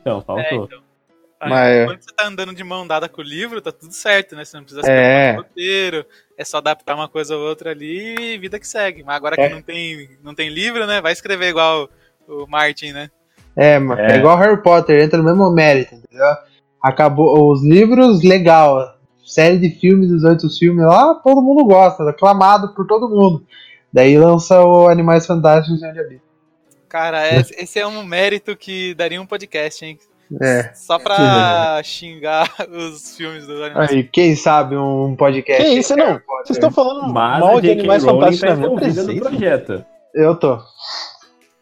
Então, 0.00 0.18
É, 0.18 0.22
faltou. 0.24 0.64
então. 0.66 0.86
Aí, 1.38 1.50
Mas- 1.50 1.84
Quando 1.86 2.02
você 2.02 2.14
tá 2.16 2.26
andando 2.26 2.54
de 2.54 2.64
mão 2.64 2.86
dada 2.86 3.08
com 3.08 3.20
o 3.20 3.24
livro, 3.24 3.60
tá 3.60 3.70
tudo 3.70 3.92
certo, 3.92 4.34
né? 4.34 4.44
Você 4.44 4.56
não 4.56 4.64
precisa 4.64 4.90
É. 4.90 5.30
escrever 5.30 5.32
um 5.34 5.42
roteiro, 5.42 6.06
é 6.38 6.44
só 6.44 6.56
adaptar 6.56 6.94
uma 6.94 7.08
coisa 7.08 7.36
ou 7.36 7.46
outra 7.46 7.70
ali 7.72 8.14
e 8.34 8.38
vida 8.38 8.58
que 8.58 8.66
segue. 8.66 9.02
Mas 9.04 9.16
agora 9.16 9.36
É. 9.38 9.46
que 9.48 9.54
não 9.54 9.60
tem, 9.62 10.08
não 10.24 10.34
tem 10.34 10.48
livro, 10.48 10.86
né? 10.86 11.00
Vai 11.00 11.12
escrever 11.12 11.48
igual 11.50 11.88
o 12.26 12.46
Martin, 12.46 12.92
né? 12.92 13.10
É, 13.54 13.78
mano, 13.78 14.00
é. 14.00 14.12
É. 14.12 14.16
igual 14.16 14.36
Harry 14.38 14.62
Potter, 14.62 15.00
entra 15.02 15.18
no 15.18 15.24
mesmo 15.24 15.50
mérito, 15.50 15.94
entendeu? 15.94 16.26
Acabou 16.82 17.52
os 17.52 17.62
livros, 17.62 18.22
legal. 18.22 18.96
Série 19.24 19.58
de 19.58 19.70
filmes, 19.70 20.08
dos 20.10 20.24
oito 20.24 20.48
filmes 20.58 20.86
lá, 20.86 21.14
todo 21.16 21.42
mundo 21.42 21.64
gosta, 21.64 22.08
aclamado 22.08 22.74
por 22.74 22.86
todo 22.86 23.08
mundo. 23.08 23.44
Daí 23.96 24.18
lança 24.18 24.62
o 24.62 24.88
Animais 24.88 25.26
Fantásticos 25.26 25.80
e 25.82 25.86
Onde 25.86 25.98
Habita. 25.98 26.22
Cara, 26.86 27.34
esse 27.34 27.54
esse 27.58 27.78
é 27.78 27.86
um 27.86 28.04
mérito 28.04 28.54
que 28.54 28.94
daria 28.94 29.18
um 29.18 29.24
podcast, 29.24 29.82
hein? 29.86 29.98
É. 30.42 30.70
Só 30.74 30.98
pra 30.98 31.80
xingar 31.82 32.52
os 32.70 33.16
filmes 33.16 33.46
do 33.46 33.64
animação. 33.64 33.96
Aí, 33.96 34.04
quem 34.04 34.36
sabe 34.36 34.76
um 34.76 35.16
podcast. 35.16 35.62
Que 35.62 35.78
isso, 35.78 35.96
não? 35.96 36.20
Vocês 36.44 36.58
estão 36.58 36.70
falando 36.70 37.10
Mas 37.10 37.40
mal 37.40 37.58
de. 37.58 37.70
Animais 37.70 38.04
Fantásticos 38.04 38.40
tá 38.40 38.54
na 38.54 38.56
minha 38.56 38.78
presença. 38.78 39.14
projeto. 39.14 39.84
Eu 40.12 40.36
tô. 40.36 40.58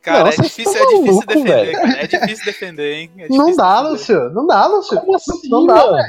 Cara, 0.03 0.19
Não, 0.21 0.27
é, 0.27 0.33
vocês 0.33 0.49
difícil, 0.49 0.73
é 0.73 0.87
difícil 0.87 1.05
maluco, 1.07 1.27
defender, 1.29 1.53
velho. 1.67 1.73
cara. 1.73 1.93
É 2.03 2.07
difícil 2.09 2.45
defender, 2.47 2.95
hein? 2.95 3.11
É 3.17 3.29
Não 3.29 3.37
difícil 3.39 3.57
dá, 3.57 3.75
defender. 3.75 3.91
Lúcio. 3.93 4.31
Não 4.31 4.47
dá, 4.49 4.67
Lúcio. 4.67 5.01
Como 5.01 5.15
assim, 5.15 5.49
Não 5.49 5.67
dá, 5.67 5.75
mano? 5.87 6.05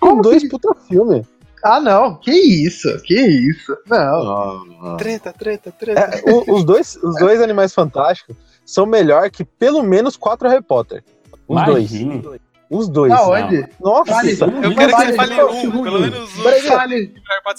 Com 0.00 0.20
dois 0.22 0.48
puta 0.48 0.74
filme. 0.88 1.22
Ah, 1.62 1.80
não. 1.80 2.16
Que 2.16 2.32
isso? 2.32 2.88
Que 3.02 3.14
isso? 3.20 3.76
Não. 3.86 4.96
Treta, 4.96 5.32
treta, 5.32 5.72
treta. 5.72 6.00
É, 6.00 6.30
o- 6.30 6.54
os, 6.54 6.64
dois, 6.64 6.96
os 6.96 7.16
dois 7.18 7.40
Animais 7.40 7.74
Fantásticos 7.74 8.36
são 8.64 8.86
melhor 8.86 9.30
que 9.30 9.44
pelo 9.44 9.82
menos 9.82 10.16
quatro 10.16 10.48
Harry 10.48 10.62
Potter. 10.62 11.04
Os 11.48 11.62
Imagine. 11.62 12.18
dois. 12.18 12.40
Os 12.70 12.88
dois. 12.88 13.12
Aonde? 13.12 13.68
Nossa, 13.80 14.12
Fale. 14.12 14.32
Eu 14.32 14.74
quero 14.74 14.96
que 14.96 15.06
você 15.06 15.12
fale 15.12 15.42
um, 15.42 15.48
fale. 15.48 15.82
pelo 15.82 16.00
menos 16.00 16.38
um. 16.38 16.42
Peraí, 16.42 16.62
fala 16.62 16.88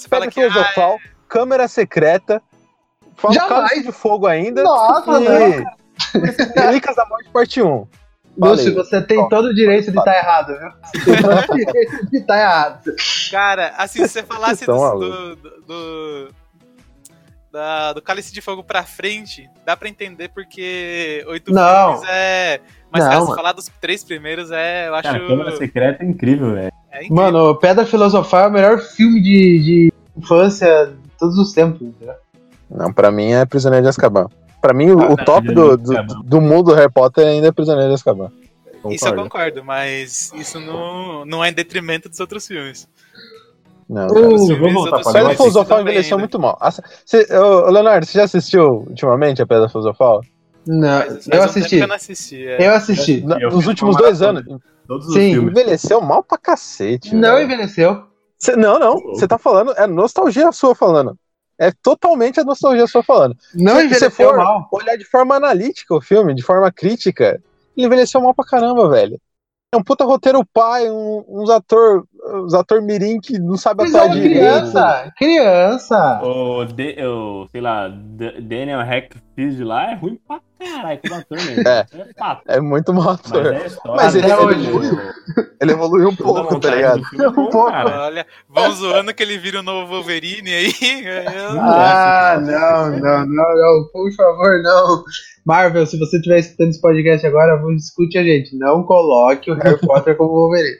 Pedra 0.08 0.30
que 0.30 0.40
ah, 0.40 0.50
Filosofal, 0.50 0.98
Câmera 1.28 1.68
Secreta, 1.68 2.42
Fala 3.14 3.34
Jamais. 3.34 3.84
De 3.84 3.92
Fogo 3.92 4.26
ainda. 4.26 4.62
Nossa, 4.62 5.20
e... 5.20 5.64
Relíquias 6.58 6.96
da 6.96 7.06
Morte, 7.06 7.28
parte 7.30 7.62
1. 7.62 7.86
Lúcio, 8.36 8.74
você 8.74 9.00
tem 9.02 9.28
todo 9.28 9.46
o 9.46 9.54
direito 9.54 9.90
de 9.92 9.98
estar 9.98 10.16
errado, 10.16 10.58
viu? 10.58 10.70
Você 10.94 11.12
tem 11.12 11.22
todo 11.22 11.52
o 11.52 11.56
direito 11.56 12.06
de 12.10 12.16
estar 12.18 12.38
errado. 12.40 12.80
Cara, 13.30 13.74
assim, 13.76 14.06
se 14.06 14.08
você 14.08 14.22
falasse 14.22 14.62
Então, 14.64 14.98
do, 14.98 15.36
do, 15.36 15.36
do, 15.36 15.60
do, 15.66 16.28
da- 17.52 17.92
do 17.92 18.00
Cálice 18.02 18.32
de 18.32 18.40
Fogo 18.40 18.64
pra 18.64 18.82
frente, 18.84 19.48
dá 19.66 19.76
pra 19.76 19.88
entender 19.88 20.28
porque 20.30 21.24
oito 21.28 21.52
Não. 21.52 21.92
filmes 21.98 22.08
é. 22.10 22.60
Mas, 22.90 23.04
Não, 23.04 23.10
cara, 23.10 23.26
se 23.26 23.34
falar 23.34 23.52
dos 23.52 23.70
três 23.80 24.02
primeiros 24.04 24.50
é. 24.50 24.88
Eu 24.88 24.94
acho. 24.94 25.02
Cara, 25.10 25.24
a 25.24 25.26
Câmara 25.26 25.56
Secreta 25.56 26.02
é 26.02 26.06
incrível, 26.06 26.52
velho. 26.54 26.72
é 26.90 26.96
incrível. 27.04 27.16
Mano, 27.16 27.58
Pedra 27.58 27.84
Filosofal 27.86 28.44
é 28.44 28.48
o 28.48 28.52
melhor 28.52 28.78
filme 28.80 29.20
de, 29.22 29.58
de 29.62 29.92
infância 30.16 30.86
de 30.86 31.08
todos 31.18 31.36
os 31.38 31.52
tempos, 31.52 31.82
entendeu? 31.82 32.14
Não, 32.70 32.90
pra 32.92 33.10
mim 33.10 33.32
é 33.32 33.44
Prisioneiro 33.44 33.82
de 33.84 33.88
Azkaban. 33.90 34.28
Pra 34.62 34.72
mim, 34.72 34.90
o, 34.92 34.96
o 34.98 35.12
Ah, 35.18 35.24
top 35.24 35.46
Prisioneiro 35.46 35.76
do, 35.76 35.92
do, 36.06 36.22
do 36.22 36.40
mundo 36.40 36.70
do 36.70 36.74
Harry 36.74 36.90
Potter 36.90 37.26
ainda 37.26 37.48
é 37.48 37.52
Prisioneiro 37.52 37.88
de 37.90 37.94
Azkaban. 37.94 38.30
Isso 38.90 39.04
eu 39.06 39.10
Concordo. 39.10 39.22
concordo, 39.22 39.64
mas 39.64 40.32
isso 40.34 40.58
não, 40.58 41.24
não 41.26 41.44
é 41.44 41.50
em 41.50 41.52
detrimento 41.52 42.08
dos 42.08 42.18
outros 42.20 42.46
filmes. 42.46 42.88
Não, 43.88 44.06
Uh, 44.06 44.14
cara. 44.14 44.60
vamos 44.60 44.72
voltar 44.72 44.96
outros 44.96 45.02
pra 45.02 45.12
Pedra 45.20 45.36
Filosofal 45.36 45.80
envelheceu 45.82 46.14
ainda. 46.16 46.18
muito 46.22 46.38
mal. 46.38 46.56
Ah, 46.60 46.70
cê- 47.04 47.28
ô, 47.36 47.70
Leonardo, 47.70 48.06
você 48.06 48.18
já 48.18 48.24
assistiu 48.24 48.84
ultimamente 48.88 49.42
a 49.42 49.46
Pedra 49.46 49.68
Filosofal? 49.68 50.22
Não, 50.66 51.00
faz 51.02 51.26
eu 51.28 51.40
um 51.40 51.44
assisti. 51.44 51.76
eu 51.76 51.88
não 51.88 51.94
assisti. 51.96 52.46
é. 52.46 52.66
Eu 52.68 52.72
assisti. 52.74 53.20
Na- 53.26 53.38
Eu 53.40 53.50
nos 53.50 53.66
últimos 53.66 53.96
dois 53.96 54.20
maratona. 54.20 54.46
anos. 54.48 54.62
Todos 54.86 55.08
os 55.08 55.14
Sim. 55.14 55.32
Envelheceu 55.32 56.00
mal 56.00 56.22
pra 56.22 56.38
cacete. 56.38 57.14
Não 57.14 57.34
velho. 57.34 57.44
envelheceu. 57.44 58.04
Cê- 58.38 58.56
não, 58.56 58.78
não. 58.78 58.94
Você 59.14 59.26
tá 59.28 59.38
falando. 59.38 59.72
É 59.72 59.86
nostalgia 59.86 60.50
sua 60.52 60.74
falando. 60.74 61.16
É 61.58 61.70
totalmente 61.82 62.40
a 62.40 62.44
nostalgia 62.44 62.86
sua 62.86 63.02
falando. 63.02 63.36
Não 63.54 63.74
Se- 63.76 63.80
se 63.80 63.86
envelheceu 63.86 64.10
for- 64.10 64.36
mal. 64.36 64.68
Olhar 64.72 64.96
de 64.96 65.04
forma 65.04 65.36
analítica 65.36 65.94
o 65.94 66.00
filme, 66.00 66.34
de 66.34 66.42
forma 66.42 66.70
crítica, 66.72 67.40
ele 67.76 67.86
envelheceu 67.86 68.20
mal 68.20 68.34
pra 68.34 68.44
caramba, 68.44 68.88
velho. 68.88 69.18
É 69.74 69.78
um 69.78 69.82
puta 69.82 70.04
roteiro 70.04 70.44
pai, 70.52 70.90
um- 70.90 71.24
uns 71.28 71.48
ator, 71.48 72.04
uns 72.44 72.52
ator 72.52 72.82
mirim 72.82 73.18
que 73.18 73.38
não 73.38 73.56
sabe 73.56 73.84
Mas 73.84 73.94
é 73.94 73.98
atuar 74.00 74.12
direito. 74.12 74.34
criança. 74.34 75.12
Criança. 75.16 76.20
O, 76.22 76.64
D- 76.66 76.96
o, 77.06 77.46
sei 77.50 77.60
lá, 77.60 77.88
Daniel 77.88 78.80
Hackfield 78.80 79.64
lá 79.64 79.90
é 79.92 79.94
ruim 79.94 80.18
pra 80.28 80.40
caralho 80.62 81.00
como 81.02 81.14
ator 81.14 81.36
mesmo. 81.38 81.68
É. 81.68 81.86
pato. 82.16 82.42
É 82.48 82.60
muito 82.60 82.92
mau 82.94 83.04
Mas 83.06 83.20
ator. 83.26 83.46
é 83.52 83.62
a 83.62 83.66
história. 83.66 84.02
Mas 84.02 84.14
ele- 84.14 84.32
Até 84.32 84.42
ele- 85.60 85.72
evoluiu 85.72 86.08
um 86.08 86.16
pouco, 86.16 86.58
tá 86.60 86.74
ligado? 86.74 87.02
é 87.20 87.28
Um 87.28 87.32
pouco. 87.32 87.58
Olha, 87.60 88.26
vão 88.48 88.72
zoando 88.72 89.14
que 89.14 89.22
ele 89.22 89.38
vira 89.38 89.60
o 89.60 89.62
novo 89.62 89.92
Wolverine 89.92 90.52
aí. 90.52 90.72
Eu- 91.04 91.60
Ah, 91.60 92.38
não, 92.40 92.90
não, 92.98 93.26
não, 93.26 93.54
não, 93.56 93.88
por 93.92 94.12
favor, 94.14 94.62
não. 94.62 95.04
Marvel, 95.44 95.84
se 95.86 95.98
você 95.98 96.16
estiver 96.18 96.38
escutando 96.38 96.68
esse 96.70 96.80
podcast 96.80 97.26
agora, 97.26 97.60
escute 97.76 98.16
a 98.16 98.22
gente. 98.22 98.56
Não 98.56 98.84
coloque 98.84 99.50
o 99.50 99.54
Harry 99.54 99.78
Potter 99.80 100.16
como 100.16 100.30
Wolverine. 100.30 100.76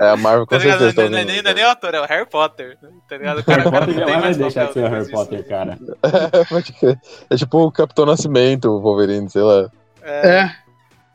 É, 0.00 0.10
a 0.10 0.16
Marvel 0.16 0.46
com 0.46 0.54
Tá 0.54 0.60
certeza. 0.60 0.94
tá 0.94 1.02
Não, 1.02 1.10
não, 1.10 1.18
é 1.18 1.20
ouvindo. 1.22 1.32
nem, 1.34 1.42
não 1.42 1.50
é 1.50 1.54
nem 1.54 1.64
o 1.64 1.68
ator, 1.70 1.94
é 1.94 2.00
o 2.00 2.04
Harry 2.06 2.26
Potter. 2.26 2.78
Tá 3.08 3.16
ligado? 3.16 3.38
O 3.40 3.44
cara, 3.44 3.62
Harry 3.62 3.70
Potter 3.70 3.86
não 3.88 3.94
tem 3.94 3.94
jamais 3.94 4.12
vai 4.12 4.20
mais 4.22 4.36
deixar 4.36 4.66
de 4.66 4.72
ser 4.72 4.84
o 4.84 4.88
Harry 4.88 5.10
Potter, 5.10 5.48
cara. 5.48 5.78
Crer. 6.80 7.00
É 7.30 7.36
tipo 7.36 7.58
o 7.58 7.72
Capitão 7.72 8.06
Nascimento, 8.06 8.68
o 8.70 8.80
Wolverine, 8.80 9.28
sei 9.28 9.42
lá. 9.42 9.70
É, 10.02 10.28
É. 10.40 10.50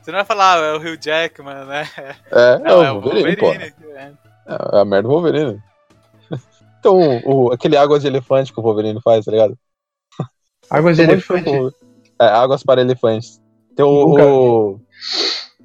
Você 0.01 0.11
não 0.11 0.17
vai 0.17 0.25
falar, 0.25 0.57
ah, 0.59 0.65
é 0.65 0.73
o 0.73 0.77
Hugh 0.77 0.97
Jackman, 1.01 1.63
né? 1.65 1.87
É, 2.29 2.59
Não, 2.59 2.83
é 2.83 2.87
é 2.87 2.91
o 2.91 2.99
Wolverine, 2.99 3.37
pô. 3.37 3.45
Wolverine. 3.45 3.73
É. 3.95 4.11
É 4.73 4.79
a 4.81 4.83
merda 4.85 5.07
do 5.07 5.13
Wolverine. 5.13 5.61
Então, 6.79 6.97
o, 6.99 7.45
o- 7.47 7.51
aquele 7.53 7.77
águas 7.77 8.01
de 8.01 8.09
elefante 8.09 8.51
que 8.51 8.59
o 8.59 8.63
Wolverine 8.63 8.99
faz, 9.01 9.23
tá 9.23 9.31
ligado? 9.31 9.57
Águas 10.69 10.97
de 10.97 11.03
filme 11.21 11.41
elefante. 11.41 11.75
É, 12.19 12.25
águas 12.25 12.61
para 12.61 12.81
elefantes. 12.81 13.41
Tem 13.73 13.85
o, 13.85 14.07
Nunca 14.09 14.25
o, 14.25 14.81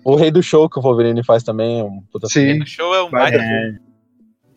o 0.04 0.14
Rei 0.16 0.30
do 0.30 0.42
Show 0.42 0.68
que 0.68 0.78
o 0.78 0.82
Wolverine 0.82 1.22
faz 1.24 1.42
também. 1.42 1.82
Um 1.82 2.02
puta 2.12 2.26
Sim. 2.28 2.62
O 2.62 2.66
show 2.66 2.94
é 2.94 3.02
um 3.02 3.10
baita 3.10 3.38
é. 3.38 3.74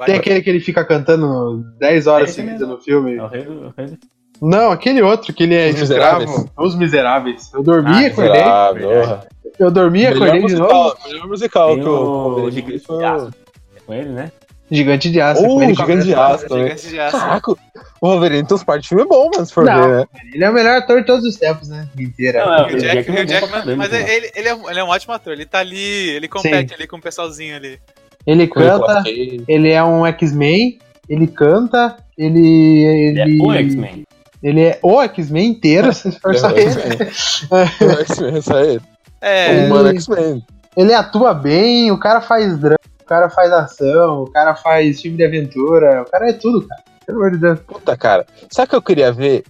Tem 0.06 0.16
aquele 0.16 0.42
que 0.42 0.50
ele 0.50 0.60
fica 0.60 0.84
cantando 0.84 1.64
10 1.78 2.08
horas 2.08 2.30
Esse 2.30 2.38
seguidas 2.38 2.62
mesmo. 2.62 2.76
no 2.76 2.82
filme. 2.82 3.16
É 3.18 3.24
o 3.24 3.28
rei 3.28 3.44
do- 3.44 3.68
o 3.68 3.74
rei 3.78 3.86
do- 3.88 3.98
Não, 4.42 4.72
aquele 4.72 5.02
outro 5.04 5.32
que 5.32 5.44
ele 5.44 5.54
é 5.54 5.70
Os 5.70 5.80
escravo. 5.82 6.22
Miseráveis. 6.22 6.52
Os 6.58 6.76
Miseráveis. 6.76 7.54
Eu 7.54 7.62
dormi, 7.62 7.90
Ah, 7.92 8.08
acordei. 8.08 8.32
Miserável, 8.32 8.88
verdade. 8.90 9.08
porra. 9.08 9.28
Eu 9.60 9.70
dormi, 9.72 10.00
Melhor 10.00 10.14
acordei 10.16 10.36
de 10.38 10.42
musical, 10.42 10.84
novo. 10.84 10.98
melhor 11.08 11.28
musical 11.28 11.68
Tem 11.76 11.80
que 11.84 11.90
o 11.90 12.48
o 12.48 12.80
foi 12.80 12.96
o- 12.96 13.06
Aço. 13.08 13.32
É 13.76 13.80
com 13.86 13.94
ele, 13.94 14.10
né? 14.10 14.32
Gigante 14.72 15.12
de 15.12 15.20
aço. 15.20 15.44
Uh, 15.46 15.62
ele 15.64 15.74
Gigante 15.76 16.06
de. 16.06 16.16
Aço. 16.16 16.48
Gigante 16.48 16.88
de 16.88 17.00
aço. 17.00 17.18
Caraca, 17.20 17.52
o 17.52 17.58
Wolverine 18.02 18.48
tem 18.48 18.56
uns 18.56 18.64
partes 18.64 18.84
de 18.84 18.90
filme 18.90 19.06
bom, 19.06 19.30
mano, 19.34 19.46
se 19.46 19.54
for 19.54 19.66
Não. 19.66 19.82
ver, 19.82 19.96
né? 19.98 20.06
Ele 20.34 20.44
é 20.46 20.50
o 20.50 20.54
melhor 20.54 20.78
ator 20.78 21.02
de 21.02 21.06
todos 21.06 21.26
os 21.26 21.36
tempos, 21.36 21.68
né? 21.68 21.88
Mentira. 21.96 22.46
Não, 22.46 22.54
é, 22.54 22.58
é 22.58 22.62
Hugh 22.62 22.72
bom 22.72 22.78
pra 22.80 22.80
Jackman, 23.26 23.26
caramba, 23.28 23.76
mas 23.76 23.90
pô. 23.90 23.96
ele, 23.96 24.32
ele, 24.36 24.48
é, 24.48 24.56
um- 24.56 24.70
ele 24.70 24.80
é 24.80 24.84
um 24.84 24.88
ótimo 24.90 25.14
ator. 25.14 25.34
Ele 25.34 25.46
tá 25.46 25.60
ali, 25.60 26.10
ele 26.12 26.28
compete 26.28 26.74
ali 26.74 26.88
com 26.88 26.96
o 26.98 27.02
pessoalzinho 27.02 27.56
ali. 27.56 27.80
Ele 28.26 28.44
o 28.46 28.50
canta, 28.50 29.04
ele 29.48 29.72
é 29.72 29.84
um 29.84 30.06
X-Men, 30.06 30.80
ele 31.10 31.28
canta, 31.28 31.98
ele. 32.18 32.40
Ele 32.84 33.20
é 33.20 33.24
Ele, 33.24 33.42
o 33.42 33.52
X-Men. 33.52 34.04
ele 34.42 34.62
é 34.62 34.80
o 34.82 35.02
X-Men 35.02 35.50
inteiro, 35.50 35.92
se 35.94 36.12
for 36.20 36.34
só 36.36 36.50
É 36.50 36.54
o 36.54 36.58
ele. 36.60 36.70
X-Men. 36.70 37.60
O 37.82 38.02
X-Men, 38.02 38.38
isso 38.38 38.56
aí. 38.56 38.80
É, 39.22 39.64
O 39.64 39.66
humano 39.66 39.90
X-Men. 39.90 40.44
Ele 40.78 40.94
atua 40.94 41.34
bem, 41.34 41.92
o 41.92 41.98
cara 42.00 42.22
faz 42.22 42.58
drama, 42.58 42.78
o 42.86 42.91
cara 43.12 43.30
faz 43.30 43.52
ação, 43.52 44.24
o 44.24 44.32
cara 44.32 44.56
faz 44.56 45.02
filme 45.02 45.18
de 45.18 45.26
aventura, 45.26 46.04
o 46.04 46.06
cara 46.10 46.30
é 46.30 46.34
tudo, 46.34 46.66
cara. 46.66 46.82
Pelo 47.06 47.18
amor 47.18 47.32
de 47.32 47.38
Deus. 47.40 47.60
Puta, 47.60 47.98
cara. 47.98 48.26
Sabe 48.50 48.68
o 48.68 48.70
que 48.70 48.76
eu 48.78 48.82
queria 48.82 49.12
ver? 49.12 49.44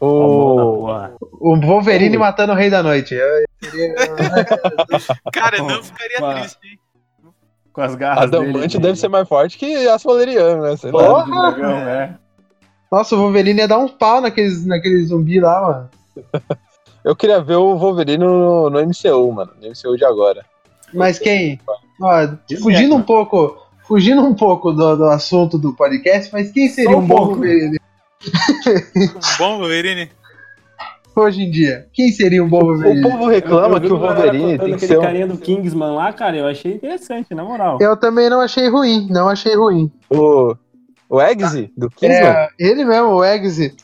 O... 0.00 0.86
O. 1.38 1.60
Wolverine 1.60 2.16
matando 2.16 2.54
o 2.54 2.56
Rei 2.56 2.70
da 2.70 2.82
Noite. 2.82 3.14
Eu- 3.14 3.44
seria- 3.62 3.94
cara, 5.34 5.58
não 5.58 5.82
ficaria 5.82 6.34
triste, 6.40 6.58
hein? 6.64 6.78
Com 7.74 7.82
as 7.82 7.94
garras 7.94 8.24
Adamante 8.24 8.78
dele, 8.78 8.86
deve 8.86 8.98
ser 8.98 9.08
mais 9.08 9.28
forte 9.28 9.58
que 9.58 9.86
aço 9.86 10.08
valeriano, 10.08 10.62
né? 10.62 10.76
Sei. 10.78 10.90
Porra! 10.90 11.52
dragão, 11.52 11.78
é. 11.80 12.16
Nossa, 12.90 13.16
o 13.16 13.18
Wolverine 13.18 13.60
ia 13.60 13.68
dar 13.68 13.78
um 13.78 13.88
pau 13.88 14.22
naqueles, 14.22 14.64
naqueles 14.64 15.08
zumbi 15.08 15.40
lá, 15.40 15.60
mano. 15.60 15.90
Eu 17.04 17.14
queria 17.14 17.42
ver 17.42 17.56
o 17.56 17.76
Wolverine 17.76 18.24
no, 18.24 18.70
no 18.70 18.80
MCU, 18.80 19.30
mano. 19.30 19.52
No 19.60 19.68
MCU 19.68 19.94
de 19.94 20.06
agora. 20.06 20.42
Mas 20.94 21.18
quem? 21.18 21.60
Ó, 22.00 22.28
fugindo 22.62 22.94
um 22.94 23.02
pouco, 23.02 23.56
fugindo 23.86 24.22
um 24.22 24.34
pouco 24.34 24.72
do, 24.72 24.96
do 24.96 25.04
assunto 25.04 25.58
do 25.58 25.72
podcast, 25.74 26.32
mas 26.32 26.50
quem 26.50 26.68
seria 26.68 26.96
um 26.96 27.00
um 27.00 27.06
bom. 27.06 27.26
Wolverine 27.26 27.78
Um 28.96 29.38
bom 29.38 29.58
Wolverine. 29.58 30.10
hoje 31.14 31.42
em 31.42 31.50
dia? 31.50 31.86
Quem 31.92 32.10
seria 32.10 32.42
um 32.42 32.48
bom 32.48 32.58
O 32.62 32.66
Wolverine? 32.66 33.02
povo 33.02 33.26
reclama 33.28 33.76
Eu 33.76 33.80
que 33.80 33.92
o 33.92 33.98
Wolverine 33.98 34.58
tem 34.58 34.68
que 34.68 34.74
aquele 34.74 34.78
ser 34.86 34.98
um... 34.98 35.02
carinha 35.02 35.26
do 35.26 35.38
Kingsman 35.38 35.94
lá, 35.94 36.12
cara, 36.12 36.36
eu 36.36 36.46
achei 36.46 36.72
interessante, 36.74 37.34
na 37.34 37.44
moral. 37.44 37.78
Eu 37.80 37.96
também 37.96 38.28
não 38.28 38.40
achei 38.40 38.68
ruim, 38.68 39.06
não 39.10 39.28
achei 39.28 39.54
ruim. 39.54 39.90
O, 40.10 40.54
o 41.08 41.20
Eggsy 41.20 41.70
do 41.76 41.88
Kingsman? 41.90 42.18
É, 42.28 42.48
ele 42.58 42.84
mesmo, 42.84 43.08
o 43.10 43.24
Eggsy. 43.24 43.74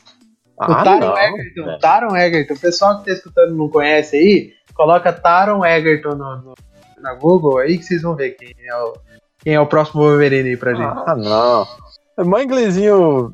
O 0.59 0.63
ah, 0.63 0.83
Taron 0.83 0.99
não. 0.99 1.17
Egerton. 1.17 1.65
velho. 1.65 1.79
Taron 1.79 2.15
Egerton. 2.17 2.53
O 2.53 2.59
pessoal 2.59 2.99
que 2.99 3.05
tá 3.05 3.11
escutando 3.13 3.53
e 3.53 3.57
não 3.57 3.67
conhece 3.69 4.15
aí, 4.17 4.53
coloca 4.75 5.11
Taron 5.11 5.65
Egerton 5.65 6.09
no, 6.15 6.35
no- 6.37 6.53
na 7.01 7.13
Google 7.13 7.57
aí 7.59 7.77
que 7.77 7.83
vocês 7.83 8.01
vão 8.01 8.15
ver 8.15 8.31
quem 8.31 8.53
é 8.65 8.75
o, 8.75 8.93
quem 9.39 9.53
é 9.55 9.59
o 9.59 9.65
próximo 9.67 10.01
Wolverine 10.01 10.49
aí 10.49 10.57
pra 10.57 10.73
gente. 10.73 11.03
Ah, 11.05 11.15
não. 11.15 11.67
É 12.17 12.23
mais 12.23 12.45
inglesinho 12.45 13.31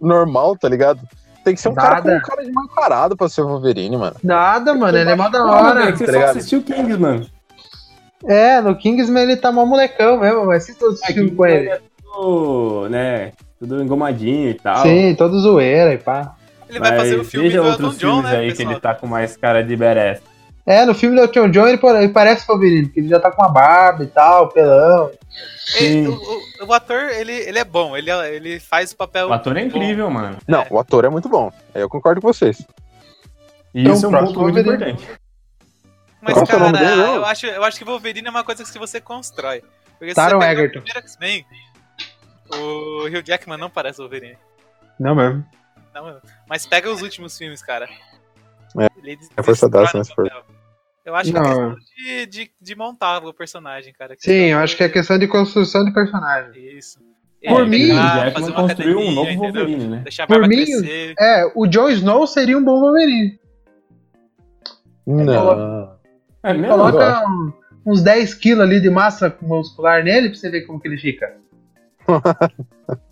normal, 0.00 0.56
tá 0.56 0.68
ligado? 0.68 1.00
Tem 1.44 1.54
que 1.54 1.60
ser 1.60 1.68
um 1.68 1.74
cara 1.74 2.00
com 2.00 2.08
Nada. 2.08 2.18
um 2.18 2.22
cara 2.22 2.42
de 2.44 2.50
mal 2.52 2.64
encarado 2.64 3.16
pra 3.16 3.28
ser 3.28 3.42
o 3.42 3.48
Wolverine, 3.48 3.96
mano. 3.96 4.16
Nada, 4.22 4.74
mano, 4.74 4.96
ele 4.96 5.10
é 5.10 5.14
mó 5.14 5.28
da 5.28 5.44
hora. 5.44 5.80
velho, 5.80 5.92
que 5.92 5.98
você 5.98 6.06
tá 6.06 6.12
só 6.12 6.24
assistiu 6.26 6.62
Kingsman. 6.62 7.26
É, 8.26 8.60
no 8.62 8.74
Kingsman 8.76 9.22
ele 9.24 9.36
tá 9.36 9.52
mó 9.52 9.66
molecão 9.66 10.18
mesmo, 10.18 10.46
mas 10.46 10.62
assista 10.62 10.80
todos 10.86 11.00
os 11.00 11.08
É, 11.08 11.12
filmes 11.12 11.34
com 11.36 11.46
ele. 11.46 11.68
é 11.68 11.80
tudo, 12.02 12.88
né, 12.88 13.32
tudo 13.58 13.82
engomadinho 13.82 14.48
e 14.50 14.54
tal. 14.54 14.82
Sim, 14.82 15.14
todo 15.16 15.38
zoeira 15.40 15.92
e 15.92 15.98
pá. 15.98 16.34
Ele 16.68 16.78
vai 16.80 16.96
fazer 16.96 17.16
o 17.20 17.24
filme 17.24 17.48
veja 17.48 17.60
do 17.60 17.68
outros 17.68 17.88
Elton 17.94 17.98
John, 17.98 18.14
filmes 18.22 18.30
né, 18.32 18.38
aí 18.38 18.46
que 18.46 18.56
pessoal? 18.56 18.72
ele 18.72 18.80
tá 18.80 18.94
com 18.94 19.06
mais 19.06 19.36
cara 19.36 19.62
de 19.62 19.76
badass. 19.76 20.20
É, 20.66 20.84
no 20.86 20.94
filme 20.94 21.14
do 21.16 21.22
Elton 21.22 21.50
John 21.50 21.66
ele, 21.66 21.76
pare- 21.76 21.98
ele 22.04 22.12
parece 22.12 22.46
Wolverine, 22.46 22.86
porque 22.86 23.00
ele 23.00 23.08
já 23.08 23.20
tá 23.20 23.30
com 23.30 23.42
uma 23.42 23.50
barba 23.50 24.02
e 24.02 24.06
tal, 24.06 24.48
pelão. 24.48 25.10
Ele- 25.76 26.04
Sim. 26.04 26.06
o, 26.08 26.14
o- 26.62 26.66
o 26.66 26.72
ator, 26.72 27.02
ele, 27.10 27.32
ele 27.32 27.58
é 27.58 27.64
bom, 27.64 27.94
ele, 27.96 28.10
ele 28.10 28.58
faz 28.60 28.92
o 28.92 28.96
papel. 28.96 29.28
O 29.28 29.32
ator 29.32 29.56
é 29.56 29.60
incrível, 29.62 30.08
mano. 30.10 30.38
Não, 30.48 30.64
o 30.70 30.78
ator 30.78 31.04
é 31.04 31.08
muito 31.10 31.28
bom. 31.28 31.52
Aí 31.74 31.82
eu 31.82 31.88
concordo 31.88 32.20
com 32.22 32.28
vocês. 32.32 32.60
E 33.74 33.82
Então, 33.82 33.92
isso 33.94 34.06
é 34.06 34.08
um 34.08 34.12
ponto 34.12 34.40
muito 34.40 34.54
Wolverine. 34.54 34.92
importante. 34.92 35.20
Mas, 36.22 36.32
Qual 36.34 36.44
é 36.44 36.46
cara, 36.72 37.04
eu 37.14 37.24
acho, 37.26 37.46
eu 37.46 37.64
acho 37.64 37.76
que 37.78 37.84
Wolverine 37.84 38.26
é 38.28 38.30
uma 38.30 38.44
coisa 38.44 38.64
que 38.64 38.78
você 38.78 38.98
constrói. 39.00 39.62
Porque 39.98 40.14
Taron 40.14 40.40
se 40.40 40.46
você 40.46 40.52
Egerton. 40.52 40.78
o 40.78 40.82
primeiro 40.82 41.00
X-Men, 41.06 41.46
o 42.50 43.06
Hugh 43.06 43.22
Jackman 43.22 43.58
não 43.58 43.68
parece 43.68 43.98
Wolverine. 43.98 44.38
Não 44.98 45.14
mesmo. 45.14 45.44
Não, 45.94 46.20
mas 46.48 46.64
pega 46.66 46.90
os 46.90 47.02
últimos 47.02 47.36
filmes, 47.36 47.62
cara. 47.62 47.86
É, 48.78 48.88
Ele 48.96 49.18
é 49.36 49.42
forçadaço, 49.42 49.98
destrói 49.98 50.28
né, 50.28 50.34
papel. 50.34 50.53
Eu 51.04 51.14
acho 51.14 51.30
que 51.30 51.36
é 51.36 51.40
Não, 51.40 51.46
questão 51.74 51.76
de, 51.96 52.26
de, 52.26 52.50
de 52.60 52.74
montar 52.74 53.24
o 53.24 53.34
personagem, 53.34 53.92
cara. 53.92 54.14
Sim, 54.18 54.46
eu 54.52 54.58
acho 54.58 54.76
que 54.76 54.82
é 54.84 54.88
questão 54.88 55.18
de 55.18 55.28
construção 55.28 55.84
de 55.84 55.92
personagem. 55.92 56.76
Isso. 56.78 56.98
Por 57.46 57.60
Ele 57.60 57.70
mim- 57.70 57.88
pegar, 57.88 58.14
Jackman 58.14 58.32
fazer 58.32 58.50
uma 58.52 58.60
construiu 58.62 58.96
um 58.96 59.00
academia, 59.00 59.14
novo 59.14 59.30
entendeu? 59.30 59.52
Wolverine, 59.66 59.86
né? 59.88 60.00
Deixar 60.02 60.24
a 60.24 60.26
Por 60.26 60.40
mim, 60.48 60.56
crescer. 60.64 61.14
É, 61.18 61.52
o 61.54 61.66
Jon 61.66 61.90
Snow 61.90 62.26
seria 62.26 62.56
um 62.56 62.64
bom 62.64 62.80
Wolverine. 62.80 63.38
Não. 65.06 65.94
É 66.42 66.52
mesmo? 66.54 66.68
Coloca 66.68 67.24
um- 67.28 67.52
uns 67.86 68.02
10 68.02 68.32
quilos 68.34 68.62
ali 68.64 68.80
de 68.80 68.88
massa 68.88 69.36
muscular 69.42 70.02
nele 70.02 70.30
pra 70.30 70.38
você 70.38 70.48
ver 70.50 70.62
como 70.62 70.80
que 70.80 70.88
ele 70.88 70.98
fica. 70.98 71.36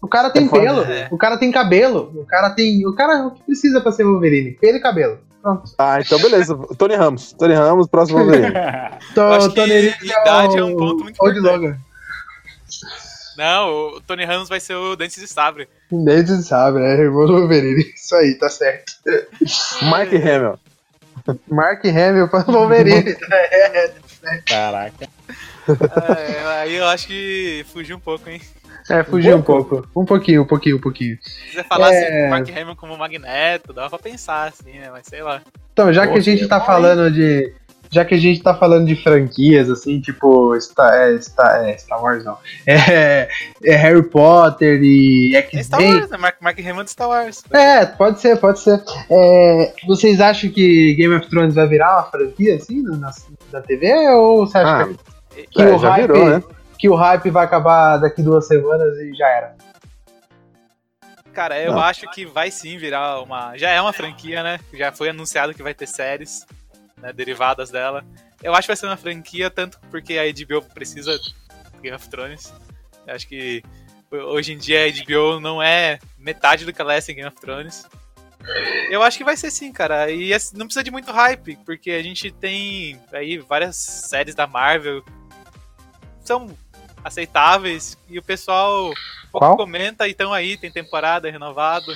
O 0.03 0.07
cara 0.07 0.29
tem 0.29 0.45
É 0.47 0.51
pelo, 0.51 0.83
é. 0.83 1.09
o 1.11 1.17
cara 1.17 1.39
tem 1.39 1.51
cabelo, 1.51 2.13
o 2.21 2.27
cara 2.27 2.51
tem. 2.51 2.87
O 2.87 2.95
cara 2.95 3.27
o 3.27 3.31
que 3.31 3.43
precisa 3.43 3.81
pra 3.81 3.91
ser 3.91 4.05
Wolverine? 4.05 4.51
Pelo 4.61 4.77
e 4.77 4.81
cabelo. 4.81 5.19
Pronto. 5.43 5.73
Ah, 5.77 6.01
então 6.01 6.21
beleza. 6.21 6.57
Tony 6.79 6.95
Ramos. 6.95 7.33
Tony 7.33 7.55
Ramos, 7.55 7.89
próximo. 7.89 8.21
Tô, 9.15 9.49
que 9.49 9.55
Tony 9.55 9.73
Reeves 9.73 10.11
idade 10.11 10.57
é 10.57 10.65
um 10.65 10.77
ponto 10.77 11.03
muito 11.03 11.21
Old 11.21 11.39
importante. 11.39 11.81
Não, 13.37 13.71
o 13.71 14.01
Tony 14.01 14.25
Ramos 14.25 14.49
vai 14.49 14.61
ser 14.61 14.75
o 14.75 14.95
Dentes 14.95 15.21
de 15.21 15.27
Sabre. 15.27 15.69
Desde 15.91 16.43
sabe, 16.43 16.79
né? 16.79 16.95
Irmão 16.95 17.27
do 17.27 17.33
Wolverine. 17.33 17.83
Isso 17.95 18.15
aí, 18.15 18.35
tá 18.35 18.49
certo. 18.49 18.93
Mark 19.83 20.13
Hamill. 20.13 20.59
Mark 21.49 21.85
Hamill 21.85 22.29
pra 22.29 22.41
Wolverine. 22.41 23.17
Caraca. 24.47 25.09
É, 25.69 26.61
aí 26.61 26.75
eu 26.75 26.87
acho 26.87 27.07
que 27.07 27.65
fugiu 27.73 27.97
um 27.97 28.01
pouco, 28.01 28.29
hein? 28.29 28.41
É, 28.91 29.03
fugiu 29.05 29.37
um 29.37 29.43
pouco. 29.43 29.87
Um 29.95 30.05
pouquinho, 30.05 30.43
um 30.43 30.47
pouquinho, 30.47 30.77
um 30.77 30.81
pouquinho. 30.81 31.17
Se 31.23 31.51
quiser 31.51 31.65
falar 31.69 31.93
É. 31.93 32.25
assim, 32.25 32.31
Mark 32.31 32.49
Hamill 32.51 32.77
como 32.77 32.99
Magneto, 32.99 33.73
dava 33.73 33.91
pra 33.91 33.99
pensar, 33.99 34.49
assim, 34.49 34.73
né? 34.79 34.89
Mas 34.91 35.07
sei 35.07 35.23
lá. 35.23 35.41
Então, 35.73 35.93
já 35.93 36.03
que 36.07 36.13
a 36.13 36.17
Pô, 36.17 36.21
gente 36.21 36.47
tá 36.49 36.59
bom, 36.59 36.67
falando 36.67 37.11
de. 37.13 37.55
Já 37.95 38.07
que 38.07 38.15
a 38.15 38.19
gente 38.19 38.43
tá 38.43 38.55
falando 38.55 38.87
de 38.87 38.97
franquias, 38.97 39.69
assim, 39.69 40.01
tipo 40.01 40.59
Star, 40.59 40.95
é, 40.95 41.21
Star, 41.21 41.63
é, 41.69 41.77
Star 41.77 42.03
Wars, 42.03 42.25
não. 42.25 42.39
É, 42.67 43.29
é 43.63 43.77
Harry 43.77 44.03
Potter 44.03 44.81
e 44.83 45.37
É 45.37 45.43
Star 45.63 45.79
X-Men. 45.81 45.95
Wars, 46.01 46.11
né? 46.11 46.17
Mark, 46.17 46.37
Mark 46.41 46.59
Hamill 46.59 46.85
de 46.85 46.91
Star 46.91 47.09
Wars. 47.09 47.45
É, 47.53 47.85
pode 47.85 48.19
ser, 48.21 48.37
pode 48.39 48.61
ser. 48.61 48.83
É, 49.11 49.75
vocês 49.87 50.21
acham 50.23 50.51
que 50.51 50.95
Game 50.95 51.15
of 51.15 51.29
Thrones 51.29 51.55
vai 51.55 51.69
virar 51.69 51.93
uma 51.99 52.05
franquia, 52.11 52.57
assim, 52.57 52.81
na, 52.83 53.11
na 53.53 53.61
TV? 53.61 53.93
Ou 54.15 54.47
você 54.47 54.57
acha 54.59 54.85
Ah, 54.85 54.87
que, 54.89 54.95
que 55.51 55.63
é, 55.63 55.67
o 55.67 55.77
hype, 55.77 56.07
virou, 56.07 56.31
né? 56.31 56.43
que 56.79 56.89
o 56.89 56.95
hype 56.95 57.31
vai 57.31 57.45
acabar 57.45 57.97
daqui 57.99 58.23
duas 58.23 58.47
semanas 58.47 58.97
e 58.99 59.15
já 59.15 59.29
era? 59.29 59.57
Cara, 61.33 61.59
eu 61.61 61.73
Não. 61.73 61.81
acho 61.81 62.11
que 62.11 62.27
vai 62.27 62.51
sim 62.51 62.77
virar 62.77 63.21
uma. 63.23 63.57
Já 63.57 63.71
é 63.71 63.81
uma 63.81 63.93
franquia, 63.93 64.43
né? 64.43 64.61
Já 64.75 64.93
foi 64.93 65.09
anunciado 65.09 65.55
que 65.55 65.63
vai 65.63 65.73
ter 65.73 65.87
séries 65.87 66.47
né, 66.99 67.13
derivadas 67.13 67.71
dela. 67.71 68.05
Eu 68.43 68.53
acho 68.53 68.63
que 68.63 68.69
vai 68.69 68.77
ser 68.77 68.87
uma 68.87 68.97
franquia, 68.97 69.51
tanto 69.51 69.79
porque 69.91 70.19
a 70.19 70.25
HBO 70.25 70.63
precisa 70.75 71.19
de 71.19 71.35
Game 71.81 71.97
of 71.97 72.09
Thrones. 72.09 72.53
Eu 73.07 73.15
acho 73.15 73.27
que 73.27 73.63
hoje 74.11 74.53
em 74.53 74.59
dia 74.59 74.85
a 74.85 74.91
HBO 74.91 75.41
não 75.41 75.63
é 75.63 75.99
metade 76.19 76.65
do 76.65 76.73
que 76.73 76.81
ela 76.81 76.95
é 76.95 77.01
sem 77.01 77.15
Game 77.15 77.29
of 77.29 77.41
Thrones. 77.41 77.87
Eu 78.91 79.03
acho 79.03 79.17
que 79.17 79.25
vai 79.25 79.37
ser 79.37 79.51
sim, 79.51 79.73
cara. 79.73 80.11
E 80.11 80.35
assim, 80.35 80.57
não 80.57 80.67
precisa 80.67 80.85
de 80.85 80.91
muito 80.91 81.11
hype, 81.11 81.57
porque 81.65 81.93
a 81.93 82.03
gente 82.03 82.31
tem 82.31 83.01
aí 83.13 83.39
várias 83.39 83.77
séries 83.77 84.35
da 84.35 84.47
Marvel 84.47 85.03
são 86.33 86.49
aceitáveis 87.05 87.97
e 88.09 88.19
o 88.19 88.23
pessoal 88.23 88.93
pouco 89.31 89.47
Qual? 89.47 89.57
comenta 89.57 90.07
e 90.07 90.13
estão 90.13 90.33
aí, 90.33 90.57
tem 90.57 90.71
temporada 90.71 91.31
renovado. 91.31 91.93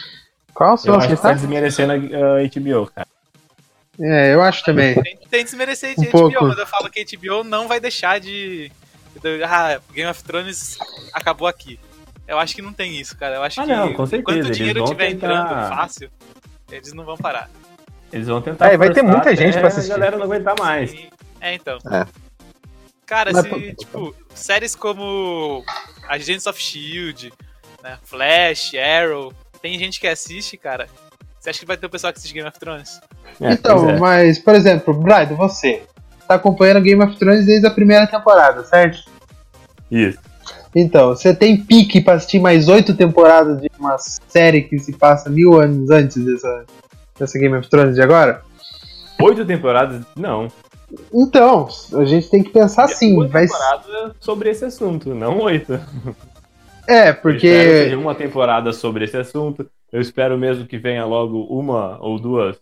Qual 0.53 0.77
são 0.77 0.95
Eu 0.95 0.99
as 0.99 1.05
acho 1.05 1.09
que 1.11 1.17
que 1.17 1.23
tá 1.23 1.29
tá? 1.29 1.35
desmerecendo 1.35 1.93
a 1.93 1.97
HBO, 1.97 2.91
cara. 2.95 3.09
É, 3.99 4.35
eu 4.35 4.43
acho 4.43 4.63
também. 4.65 4.95
Tem, 5.03 5.17
tem 5.31 5.45
desmerecer 5.45 5.95
Um 5.99 6.03
de 6.03 6.09
HBO, 6.09 6.19
pouco. 6.31 6.45
mas 6.49 6.59
eu 6.59 6.67
falo 6.67 6.91
que 6.91 7.01
a 7.01 7.05
HBO 7.19 7.45
não 7.45 7.67
vai 7.69 7.81
deixar 7.81 8.21
de. 8.21 8.71
ah, 9.49 9.81
Game 9.93 10.11
of 10.11 10.23
Thrones 10.25 10.77
acabou 11.15 11.49
aqui. 11.49 11.79
Eu 12.29 12.39
acho 12.39 12.55
que 12.55 12.61
não 12.63 12.73
tem 12.73 12.99
isso, 13.01 13.17
cara. 13.17 13.37
Eu 13.37 13.43
acho 13.43 13.61
Ah, 13.61 13.65
que 13.65 13.71
não, 13.71 13.93
com 13.93 14.05
certeza, 14.05 14.39
enquanto 14.39 14.49
o 14.49 14.55
dinheiro 14.57 14.83
estiver 14.85 15.11
tentar- 15.13 15.27
entrando 15.33 15.69
fácil, 15.69 16.11
eles 16.71 16.93
não 16.93 17.05
vão 17.05 17.17
parar. 17.17 17.49
Eles 18.13 18.27
vão 18.27 18.43
tentar. 18.43 18.73
É, 18.73 18.77
vai 18.77 18.91
ter 18.93 19.03
muita 19.03 19.35
gente 19.37 19.57
pra 19.59 19.69
assistir. 19.69 19.93
A 19.93 19.95
galera 19.97 20.17
não 20.19 20.25
aguentar 20.25 20.55
mais. 20.59 20.93
E- 20.93 21.09
É, 21.41 21.55
então. 21.55 21.79
É. 21.91 22.07
Cara, 23.07 23.31
Mas, 23.33 23.45
se, 23.45 23.49
pô, 23.49 23.61
tipo, 23.61 24.15
séries 24.35 24.75
como 24.75 25.65
Agents 26.09 26.47
of 26.47 26.61
Shield, 26.61 27.33
né, 27.83 27.99
Flash, 28.03 28.73
Arrow, 28.75 29.33
tem 29.63 29.79
gente 29.79 30.01
que 30.01 30.09
assiste, 30.09 30.57
cara. 30.57 30.89
Você 31.39 31.51
acha 31.51 31.61
que 31.61 31.67
vai 31.67 31.77
ter 31.77 31.87
o 31.87 31.91
pessoal 31.91 32.13
que 32.13 32.19
assiste 32.19 32.35
Game 32.35 32.49
of 32.49 32.59
Thrones? 32.59 33.01
É, 33.41 33.53
então, 33.53 33.89
é. 33.91 33.99
mas, 33.99 34.39
por 34.41 34.55
exemplo, 34.57 34.93
Braido, 34.93 35.37
você 35.37 35.85
tá 36.27 36.35
acompanhando 36.35 36.81
Game 36.81 37.03
of 37.03 37.17
Thrones 37.17 37.47
desde 37.47 37.67
a 37.67 37.71
primeira 37.71 38.07
temporada, 38.09 38.65
certo? 38.65 39.09
Isso. 39.89 40.19
Então, 40.75 41.11
você 41.11 41.33
tem 41.33 41.57
pique 41.57 42.01
pra 42.01 42.15
assistir 42.15 42.41
mais 42.41 42.69
oito 42.69 42.95
temporadas 42.95 43.61
de 43.61 43.71
uma 43.79 43.97
série 43.99 44.63
que 44.63 44.79
se 44.79 44.93
passa 44.93 45.31
mil 45.31 45.59
anos 45.61 45.89
antes 45.91 46.23
dessa, 46.23 46.65
dessa 47.19 47.39
Game 47.39 47.57
of 47.57 47.69
Thrones 47.71 47.95
de 47.95 48.03
agora? 48.03 48.43
Oito 49.23 49.45
temporadas? 49.47 50.05
Não. 50.17 50.49
Então, 51.13 51.69
a 51.95 52.05
gente 52.05 52.31
tem 52.31 52.43
que 52.43 52.51
pensar 52.51 52.85
assim, 52.85 53.15
Uma 53.15 53.29
vai 53.29 53.47
temporada 53.47 54.15
sobre 54.21 54.51
esse 54.51 54.65
assunto, 54.65 55.15
não 55.15 55.39
oito. 55.41 55.79
É, 56.89 57.09
Eu 57.09 57.15
espero 57.15 57.17
que 57.17 57.23
porque 57.23 57.49
seja 57.49 57.99
uma 57.99 58.15
temporada 58.15 58.73
sobre 58.73 59.05
esse 59.05 59.17
assunto. 59.17 59.69
Eu 59.93 60.01
espero 60.01 60.39
mesmo 60.39 60.65
que 60.65 60.79
venha 60.79 61.05
logo 61.05 61.43
uma 61.47 61.99
ou 62.01 62.17
duas 62.17 62.57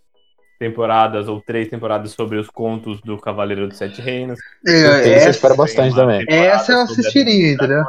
temporadas 0.59 1.29
ou 1.29 1.43
três 1.43 1.69
temporadas 1.69 2.13
sobre 2.13 2.39
os 2.39 2.49
contos 2.49 3.03
do 3.03 3.19
Cavaleiro 3.19 3.69
dos 3.69 3.77
Sete 3.77 4.01
Reinos. 4.01 4.39
Isso 4.67 4.87
é, 4.87 5.09
eu 5.09 5.13
essa, 5.17 5.29
espero 5.29 5.57
bastante 5.57 5.95
também. 5.95 6.25
essa 6.27 6.73
eu 6.73 6.81
assistiria, 6.81 7.53
entendeu? 7.53 7.85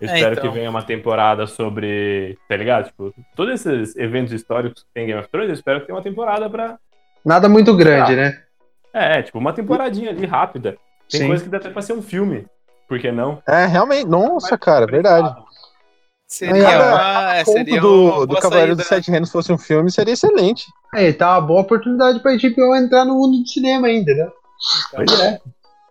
Eu 0.00 0.08
É, 0.08 0.14
espero 0.14 0.32
então. 0.34 0.44
que 0.44 0.56
venha 0.56 0.70
uma 0.70 0.84
temporada 0.84 1.48
sobre. 1.48 2.38
Tá 2.48 2.56
ligado? 2.56 2.84
Tipo, 2.86 3.12
todos 3.34 3.54
esses 3.66 3.96
eventos 3.96 4.32
históricos 4.32 4.84
que 4.84 4.88
tem 4.94 5.06
Game 5.06 5.18
of 5.18 5.28
Thrones, 5.28 5.48
eu 5.48 5.54
espero 5.54 5.80
que 5.80 5.86
tenha 5.86 5.96
uma 5.96 6.02
temporada 6.04 6.48
pra. 6.48 6.78
Nada 7.24 7.48
muito 7.48 7.74
grande, 7.76 8.14
né? 8.14 8.38
É, 8.96 9.22
tipo, 9.22 9.38
uma 9.38 9.52
temporadinha 9.52 10.08
ali 10.08 10.24
rápida. 10.24 10.78
Tem 11.10 11.20
Sim. 11.20 11.26
coisa 11.26 11.44
que 11.44 11.50
dá 11.50 11.58
até 11.58 11.68
pra 11.68 11.82
ser 11.82 11.92
um 11.92 12.00
filme. 12.00 12.46
Por 12.88 12.98
que 12.98 13.12
não? 13.12 13.42
É, 13.46 13.66
realmente. 13.66 14.06
Nossa, 14.06 14.56
cara, 14.56 14.86
verdade. 14.86 15.34
Seria 16.26 16.64
Cada 16.64 16.94
uma. 16.94 17.34
é, 17.36 17.44
seria 17.44 17.80
do, 17.80 18.24
do 18.24 18.36
Cavaleiro 18.36 18.74
dos 18.74 18.86
Sete 18.86 19.10
Reinos 19.10 19.30
fosse 19.30 19.52
um 19.52 19.58
filme, 19.58 19.92
seria 19.92 20.14
excelente. 20.14 20.64
Aí, 20.94 21.12
tá 21.12 21.34
uma 21.34 21.40
boa 21.46 21.60
oportunidade 21.60 22.20
pra 22.20 22.32
HBO 22.32 22.74
entrar 22.74 23.04
no 23.04 23.14
mundo 23.14 23.42
do 23.42 23.46
cinema 23.46 23.86
ainda, 23.86 24.14
né? 24.14 24.28
Pois 24.94 25.20
é. 25.20 25.40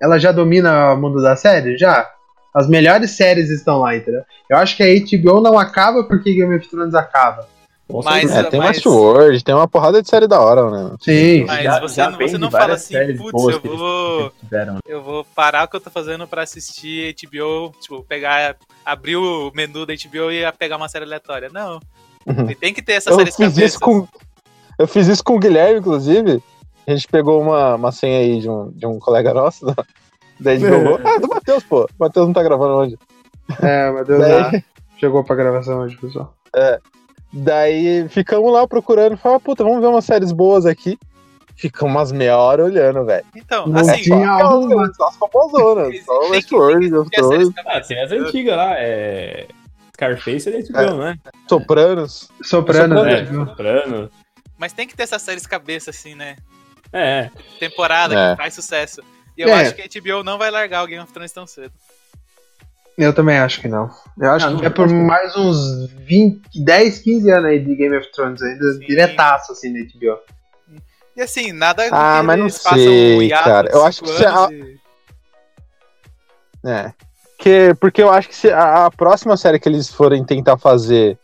Ela 0.02 0.18
já 0.18 0.32
domina 0.32 0.94
o 0.94 0.98
mundo 0.98 1.22
da 1.22 1.36
série? 1.36 1.78
Já. 1.78 2.10
As 2.54 2.68
melhores 2.68 3.12
séries 3.12 3.50
estão 3.50 3.80
lá, 3.80 3.96
entendeu? 3.96 4.22
Eu 4.50 4.58
acho 4.58 4.76
que 4.76 4.84
a 4.84 4.88
HBO 5.22 5.42
não 5.42 5.60
acaba 5.60 6.04
porque 6.06 6.34
Game 6.34 6.56
of 6.56 6.68
Thrones 6.70 6.96
acaba. 6.96 7.48
Mas-. 8.04 8.32
É, 8.36 8.44
tem 8.44 8.60
mas- 8.60 8.78
Westworld, 8.78 9.44
tem 9.44 9.54
uma 9.54 9.68
porrada 9.68 10.02
de 10.02 10.10
série 10.10 10.28
da 10.28 10.40
hora, 10.42 10.70
né? 10.72 10.96
Sim. 11.02 11.46
Mas 11.46 11.64
Já- 11.64 11.80
você, 11.80 11.96
já 11.96 12.10
não- 12.10 12.18
você 12.18 12.38
não 12.38 12.52
fala 12.52 12.74
assim, 12.74 12.96
putz, 13.18 13.44
eu 13.64 13.78
vou. 13.78 14.32
tiveram. 14.40 14.78
Eu 14.88 15.04
vou 15.04 15.24
parar 15.36 15.66
o 15.66 15.68
que 15.68 15.76
eu 15.76 15.82
tô 15.82 15.90
fazendo 15.92 16.28
pra 16.28 16.42
assistir 16.44 17.14
HBO, 17.14 17.72
tipo, 17.80 18.04
pegar, 18.04 18.56
abrir 18.86 19.16
o 19.18 19.52
menu 19.54 19.86
da 19.86 19.94
HBO 19.94 20.32
e 20.32 20.52
pegar 20.54 20.78
uma 20.78 20.90
série 20.90 21.06
aleatória. 21.06 21.50
Não. 21.54 21.80
Ele 22.28 22.56
tem 22.56 22.74
que 22.74 22.82
ter 22.82 22.94
essa 22.94 23.12
Eu 23.12 23.18
série 23.18 23.32
fiz 23.32 23.56
isso 23.58 23.80
com. 23.80 24.08
Eu 24.80 24.88
fiz 24.88 25.08
isso 25.08 25.24
com 25.24 25.36
o 25.36 25.40
Guilherme, 25.40 25.80
inclusive. 25.80 26.42
A 26.88 26.92
gente 26.92 27.08
pegou 27.08 27.42
uma, 27.42 27.76
uma 27.76 27.92
senha 27.92 28.20
aí 28.20 28.40
de 28.42 28.50
um, 28.50 28.72
de 28.72 28.86
um 28.88 28.98
colega 29.00 29.34
nosso. 29.34 29.64
Da, 29.66 29.76
daí 30.40 30.56
a 30.56 30.60
gente 30.60 30.68
jogou. 30.70 31.00
Ah, 31.04 31.18
do 31.20 31.28
Matheus, 31.28 31.64
pô. 31.64 31.84
O 31.84 31.88
Matheus 32.00 32.26
não 32.26 32.34
tá 32.34 32.42
gravando 32.44 32.74
hoje. 32.74 32.98
É, 33.62 33.92
meu 33.92 34.04
Deus, 34.04 34.20
Daí- 34.22 34.52
já 34.52 34.64
chegou 34.98 35.24
pra 35.24 35.36
gravação 35.36 35.80
hoje, 35.82 35.96
pessoal. 35.98 36.34
Daí 37.32 38.08
ficamos 38.10 38.52
lá 38.52 38.68
procurando. 38.68 39.18
Falamos, 39.18 39.44
puta, 39.44 39.64
vamos 39.64 39.82
ver 39.82 39.88
umas 39.88 40.06
séries 40.06 40.32
boas 40.32 40.66
aqui. 40.66 40.98
Ficamos 41.58 41.94
umas 41.96 42.12
meia 42.12 42.38
hora 42.38 42.66
olhando, 42.66 43.06
velho. 43.06 43.26
Então, 43.36 43.68
Não 43.68 43.80
assim, 43.80 44.02
tinha 44.04 44.30
alguma. 44.30 44.94
Só 44.94 45.08
as 45.08 45.16
famosonas. 45.18 46.04
Só 46.06 46.20
tem 46.20 46.28
que- 46.28 46.32
Westworld, 46.32 46.80
Game 46.90 46.98
of 46.98 47.10
Thrones, 47.12 47.50
Ah, 47.66 47.82
tem 47.82 48.02
as 48.04 48.12
antigas 48.12 48.58
lá, 48.58 48.74
é. 48.78 49.48
Scarface 49.94 50.50
é 50.50 50.52
da 50.52 50.58
HBO, 50.60 50.98
né? 50.98 51.18
Sopranos. 51.48 52.30
Soprano, 52.44 52.96
Soprano, 52.98 53.04
né? 53.04 53.22
É, 53.22 53.26
Soprano. 53.26 54.12
Mas 54.58 54.74
tem 54.74 54.86
que 54.88 54.96
ter 54.96 55.04
essas 55.04 55.22
séries 55.22 55.48
cabeça, 55.48 55.90
assim, 55.92 56.16
né? 56.16 56.36
É, 56.92 57.20
É. 57.20 57.32
Temporada 57.60 58.14
que 58.32 58.38
faz 58.42 58.54
sucesso. 58.54 59.02
E 59.38 59.42
eu 59.42 59.50
É. 59.50 59.54
acho 59.54 59.74
que 59.76 59.82
a 59.82 59.86
HBO 59.86 60.24
não 60.24 60.38
vai 60.38 60.52
largar 60.52 60.84
o 60.84 60.88
Game 60.88 61.02
of 61.04 61.12
Thrones 61.14 61.32
tão 61.32 61.48
cedo. 61.48 61.72
Eu 62.98 63.14
também 63.14 63.38
acho 63.38 63.60
que 63.60 63.68
não. 63.68 63.90
Eu 64.20 64.32
acho 64.32 64.46
Ah, 64.46 64.50
que 64.50 64.56
não, 64.56 64.64
é 64.64 64.70
por 64.70 64.88
que- 64.88 64.94
mais 64.94 65.36
uns 65.36 65.90
20, 65.92 66.42
10, 66.64 67.00
15 67.00 67.30
anos 67.30 67.46
aí 67.50 67.60
de 67.60 67.76
Game 67.76 67.96
of 67.98 68.10
Thrones, 68.12 68.42
ainda 68.42 68.72
Sim. 68.74 68.80
diretaço 68.80 69.52
assim 69.52 69.72
na 69.74 69.80
HBO. 69.80 70.18
E 71.18 71.22
assim, 71.22 71.52
nada 71.52 71.84
Ah, 71.92 72.18
que 72.22 72.26
mas 72.26 72.40
não 72.40 72.50
sei, 72.50 73.26
um 73.26 73.30
cara. 73.30 73.70
de 73.70 73.76
Eu 73.76 73.86
acho 73.86 74.02
que 74.04 74.26
a- 74.26 74.50
e- 74.52 74.76
É. 76.66 76.92
Que, 77.38 77.74
porque 77.80 78.02
eu 78.02 78.10
acho 78.10 78.30
que 78.30 78.36
se 78.36 78.50
a, 78.50 78.86
a 78.86 78.92
próxima 78.92 79.36
série 79.38 79.60
que 79.60 79.68
eles 79.68 79.90
forem 79.90 80.24
tentar 80.24 80.58
fazer 80.58 81.18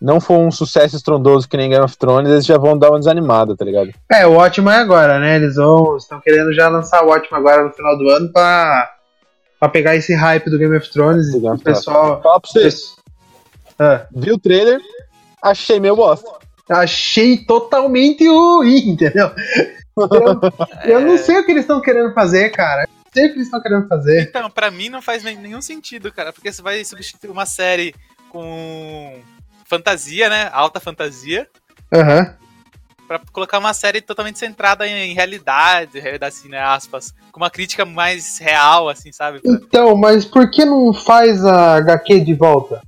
não 0.00 0.20
for 0.20 0.38
um 0.38 0.50
sucesso 0.50 0.94
estrondoso 0.94 1.48
que 1.48 1.56
nem 1.56 1.70
Game 1.70 1.82
of 1.84 1.96
Thrones, 1.96 2.30
eles 2.30 2.44
já 2.44 2.58
vão 2.58 2.76
dar 2.78 2.90
uma 2.90 2.98
desanimada, 2.98 3.56
tá 3.56 3.64
ligado? 3.64 3.90
É, 4.12 4.26
o 4.26 4.34
ótimo 4.34 4.68
é 4.68 4.76
agora, 4.76 5.18
né? 5.18 5.36
Eles 5.36 5.56
vão. 5.56 5.96
estão 5.96 6.20
querendo 6.20 6.52
já 6.52 6.68
lançar 6.68 7.02
o 7.02 7.08
ótimo 7.08 7.36
agora 7.38 7.64
no 7.64 7.72
final 7.72 7.96
do 7.96 8.08
ano 8.10 8.30
pra, 8.30 8.92
pra 9.64 9.68
pegar 9.70 9.96
esse 9.96 10.14
hype 10.14 10.50
do 10.50 10.58
Game 10.58 10.76
of 10.76 10.90
Thrones 10.90 11.28
e 11.32 11.36
o 11.38 11.58
pessoal. 11.58 12.20
Fala 12.22 12.38
pra 12.40 12.50
vocês, 12.50 12.96
Ah, 13.78 14.06
vi 14.14 14.30
o 14.30 14.38
trailer, 14.38 14.78
achei 15.42 15.80
meio 15.80 15.96
bosta. 15.96 16.30
achei 16.68 17.38
totalmente 17.38 18.28
ruim, 18.28 18.90
entendeu? 18.90 19.30
Eu, 19.96 20.90
eu 20.92 21.00
não 21.00 21.16
sei 21.16 21.38
o 21.38 21.46
que 21.46 21.52
eles 21.52 21.62
estão 21.62 21.80
querendo 21.80 22.12
fazer, 22.12 22.50
cara. 22.50 22.82
Eu 22.82 22.88
não 22.88 23.12
sei 23.12 23.24
o 23.24 23.28
que 23.28 23.34
eles 23.36 23.46
estão 23.46 23.62
querendo 23.62 23.88
fazer. 23.88 24.22
Então, 24.22 24.50
pra 24.50 24.70
mim 24.70 24.88
não 24.90 25.00
faz 25.00 25.22
nenhum 25.22 25.62
sentido, 25.62 26.12
cara, 26.12 26.32
porque 26.32 26.52
você 26.52 26.60
vai 26.60 26.84
substituir 26.84 27.30
uma 27.30 27.46
série 27.46 27.94
com 28.28 29.18
fantasia, 29.64 30.28
né? 30.28 30.50
Alta 30.52 30.78
fantasia, 30.78 31.48
Aham. 31.92 32.34
Pra 33.18 33.32
colocar 33.32 33.58
uma 33.58 33.74
série 33.74 34.00
totalmente 34.00 34.38
centrada 34.38 34.86
em, 34.86 35.14
realidade, 35.14 35.98
realidade 35.98 36.34
assim, 36.36 36.48
né, 36.48 36.60
aspas, 36.60 37.14
com 37.32 37.40
uma 37.40 37.50
crítica 37.50 37.84
mais 37.84 38.38
real, 38.38 38.88
assim, 38.88 39.12
sabe? 39.12 39.40
Então, 39.44 39.96
mas 39.96 40.24
por 40.24 40.50
que 40.50 40.64
não 40.64 40.92
faz 40.92 41.44
a 41.44 41.76
HQ 41.76 42.20
de 42.20 42.34
volta? 42.34 42.80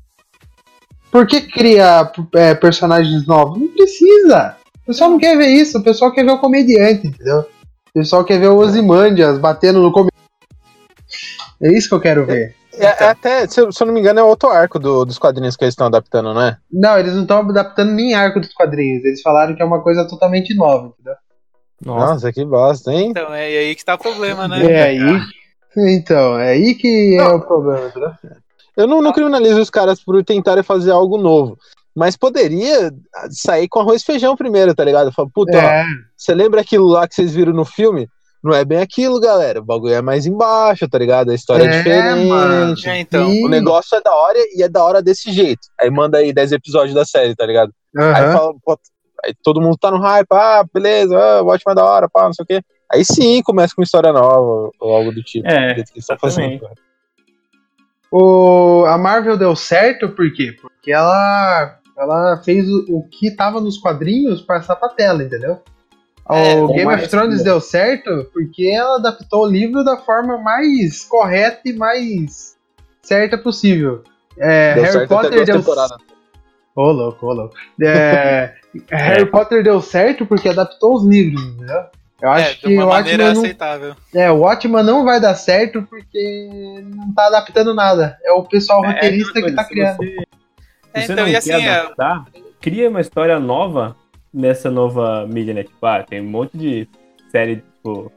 Por 1.11 1.27
que 1.27 1.41
cria 1.41 2.11
é, 2.35 2.55
personagens 2.55 3.27
novos? 3.27 3.59
Não 3.59 3.69
precisa. 3.69 4.57
O 4.83 4.87
pessoal 4.87 5.11
não 5.11 5.19
quer 5.19 5.37
ver 5.37 5.49
isso, 5.49 5.79
o 5.79 5.83
pessoal 5.83 6.13
quer 6.13 6.25
ver 6.25 6.33
o 6.33 6.39
comediante, 6.39 7.09
entendeu? 7.09 7.41
O 7.41 7.93
pessoal 7.95 8.25
quer 8.25 8.39
ver 8.39 8.49
o 8.49 8.57
Ozymandias 8.57 9.39
batendo 9.39 9.81
no 9.81 9.91
comediante. 9.91 10.17
É 11.61 11.73
isso 11.73 11.89
que 11.89 11.95
eu 11.95 12.01
quero 12.01 12.27
ver. 12.27 12.51
É, 12.51 12.55
é 12.85 13.05
até, 13.09 13.47
se 13.47 13.61
eu, 13.61 13.73
se 13.73 13.83
eu 13.83 13.87
não 13.87 13.95
me 13.95 14.01
engano, 14.01 14.21
é 14.21 14.23
outro 14.23 14.49
arco 14.51 14.79
do- 14.79 15.05
dos 15.05 15.19
quadrinhos 15.19 15.57
que 15.57 15.65
eles 15.65 15.73
estão 15.73 15.87
adaptando, 15.87 16.33
não 16.35 16.43
é? 16.43 16.57
Não, 16.73 16.99
eles 16.99 17.15
não 17.15 17.23
estão 17.23 17.39
adaptando 17.41 17.93
nem 17.93 18.15
arco 18.15 18.41
dos 18.41 18.53
quadrinhos. 18.53 19.05
Eles 19.05 19.23
falaram 19.23 19.55
que 19.55 19.63
é 19.63 19.65
uma 19.65 19.83
coisa 19.83 20.07
totalmente 20.07 20.55
nova, 20.55 20.89
entendeu? 20.89 21.15
nossa. 21.85 22.13
Nossa, 22.15 22.33
que 22.33 22.45
bosta, 22.45 22.93
hein? 22.93 23.11
Então, 23.11 23.33
é 23.35 23.45
aí 23.45 23.75
que 23.75 23.85
tá 23.85 23.95
o 23.95 23.99
problema, 23.99 24.49
né? 24.49 24.65
É 24.65 24.83
aí. 24.85 25.21
Então, 25.77 26.39
é 26.39 26.51
aí 26.53 26.75
que 26.75 27.17
é 27.19 27.23
Não. 27.23 27.37
o 27.37 27.41
problema, 27.43 27.87
entendeu? 27.89 28.13
Eu 28.77 28.87
não, 28.87 29.03
não 29.03 29.13
criminalizo 29.13 29.61
os 29.61 29.71
caras 29.71 30.03
por 30.03 30.23
tentarem 30.25 30.63
fazer 30.63 30.91
algo 30.91 31.19
novo. 31.19 31.59
Mas 31.95 32.17
poderia 32.17 32.93
sair 33.31 33.69
com 33.69 33.81
arroz 33.81 34.03
e 34.03 34.05
feijão 34.05 34.37
primeiro, 34.37 34.75
tá 34.75 34.85
ligado? 34.85 35.13
Fala, 35.13 35.29
puta, 35.33 35.57
ó, 35.57 35.61
É, 35.61 35.85
você 36.17 36.35
lembra 36.35 36.61
aquilo 36.61 36.87
lá 36.87 37.07
que 37.09 37.15
vocês 37.15 37.35
viram 37.35 37.53
no 37.55 37.65
filme? 37.65 38.07
Não 38.43 38.55
é 38.55 38.65
bem 38.65 38.79
aquilo, 38.79 39.19
galera. 39.21 39.61
O 39.61 39.65
bagulho 39.65 39.95
é 39.95 40.03
mais 40.03 40.27
embaixo, 40.27 40.89
tá 40.89 40.99
ligado? 40.99 41.31
A 41.31 41.35
história 41.35 41.65
é, 41.65 41.67
É, 41.67 41.79
diferente. 41.79 42.29
mano. 42.29 42.75
É, 42.87 43.01
então. 43.01 43.29
Sim. 43.31 43.45
O 43.45 43.49
negócio 43.49 43.97
é 43.97 44.01
da 44.01 44.15
hora 44.15 44.39
e 44.55 44.63
é 44.63 44.69
da 44.69 44.85
hora 44.85 45.03
desse 45.03 45.33
jeito. 45.33 45.69
Aí 45.81 45.91
manda 45.91 46.19
aí 46.19 46.33
10 46.33 46.53
episódios 46.53 46.95
da 46.95 47.05
série, 47.05 47.35
tá 47.35 47.45
ligado? 47.45 47.73
Aí 47.97 48.05
aham. 48.05 48.33
fala, 48.33 48.55
pô, 48.65 48.79
aí 49.25 49.35
todo 49.43 49.61
mundo 49.61 49.77
tá 49.79 49.91
no 49.91 49.99
hype, 49.99 50.27
ah, 50.33 50.65
beleza, 50.73 51.19
ah, 51.19 51.43
o 51.43 51.47
ótimo 51.47 51.73
é 51.73 51.75
da 51.75 51.85
hora, 51.85 52.09
pá, 52.09 52.25
não 52.25 52.33
sei 52.35 52.43
o 52.45 52.47
quê. 52.47 52.61
Aí 52.93 53.05
sim 53.05 53.43
começa 53.43 53.75
com 53.75 53.81
uma 53.81 53.85
história 53.87 54.13
nova 54.13 54.71
ou 54.79 54.95
algo 54.95 55.11
do 55.13 55.23
tipo. 55.23 55.49
É, 55.49 55.75
do 55.75 55.85
que 55.85 56.01
fazendo. 56.21 56.61
O, 58.13 58.85
a 58.87 58.97
Marvel 58.97 59.37
deu 59.37 59.57
certo 59.57 60.09
por 60.11 60.33
quê? 60.33 60.55
Porque 60.61 60.93
ela, 60.93 61.79
ela 61.99 62.41
fez 62.45 62.69
o, 62.69 62.85
o 62.89 63.09
que 63.09 63.31
tava 63.33 63.61
nos 63.61 63.79
quadrinhos 63.79 64.41
passar 64.43 64.77
pra 64.77 64.89
tela, 64.91 65.23
entendeu? 65.25 65.61
É, 66.29 66.55
o 66.57 66.67
Game 66.69 66.93
of 66.93 67.09
Thrones 67.09 67.43
deu 67.45 67.61
certo 67.61 68.29
porque 68.33 68.69
ela 68.69 68.97
adaptou 68.97 69.45
o 69.45 69.49
livro 69.49 69.85
da 69.85 69.97
forma 69.97 70.39
mais 70.39 71.05
correta 71.05 71.61
e 71.65 71.73
mais 71.73 72.57
certa 73.03 73.39
possível. 73.39 74.03
É, 74.39 74.75
Deu 74.75 74.83
Harry 74.83 74.93
certo 74.99 75.09
Potter 75.09 75.45
deu 75.45 75.57
temporadas. 75.61 75.99
Ô, 76.75 76.91
louco, 76.91 77.27
ô, 77.27 77.33
louco. 77.33 77.55
É, 77.83 78.55
Harry 78.91 79.27
Potter 79.27 79.63
deu 79.63 79.81
certo 79.81 80.27
porque 80.27 80.49
adaptou 80.49 80.95
os 80.97 81.07
livros, 81.07 81.43
entendeu? 81.43 81.85
Eu 82.21 82.31
É, 82.31 82.43
acho 82.43 82.55
de 82.57 82.61
que 82.63 82.75
uma 82.75 82.85
o 82.85 82.89
maneira 82.89 83.25
Watchmen, 83.25 83.35
não, 83.35 83.43
aceitável. 83.43 83.97
é, 84.15 84.31
o 84.31 84.37
Watchmen 84.41 84.83
não 84.83 85.05
vai 85.05 85.21
dar 85.21 85.35
certo 85.35 85.83
porque 85.83 86.83
não 86.85 87.13
tá 87.15 87.27
adaptando 87.27 87.75
nada. 87.75 88.19
É 88.25 88.33
o 88.33 88.43
pessoal 88.43 88.85
É, 88.85 88.89
roteirista 88.93 89.31
aquela 89.39 89.51
que 89.51 89.57
tá 89.57 89.65
criando. 89.65 89.97
Você, 89.99 90.17
É, 90.95 91.01
se 91.03 91.07
você 91.07 91.13
então, 91.13 91.25
não 91.25 91.33
e 91.33 91.37
assim, 91.37 91.51
quer 91.51 91.61
é- 91.63 91.79
adaptar, 91.81 92.25
cria 92.61 92.89
uma 92.91 93.01
história 93.01 93.39
nova 93.39 93.95
nessa 94.33 94.71
nova 94.71 95.27
mídia, 95.27 95.55
né? 95.55 95.63
Tipo, 95.65 95.85
ah, 95.87 96.03
tem 96.03 96.21
um 96.21 96.29
monte 96.31 96.57
de 96.57 96.89
série, 97.31 97.57
tipo, 97.57 98.13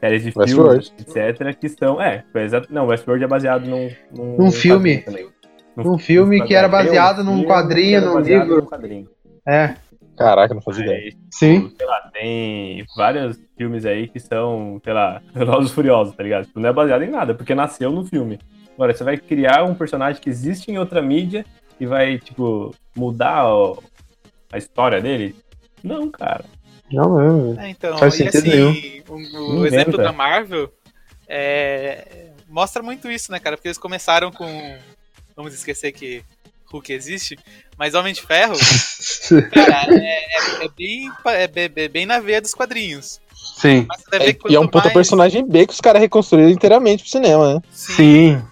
séries 0.00 0.22
de 0.24 0.32
filmes, 0.32 0.92
etc, 0.98 1.58
que 1.58 1.68
são... 1.68 2.00
É, 2.00 2.24
foi 2.32 2.42
exato, 2.42 2.68
não, 2.72 2.86
Westworld 2.86 3.24
é 3.24 3.28
baseado 3.28 3.66
num... 3.66 3.90
Num, 4.14 4.36
Num 4.36 4.50
filme. 4.52 4.98
também. 4.98 5.28
Num 5.76 5.98
filme 5.98 6.44
que 6.46 6.54
era 6.54 6.68
um 6.68 6.70
baseado 6.70 7.24
num 7.24 7.32
filme 7.32 7.46
quadrinho, 7.46 7.88
que 7.88 7.94
era 7.96 8.06
num 8.06 8.14
baseado 8.14 8.42
livro. 8.44 8.56
num 8.62 8.66
quadrinho. 8.66 9.08
É, 9.46 9.74
Caraca, 10.16 10.54
não 10.54 10.62
fazia 10.62 10.84
ideia. 10.84 10.98
Aí, 11.00 11.12
sim. 11.32 11.62
tipo, 11.62 11.76
sei 11.76 11.86
lá, 11.86 12.10
tem 12.12 12.84
vários 12.96 13.36
filmes 13.58 13.84
aí 13.84 14.06
que 14.06 14.20
são, 14.20 14.80
sei 14.84 14.92
lá, 14.92 15.20
Velozes 15.34 15.72
e 15.72 15.74
Furiosos, 15.74 16.14
tá 16.14 16.22
ligado? 16.22 16.46
Tipo, 16.46 16.60
não 16.60 16.68
é 16.68 16.72
baseado 16.72 17.02
em 17.02 17.10
nada, 17.10 17.34
porque 17.34 17.52
nasceu 17.52 17.90
no 17.90 18.04
filme. 18.04 18.38
Agora, 18.74 18.92
você 18.94 19.02
vai 19.02 19.16
criar 19.16 19.64
um 19.64 19.74
personagem 19.74 20.22
que 20.22 20.30
existe 20.30 20.70
em 20.70 20.78
outra 20.78 21.02
mídia 21.02 21.44
e 21.80 21.86
vai, 21.86 22.18
tipo, 22.18 22.72
mudar 22.96 23.52
o- 23.52 23.82
a 24.52 24.58
história 24.58 25.00
dele? 25.00 25.34
Não, 25.84 26.10
cara. 26.10 26.44
Não, 26.90 27.08
não. 27.54 27.60
É, 27.60 27.68
então, 27.70 27.96
Faz 27.98 28.14
e 28.14 28.16
sentido 28.30 28.38
assim, 28.70 29.02
o, 29.08 29.14
o 29.14 29.54
Não 29.56 29.66
exemplo 29.66 29.96
da 29.96 30.12
Marvel 30.12 30.72
é, 31.28 32.28
mostra 32.48 32.82
muito 32.82 33.10
isso, 33.10 33.30
né, 33.30 33.38
cara? 33.38 33.56
Porque 33.56 33.68
eles 33.68 33.78
começaram 33.78 34.30
com. 34.32 34.76
Vamos 35.36 35.54
esquecer 35.54 35.92
que 35.92 36.22
Hulk 36.72 36.92
existe, 36.92 37.38
mas 37.76 37.94
Homem 37.94 38.12
de 38.14 38.22
Ferro, 38.22 38.54
cara, 39.52 39.92
é, 39.94 40.60
é- 40.62 40.64
é 40.64 40.68
bem, 40.76 41.10
é 41.26 41.46
bem, 41.48 41.68
bem- 41.68 41.88
bem 41.88 42.06
na 42.06 42.20
veia 42.20 42.40
dos 42.40 42.54
quadrinhos. 42.54 43.20
Sim. 43.56 43.86
É, 44.12 44.32
que 44.32 44.52
e 44.52 44.54
é 44.56 44.60
um 44.60 44.66
puta 44.66 44.84
mais- 44.84 44.94
personagem 44.94 45.46
B 45.46 45.66
que 45.66 45.72
os 45.72 45.80
caras 45.80 46.00
reconstruíram 46.00 46.50
inteiramente 46.50 47.02
pro 47.02 47.10
cinema, 47.10 47.54
né? 47.54 47.60
Sim. 47.70 47.94
Sim. 47.94 48.42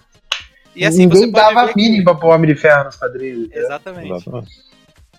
E 0.75 0.85
assim, 0.85 1.05
Ninguém 1.05 1.31
dava 1.31 1.61
a 1.69 1.73
mínima 1.75 2.17
pro 2.17 2.29
Homem 2.29 2.53
de 2.53 2.59
Ferro 2.59 2.85
nos 2.85 2.95
quadrinhos. 2.95 3.47
que... 3.47 3.57
Exatamente. 3.59 4.11
Exatamente. 4.11 4.51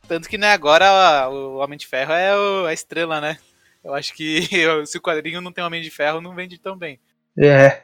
Tanto 0.06 0.28
que, 0.28 0.36
né, 0.38 0.52
agora 0.52 1.28
o 1.30 1.56
Homem 1.56 1.78
de 1.78 1.86
Ferro 1.86 2.12
é 2.12 2.36
o- 2.36 2.66
a 2.66 2.72
estrela, 2.72 3.20
né? 3.20 3.38
Eu 3.82 3.94
acho 3.94 4.14
que 4.14 4.40
se 4.86 4.98
o 4.98 5.00
quadrinho 5.00 5.40
não 5.40 5.52
tem 5.52 5.64
Homem 5.64 5.82
de 5.82 5.90
Ferro, 5.90 6.20
não 6.20 6.34
vende 6.34 6.58
tão 6.58 6.76
bem. 6.76 6.98
É. 7.38 7.66
É, 7.66 7.82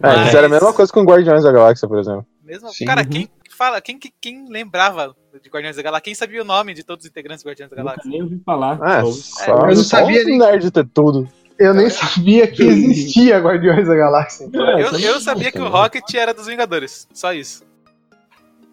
Mas- 0.00 0.26
fizeram 0.26 0.46
a 0.46 0.50
mesma 0.50 0.72
coisa 0.72 0.92
com 0.92 1.02
Guardiões 1.04 1.42
da 1.42 1.52
Galáxia, 1.52 1.86
por 1.88 1.98
exemplo. 1.98 2.26
Mesmo, 2.42 2.68
Sim. 2.70 2.84
cara, 2.86 3.02
Uhum. 3.02 3.08
quem 3.08 3.28
fala, 3.56 3.80
quem, 3.80 3.98
quem, 3.98 4.12
quem 4.20 4.48
lembrava 4.48 5.14
de 5.42 5.50
Guardiões 5.50 5.76
da 5.76 5.82
Galáxia? 5.82 6.04
Quem 6.04 6.14
sabia 6.14 6.40
o 6.40 6.44
nome 6.44 6.72
de 6.72 6.82
todos 6.84 7.04
os 7.04 7.10
integrantes 7.10 7.42
do 7.42 7.48
Guardiões 7.48 7.70
da 7.70 7.76
Galáxia? 7.76 8.10
nem 8.10 8.22
ouvi 8.22 8.40
falar. 8.44 8.78
Ah, 8.80 9.04
Ou- 9.04 9.12
só, 9.12 9.52
eu 9.52 9.66
não 9.66 9.76
só 9.76 9.98
sabia 9.98 10.24
nem- 10.24 10.38
nerd 10.38 10.70
ter 10.70 10.86
tudo. 10.88 11.28
Eu 11.58 11.74
nem 11.74 11.90
sabia 11.90 12.46
que 12.46 12.62
existia 12.62 13.38
Guardiões 13.40 13.86
da 13.88 13.94
Galáxia. 13.96 14.48
É, 14.54 14.82
Eu, 14.82 14.98
eu 15.14 15.20
sabia 15.20 15.50
que 15.50 15.58
o. 15.60 15.68
Rocket 15.68 16.14
era 16.14 16.32
dos 16.32 16.46
Vingadores. 16.46 17.08
Só 17.12 17.32
isso. 17.34 17.66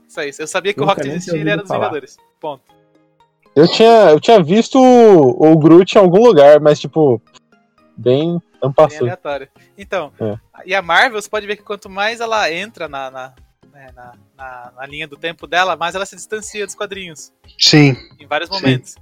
Só 0.08 0.22
isso. 0.24 0.42
Eu 0.42 0.48
sabia 0.48 0.72
que 0.72 0.80
o 0.80 0.84
Nunca 0.84 0.94
Rocket 0.94 1.08
nem 1.08 1.16
existia 1.18 1.38
e 1.38 1.42
ele 1.42 1.50
era 1.50 1.62
dos 1.62 1.68
falar. 1.68 1.80
Vingadores. 1.88 2.18
Ponto. 2.40 2.64
Eu 3.56 3.68
tinha, 3.72 4.10
eu 4.10 4.20
tinha 4.20 4.42
visto 4.44 4.78
o, 4.80 5.52
o 5.52 5.58
Groot 5.58 5.96
em 5.96 6.02
algum 6.02 6.20
lugar, 6.24 6.60
mas 6.60 6.80
tipo, 6.80 7.22
bem 7.98 8.32
Bem 8.34 8.42
ampassou. 8.62 9.02
aleatório. 9.02 9.48
Então, 9.78 10.12
É. 10.20 10.38
e 10.66 10.76
a 10.76 10.82
Marvel, 10.82 11.22
você 11.22 11.30
pode 11.30 11.48
ver 11.48 11.56
que 11.56 11.64
quanto 11.64 11.90
mais 11.90 12.20
ela 12.20 12.52
entra 12.52 12.88
na, 12.90 13.10
na, 13.10 13.34
né, 13.72 13.88
na, 13.96 14.14
na- 14.36 14.72
na 14.76 14.86
linha 14.86 15.08
do 15.08 15.16
tempo 15.16 15.48
dela, 15.48 15.76
mais 15.78 15.96
ela 15.96 16.06
se 16.06 16.16
distancia 16.16 16.66
dos 16.66 16.76
quadrinhos. 16.76 17.32
Sim. 17.60 17.96
Em 18.20 18.26
vários 18.28 18.50
Sim. 18.50 18.56
momentos. 18.56 18.96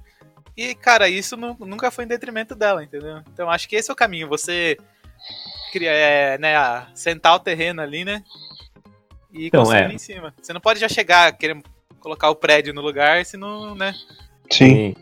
E, 0.56 0.74
cara, 0.74 1.08
isso 1.08 1.36
nu- 1.36 1.56
nunca 1.60 1.90
foi 1.90 2.04
em 2.04 2.08
detrimento 2.08 2.54
dela, 2.54 2.84
entendeu? 2.84 3.22
Então 3.32 3.50
acho 3.50 3.68
que 3.68 3.74
esse 3.74 3.90
é 3.90 3.92
o 3.92 3.96
caminho. 3.96 4.28
Você 4.28 4.76
cria, 5.72 5.90
é, 5.90 6.38
né, 6.38 6.54
a- 6.56 6.86
sentar 6.94 7.34
o 7.34 7.40
terreno 7.40 7.82
ali, 7.82 8.04
né? 8.04 8.22
E 9.32 9.46
Então, 9.48 9.62
construir 9.64 9.90
é. 9.90 9.92
em 9.92 9.98
cima. 9.98 10.32
Você 10.40 10.52
não 10.52 10.60
pode 10.60 10.78
já 10.78 10.88
chegar 10.88 11.32
querendo 11.32 11.64
colocar 11.98 12.30
o 12.30 12.36
prédio 12.36 12.72
no 12.72 12.80
lugar, 12.82 13.24
senão, 13.24 13.74
né? 13.74 13.92
Sim. 14.50 14.68
Sim. 14.68 14.94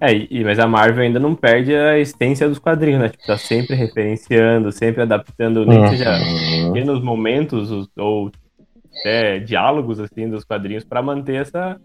É, 0.00 0.12
e, 0.12 0.42
mas 0.42 0.58
a 0.58 0.66
Marvel 0.66 1.04
ainda 1.04 1.20
não 1.20 1.32
perde 1.32 1.72
a 1.76 1.96
essência 1.96 2.48
dos 2.48 2.58
quadrinhos, 2.58 3.00
né? 3.00 3.08
Tipo, 3.10 3.24
tá 3.24 3.38
sempre 3.38 3.76
referenciando, 3.76 4.72
sempre 4.72 5.02
adaptando, 5.02 5.64
nem 5.64 5.80
que 5.84 5.90
seja 5.90 6.18
pequenos 6.66 7.00
momentos, 7.00 7.70
os- 7.70 7.88
ou 7.96 8.32
até 9.00 9.38
diálogos 9.38 10.00
assim 10.00 10.28
dos 10.28 10.44
quadrinhos 10.44 10.82
pra 10.84 11.00
manter 11.00 11.42
essa 11.42 11.80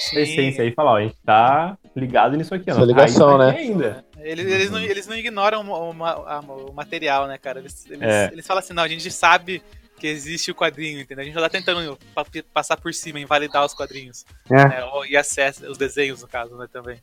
Sim. 0.00 0.20
essência 0.20 0.62
aí 0.64 0.70
e 0.70 0.74
falar, 0.74 0.92
ó, 0.92 0.96
a 0.96 1.02
gente 1.02 1.16
tá 1.24 1.76
ligado 1.94 2.36
nisso 2.38 2.54
aqui, 2.54 2.64
ó. 2.68 2.72
Essa 2.72 2.80
não 2.80 2.86
tá 2.86 2.92
ligação, 2.92 3.36
né? 3.38 3.50
Ainda. 3.58 4.04
Eles, 4.18 4.46
eles, 4.46 4.70
não, 4.70 4.80
eles 4.80 5.06
não 5.06 5.16
ignoram 5.16 5.60
o, 5.68 5.90
o- 5.92 6.70
o 6.70 6.72
material, 6.72 7.26
né, 7.28 7.36
cara? 7.36 7.58
Eles, 7.60 7.84
eles, 7.90 8.02
É. 8.02 8.30
eles 8.32 8.46
falam 8.46 8.60
assim, 8.60 8.72
não, 8.72 8.82
a 8.82 8.88
gente 8.88 9.10
sabe 9.10 9.62
que 9.98 10.06
existe 10.06 10.50
o 10.50 10.54
quadrinho, 10.54 11.00
entendeu? 11.00 11.22
A 11.22 11.26
gente 11.26 11.34
já 11.34 11.40
tá 11.40 11.48
tentando 11.48 11.98
pa- 12.14 12.24
passar 12.52 12.76
por 12.76 12.92
cima, 12.94 13.18
invalidar 13.20 13.64
os 13.64 13.74
quadrinhos. 13.74 14.24
É. 14.50 14.54
né? 14.68 14.84
Ou- 14.84 15.04
E 15.06 15.16
acesso, 15.16 15.66
os 15.70 15.76
desenhos, 15.78 16.22
no 16.22 16.28
caso, 16.28 16.56
né, 16.56 16.66
também. 16.72 16.98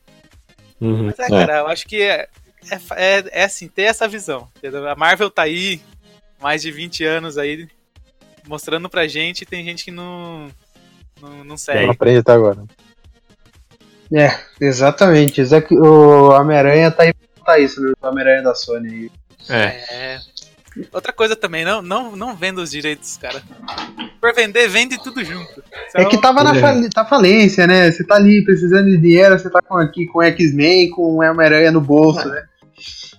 Uhum. 0.80 1.06
Mas 1.06 1.18
é, 1.18 1.28
cara, 1.28 1.58
eu 1.58 1.66
acho 1.68 1.86
que 1.86 2.02
é, 2.02 2.28
é, 2.70 2.76
é, 3.18 3.24
é 3.40 3.44
assim, 3.44 3.68
ter 3.68 3.82
essa 3.82 4.06
visão, 4.08 4.48
entendeu? 4.56 4.88
A 4.88 4.94
Marvel 4.94 5.30
tá 5.30 5.42
aí, 5.42 5.80
mais 6.40 6.62
de 6.62 6.70
20 6.70 7.04
anos 7.04 7.38
aí, 7.38 7.68
mostrando 8.46 8.88
pra 8.90 9.06
gente, 9.08 9.42
e 9.42 9.46
tem 9.46 9.64
gente 9.64 9.84
que 9.84 9.90
não, 9.90 10.48
não, 11.20 11.44
não 11.44 11.56
segue. 11.56 11.84
Não 11.84 11.92
aprende 11.92 12.18
até 12.18 12.32
agora. 12.32 12.62
É, 14.12 14.38
exatamente. 14.60 15.40
É 15.40 15.44
o 15.72 16.28
Homem-Aranha 16.30 16.90
tá 16.90 17.02
aí 17.02 17.12
pra 17.44 17.58
isso, 17.58 17.80
né? 17.80 17.92
O 18.00 18.06
Homem-Aranha 18.06 18.42
da 18.42 18.54
Sony 18.54 18.88
aí. 18.88 19.10
É. 19.48 19.64
É. 20.14 20.20
Outra 20.92 21.12
coisa 21.12 21.34
também, 21.34 21.64
não, 21.64 21.80
não, 21.82 22.14
não 22.16 22.36
venda 22.36 22.60
os 22.60 22.70
direitos, 22.70 23.16
cara. 23.16 23.42
Por 24.20 24.34
vender, 24.34 24.68
vende 24.68 25.02
tudo 25.02 25.24
junto. 25.24 25.62
É 25.94 26.04
que 26.04 26.18
tava 26.20 26.42
na 26.42 26.56
É. 26.56 26.60
fali- 26.60 26.90
tá 26.90 27.04
falência, 27.04 27.66
né? 27.66 27.90
Você 27.90 28.04
tá 28.04 28.16
ali 28.16 28.44
precisando 28.44 28.86
de 28.86 28.98
dinheiro, 28.98 29.38
você 29.38 29.48
tá 29.50 29.60
com 29.62 29.76
aqui 29.76 30.06
com 30.06 30.22
X-Men, 30.22 30.90
com 30.90 31.16
Homem-Aranha 31.20 31.72
no 31.72 31.80
bolso, 31.80 32.28
né? 32.28 32.42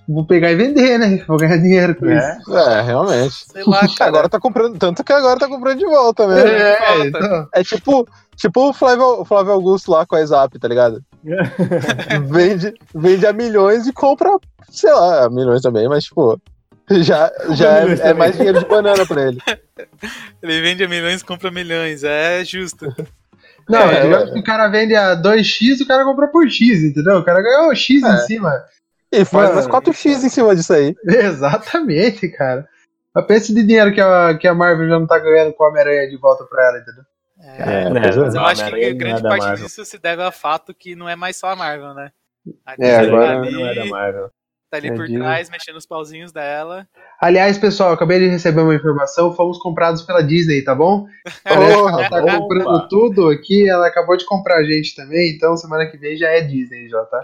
Vou 0.08 0.26
pegar 0.26 0.52
e 0.52 0.56
vender, 0.56 0.98
né? 0.98 1.22
Vou 1.28 1.38
ganhar 1.38 1.58
dinheiro 1.58 1.94
com 1.96 2.06
É. 2.08 2.38
isso. 2.40 2.58
É, 2.58 2.82
realmente. 2.82 3.34
Sei 3.52 3.64
lá, 3.66 3.82
cara. 3.98 4.10
Agora 4.10 4.30
tá 4.30 4.40
comprando, 4.40 4.78
tanto 4.78 5.04
que 5.04 5.12
agora 5.12 5.40
tá 5.40 5.48
comprando 5.48 5.80
de 5.80 5.86
volta, 5.86 6.28
né? 6.28 6.42
É, 6.48 6.76
falta. 6.78 7.08
então. 7.08 7.48
É 7.54 7.64
tipo, 7.64 8.08
tipo 8.36 8.70
o 8.70 8.74
Flávio, 8.74 9.22
o 9.22 9.26
Flávio 9.26 9.52
Augusto 9.54 9.92
lá 9.92 10.06
com 10.06 10.16
a 10.16 10.26
Zap, 10.26 10.58
tá 10.60 10.68
ligado? 10.68 11.02
vende, 12.30 12.74
vende 12.94 13.26
a 13.26 13.34
milhões 13.34 13.88
e 13.88 13.94
compra, 13.94 14.30
sei 14.70 14.92
lá, 14.94 15.30
milhões 15.30 15.62
também, 15.62 15.88
mas 15.90 16.06
tipo, 16.06 16.40
já, 17.04 17.32
já 17.54 17.80
é, 17.80 18.10
é 18.10 18.14
mais 18.14 18.36
dinheiro 18.36 18.60
de 18.60 18.66
banana 18.66 19.06
pra 19.06 19.22
ele. 19.28 19.40
Ele 20.42 20.62
vende 20.62 20.84
a 20.84 20.88
milhões 20.88 21.22
e 21.22 21.26
compra 21.26 21.52
milhões. 21.52 22.04
É 22.04 22.44
justo. 22.46 22.86
Não, 23.70 23.82
É, 23.92 24.02
digamos 24.02 24.30
é. 24.30 24.34
que 24.34 24.40
o 24.40 24.44
cara 24.44 24.68
vende 24.70 24.96
a 24.96 25.14
2x, 25.16 25.82
o 25.82 25.88
cara 25.88 26.06
comprou 26.06 26.30
por 26.30 26.50
X, 26.50 26.84
entendeu? 26.84 27.18
O 27.18 27.24
cara 27.26 27.42
ganhou 27.42 27.76
X 27.76 28.02
em 28.02 28.08
É. 28.08 28.18
cima. 28.20 28.64
E 29.12 29.26
faz 29.26 29.50
Mano. 29.50 29.56
mais 29.56 29.68
4x 29.68 30.24
em 30.24 30.30
cima 30.30 30.56
disso 30.56 30.74
aí. 30.74 30.96
Exatamente, 31.06 32.28
cara. 32.30 32.68
Mas 33.14 33.26
pensa 33.26 33.54
de 33.54 33.64
dinheiro 33.64 33.94
que 33.94 34.00
a, 34.02 34.38
que 34.38 34.48
a 34.48 34.54
Marvel 34.54 34.88
já 34.88 35.00
não 35.00 35.08
tá 35.08 35.20
ganhando 35.20 35.54
com 35.54 35.64
o 35.64 35.68
Homem-Aranha 35.68 36.08
de 36.10 36.18
volta 36.18 36.46
pra 36.46 36.66
ela, 36.68 36.78
entendeu? 36.80 37.04
É, 37.42 37.84
É, 37.86 37.90
né? 37.90 38.02
pois 38.02 38.16
é. 38.18 38.20
Mas 38.22 38.36
eu 38.36 38.42
acho 38.46 38.66
que 38.72 38.94
grande 38.94 39.20
é 39.20 39.24
da 39.24 39.30
parte 39.38 39.62
disso 39.64 39.86
se 39.86 39.98
deve 39.98 40.22
ao 40.24 40.32
fato 40.32 40.74
que 40.74 40.96
não 40.96 41.08
é 41.10 41.16
mais 41.16 41.36
só 41.38 41.48
a 41.50 41.56
Marvel, 41.56 41.94
né? 41.94 42.12
A 42.66 42.76
É, 42.80 42.96
agora 42.98 43.40
ali, 43.42 43.52
Não 43.52 43.68
é 43.68 43.76
da 43.76 43.86
Marvel. 43.86 44.32
Tá 44.70 44.78
ali 44.78 44.90
É, 44.90 44.92
por 44.92 45.08
Disney. 45.08 45.20
trás, 45.20 45.50
mexendo 45.50 45.78
os 45.78 45.86
pauzinhos 45.86 46.32
dela. 46.32 46.88
Aliás, 47.22 47.58
pessoal, 47.58 47.94
acabei 47.94 48.20
de 48.20 48.28
receber 48.28 48.62
uma 48.62 48.76
informação, 48.76 49.34
fomos 49.34 49.58
comprados 49.60 50.02
pela 50.04 50.22
Disney, 50.22 50.62
tá 50.64 50.76
bom? 50.76 51.06
Porra, 51.48 52.04
Ela 52.04 52.10
tá 52.10 52.20
opa. 52.24 52.38
comprando 52.38 52.88
tudo 52.88 53.30
aqui, 53.30 53.68
ela 53.68 53.88
acabou 53.88 54.16
de 54.18 54.26
comprar 54.26 54.58
a 54.58 54.64
gente 54.64 54.96
também, 54.96 55.32
então 55.36 55.58
semana 55.58 55.86
que 55.90 55.98
vem 55.98 56.16
já 56.18 56.30
é 56.30 56.42
Disney 56.42 56.88
já, 56.90 57.04
tá? 57.06 57.24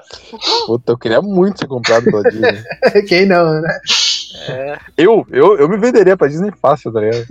puta, 0.66 0.92
eu 0.94 0.98
queria 0.98 1.22
muito 1.22 1.60
ser 1.60 1.68
comprado 1.68 2.06
pela 2.06 2.24
Disney. 2.24 2.64
Quem 3.08 3.26
não, 3.26 3.62
né? 3.62 3.80
Eu, 4.98 5.26
eu, 5.32 5.58
eu 5.60 5.70
me 5.70 5.78
venderia 5.78 6.18
pra 6.18 6.28
Disney 6.28 6.52
fácil, 6.62 6.92
tá 6.92 7.00
ligado? 7.02 7.26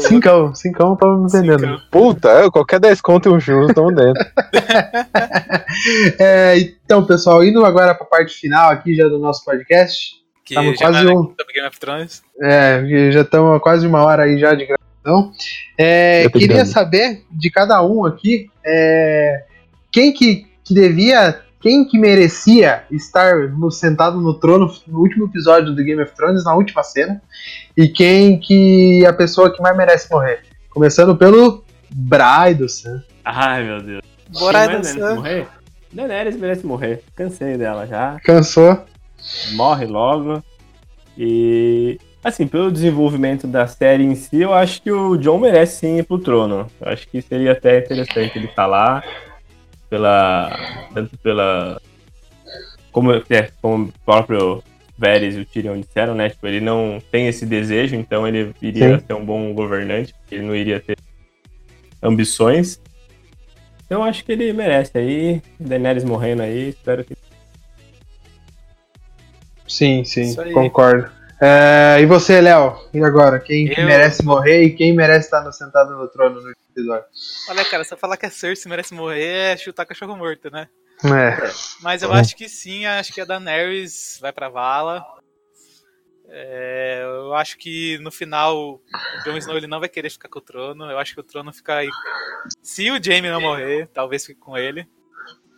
Cincão, 0.00 0.54
cincão 0.54 0.96
tava 0.96 1.16
me 1.16 1.30
vendendo. 1.30 1.60
Cincão. 1.60 1.80
Puta, 1.90 2.28
eu- 2.28 2.52
qualquer 2.52 2.78
10 2.80 3.00
conto 3.00 3.28
e 3.28 3.32
um 3.32 3.40
churro 3.40 3.72
tamo 3.72 3.92
dentro. 3.94 4.24
É, 6.18 6.58
então, 6.58 7.04
pessoal, 7.04 7.44
indo 7.44 7.64
agora 7.64 7.94
pra 7.94 8.06
parte 8.06 8.34
final 8.34 8.70
aqui 8.70 8.94
já 8.94 9.06
do 9.08 9.18
nosso 9.18 9.44
podcast. 9.44 10.16
Que 10.44 10.54
já 10.54 10.74
quase 10.76 11.04
na- 11.04 11.12
um- 11.12 11.24
sobre 11.24 11.52
Game 11.54 11.68
of 11.68 11.78
Thrones. 11.78 12.22
É, 12.42 13.10
já 13.12 13.20
estamos 13.20 13.60
quase 13.60 13.86
uma 13.86 14.02
hora 14.04 14.24
aí 14.24 14.38
já 14.38 14.54
de 14.54 14.66
gravação. 14.66 15.32
É, 15.76 16.24
Eu 16.24 16.30
queria 16.30 16.64
saber 16.64 17.22
de 17.30 17.50
cada 17.50 17.82
um 17.84 18.04
aqui 18.04 18.50
é, 18.64 19.44
quem 19.92 20.12
que, 20.12 20.46
que 20.64 20.74
devia, 20.74 21.38
quem 21.60 21.86
que 21.86 21.98
merecia 21.98 22.84
estar 22.90 23.48
no- 23.50 23.70
sentado 23.70 24.20
no 24.20 24.34
trono 24.34 24.72
no 24.86 25.00
último 25.00 25.24
episódio 25.26 25.74
do 25.74 25.82
Game 25.84 26.00
of 26.02 26.14
Thrones, 26.14 26.44
na 26.44 26.54
última 26.54 26.82
cena, 26.82 27.20
e 27.76 27.88
quem 27.88 28.38
que 28.38 29.02
é 29.04 29.08
a 29.08 29.12
pessoa 29.12 29.52
que 29.54 29.60
mais 29.62 29.76
merece 29.76 30.10
morrer. 30.10 30.42
Começando 30.70 31.16
pelo 31.16 31.64
do 32.56 32.68
Sam. 32.68 33.02
Ai, 33.24 33.64
meu 33.64 33.82
Deus. 33.82 34.02
Dançar. 34.98 35.16
morrer? 35.16 35.46
Daenerys 35.92 36.36
merece 36.36 36.66
morrer. 36.66 37.02
Cansei 37.16 37.56
dela 37.56 37.86
já. 37.86 38.18
Cansou? 38.24 38.84
Morre 39.54 39.86
logo. 39.86 40.42
E. 41.16 41.98
Assim, 42.22 42.46
pelo 42.46 42.70
desenvolvimento 42.70 43.46
da 43.46 43.66
série 43.66 44.02
em 44.04 44.14
si, 44.14 44.40
eu 44.40 44.52
acho 44.52 44.82
que 44.82 44.90
o 44.90 45.16
John 45.16 45.38
merece 45.38 45.78
sim 45.80 45.98
ir 45.98 46.04
pro 46.04 46.18
trono. 46.18 46.66
Eu 46.80 46.92
acho 46.92 47.08
que 47.08 47.22
seria 47.22 47.52
até 47.52 47.78
interessante 47.78 48.36
ele 48.36 48.46
estar 48.46 48.66
lá. 48.66 49.02
Pela. 49.88 50.50
Tanto 50.94 51.16
pela. 51.18 51.80
Como, 52.92 53.12
é, 53.12 53.50
como 53.60 53.84
o 53.84 53.92
próprio 54.04 54.62
Varys 54.96 55.36
e 55.36 55.40
o 55.40 55.46
Tyrion 55.46 55.80
disseram, 55.80 56.14
né? 56.14 56.30
Tipo, 56.30 56.46
ele 56.46 56.60
não 56.60 57.00
tem 57.10 57.28
esse 57.28 57.46
desejo, 57.46 57.94
então 57.94 58.26
ele 58.26 58.54
iria 58.60 58.98
Sim. 58.98 59.04
ser 59.06 59.14
um 59.14 59.24
bom 59.24 59.52
governante. 59.54 60.14
Ele 60.30 60.42
não 60.42 60.54
iria 60.54 60.80
ter 60.80 60.96
ambições. 62.02 62.80
Então 63.86 64.00
eu 64.00 64.04
acho 64.04 64.24
que 64.24 64.32
ele 64.32 64.52
merece 64.52 64.98
aí. 64.98 65.42
Daenerys 65.58 66.04
morrendo 66.04 66.42
aí, 66.42 66.70
espero 66.70 67.04
que. 67.04 67.16
Sim, 69.66 70.02
sim, 70.04 70.34
concordo. 70.52 71.17
É, 71.40 71.98
e 72.00 72.06
você, 72.06 72.40
Léo? 72.40 72.76
E 72.92 73.02
agora? 73.02 73.38
Quem 73.38 73.68
que 73.68 73.80
Eu- 73.80 73.86
merece 73.86 74.24
morrer 74.24 74.64
e 74.64 74.74
quem 74.74 74.92
merece 74.92 75.26
estar 75.26 75.42
no- 75.44 75.52
sentado 75.52 75.96
no 75.96 76.08
trono 76.08 76.40
no 76.40 76.50
episódio? 76.70 77.04
Olha, 77.48 77.64
cara, 77.64 77.84
eu 77.88 77.96
falar 77.96 78.16
que 78.16 78.26
a 78.26 78.30
Cersei 78.30 78.68
merece 78.68 78.92
morrer, 78.92 79.52
é 79.52 79.56
chutar 79.56 79.86
cachorro 79.86 80.16
morto, 80.16 80.50
né? 80.50 80.68
É. 81.04 81.50
Mas 81.80 82.02
eu 82.02 82.12
É. 82.12 82.18
acho 82.18 82.34
que 82.36 82.48
sim, 82.48 82.86
acho 82.86 83.12
que 83.12 83.20
a 83.20 83.24
Daenerys 83.24 84.18
vai 84.20 84.32
pra 84.32 84.48
vala. 84.48 85.04
É, 86.30 87.02
eu 87.04 87.32
acho 87.34 87.56
que 87.56 87.98
no 87.98 88.10
final 88.10 88.56
o 88.58 88.82
Jon 89.24 89.36
Snow 89.38 89.56
ele 89.56 89.66
não 89.68 89.78
vai 89.80 89.88
querer 89.88 90.10
ficar 90.10 90.28
com 90.28 90.40
o 90.40 90.42
trono. 90.42 90.90
Eu 90.90 90.98
acho 90.98 91.14
que 91.14 91.20
o 91.20 91.24
trono 91.24 91.52
fica 91.52 91.76
aí. 91.76 91.88
Se 92.60 92.90
o 92.90 93.02
Jaime 93.02 93.30
não 93.30 93.40
morrer, 93.40 93.88
talvez 93.94 94.26
fique 94.26 94.40
com 94.40 94.58
ele. 94.58 94.86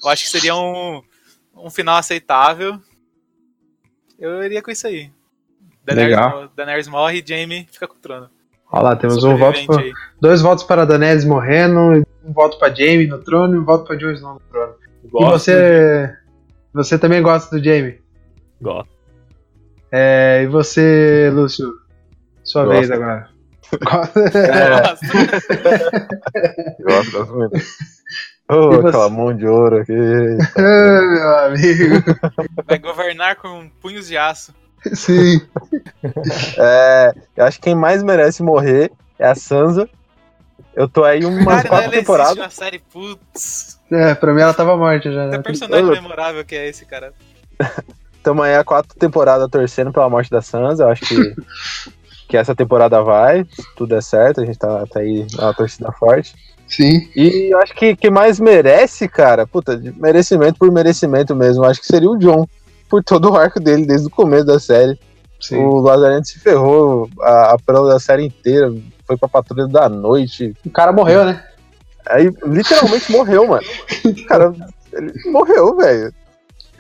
Eu 0.04 0.10
acho 0.10 0.24
que 0.24 0.30
seria 0.30 0.54
um, 0.54 1.02
um 1.56 1.70
final 1.70 1.96
aceitável. 1.96 2.78
Eu 4.18 4.42
iria 4.44 4.62
com 4.62 4.70
isso 4.70 4.86
aí. 4.86 5.10
Daenerys, 5.84 6.10
Legal. 6.16 6.48
Daenerys 6.56 6.88
morre 6.88 7.18
e 7.24 7.24
Jaime 7.28 7.66
fica 7.70 7.86
com 7.88 7.94
o 7.94 7.98
trono. 8.00 8.28
Olha 8.72 8.82
lá, 8.84 8.96
temos 8.96 9.24
um 9.24 9.36
voto, 9.36 9.66
pra- 9.66 9.82
dois 10.20 10.40
votos 10.42 10.62
para 10.64 10.84
Daenerys 10.84 11.24
morrendo, 11.24 12.04
um 12.24 12.32
voto 12.32 12.58
para 12.58 12.72
Jaime 12.74 13.06
no 13.06 13.18
trono 13.18 13.54
e 13.54 13.58
um 13.58 13.64
voto 13.64 13.84
para 13.84 13.96
Jon 13.96 14.12
Snow 14.12 14.34
no 14.34 14.40
trono. 14.40 14.74
E 15.04 15.08
Gosto, 15.08 15.32
você, 15.32 16.14
você 16.72 16.98
também 16.98 17.20
gosta 17.22 17.56
do 17.58 17.64
Jaime? 17.64 18.00
Gosto. 18.62 18.90
É, 19.90 20.42
e 20.44 20.46
você, 20.46 21.30
Lúcio? 21.34 21.72
Sua 22.44 22.64
Gosto. 22.64 22.78
vez 22.78 22.90
agora. 22.92 23.28
Gosta? 23.82 24.20
Nossa. 24.80 25.06
Gosto, 26.82 27.12
gosto 27.12 27.34
muito. 27.36 27.58
E 28.52 28.52
você? 28.52 28.88
aquela 28.88 29.08
mão 29.08 29.32
de 29.32 29.46
ouro 29.46 29.76
aqui. 29.76 29.92
Meu 29.92 31.38
amigo. 31.44 32.02
Vai 32.66 32.80
governar 32.80 33.36
com 33.36 33.68
punhos 33.80 34.08
de 34.08 34.16
aço. 34.16 34.52
Sim. 34.94 35.40
É, 36.58 37.12
eu 37.36 37.44
acho 37.44 37.58
que 37.58 37.64
quem 37.64 37.74
mais 37.74 38.02
merece 38.02 38.42
morrer 38.42 38.90
é 39.18 39.26
a 39.26 39.34
Sansa. 39.34 39.88
Eu 40.74 40.88
tô 40.88 41.04
aí 41.04 41.24
umas 41.24 41.44
Cara, 41.44 41.68
quatro 41.68 41.90
temporadas. 41.90 42.36
na 42.36 42.50
série, 42.50 42.78
putz. 42.92 43.78
É, 43.90 44.14
pra 44.14 44.32
mim 44.32 44.40
ela 44.40 44.54
tava 44.54 44.76
morta 44.76 45.10
já. 45.10 45.24
Que 45.30 45.36
Né? 45.36 45.42
personagem 45.42 45.84
Eu- 45.86 45.92
memorável 45.92 46.44
que 46.44 46.54
é 46.54 46.68
esse, 46.68 46.84
cara. 46.86 47.12
Estamos 48.16 48.44
aí 48.44 48.54
há 48.54 48.62
quatro 48.62 48.94
temporadas 48.98 49.48
torcendo 49.50 49.92
pela 49.92 50.08
morte 50.08 50.30
da 50.30 50.40
Sansa. 50.42 50.84
Eu 50.84 50.88
acho 50.90 51.02
que, 51.06 51.34
que 52.28 52.36
essa 52.36 52.54
temporada 52.54 53.02
vai, 53.02 53.44
se 53.44 53.62
tudo 53.76 53.90
der 53.90 54.02
certo. 54.02 54.40
A 54.40 54.46
gente 54.46 54.58
tá, 54.58 54.86
tá 54.86 55.00
aí 55.00 55.26
na 55.36 55.52
torcida 55.54 55.90
forte. 55.92 56.34
Sim. 56.68 57.10
E 57.16 57.52
eu 57.52 57.58
acho 57.58 57.74
que 57.74 57.96
quem 57.96 58.10
mais 58.10 58.38
merece, 58.38 59.08
cara, 59.08 59.44
puta, 59.46 59.76
de 59.76 59.90
merecimento 60.00 60.58
por 60.58 60.70
merecimento 60.70 61.34
mesmo, 61.34 61.64
eu 61.64 61.68
acho 61.70 61.80
que 61.80 61.86
seria 61.86 62.08
o 62.08 62.16
John. 62.16 62.46
Por 62.90 63.02
todo 63.04 63.30
o 63.30 63.36
arco 63.36 63.60
dele, 63.60 63.86
desde 63.86 64.08
o 64.08 64.10
começo 64.10 64.44
da 64.44 64.58
série. 64.58 64.98
Sim. 65.40 65.56
O 65.56 65.78
Lazarento 65.78 66.28
se 66.28 66.38
ferrou 66.38 67.08
a, 67.22 67.54
a 67.54 67.58
prova 67.58 67.88
da 67.88 67.98
série 67.98 68.26
inteira, 68.26 68.74
foi 69.06 69.16
pra 69.16 69.28
patrulha 69.28 69.66
da 69.66 69.88
noite. 69.88 70.54
O 70.66 70.70
cara 70.70 70.92
morreu, 70.92 71.24
né? 71.24 71.42
Aí 72.06 72.30
literalmente 72.44 73.10
morreu, 73.12 73.46
mano. 73.46 73.66
O 74.04 74.26
cara, 74.26 74.52
ele 74.92 75.12
morreu, 75.30 75.76
velho. 75.76 76.12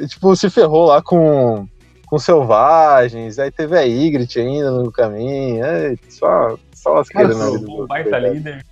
Tipo, 0.06 0.34
se 0.36 0.50
ferrou 0.50 0.86
lá 0.86 1.00
com, 1.00 1.66
com 2.06 2.18
selvagens, 2.18 3.38
aí 3.38 3.50
teve 3.50 3.78
a 3.78 3.82
Ygritte 3.82 4.40
ainda 4.40 4.70
no 4.70 4.90
caminho, 4.90 5.64
é, 5.64 5.94
só, 6.08 6.58
só 6.74 6.94
lasqueira 6.94 7.28
Cara, 7.28 7.38
na 7.38 7.50
vida 7.50 7.66
do 7.66 7.84
Um 7.84 7.86
baita 7.86 8.18
líder. 8.18 8.64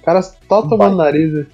O 0.00 0.04
cara 0.04 0.22
só 0.22 0.62
tomando 0.62 0.96
nariz. 0.96 1.32
né? 1.32 1.46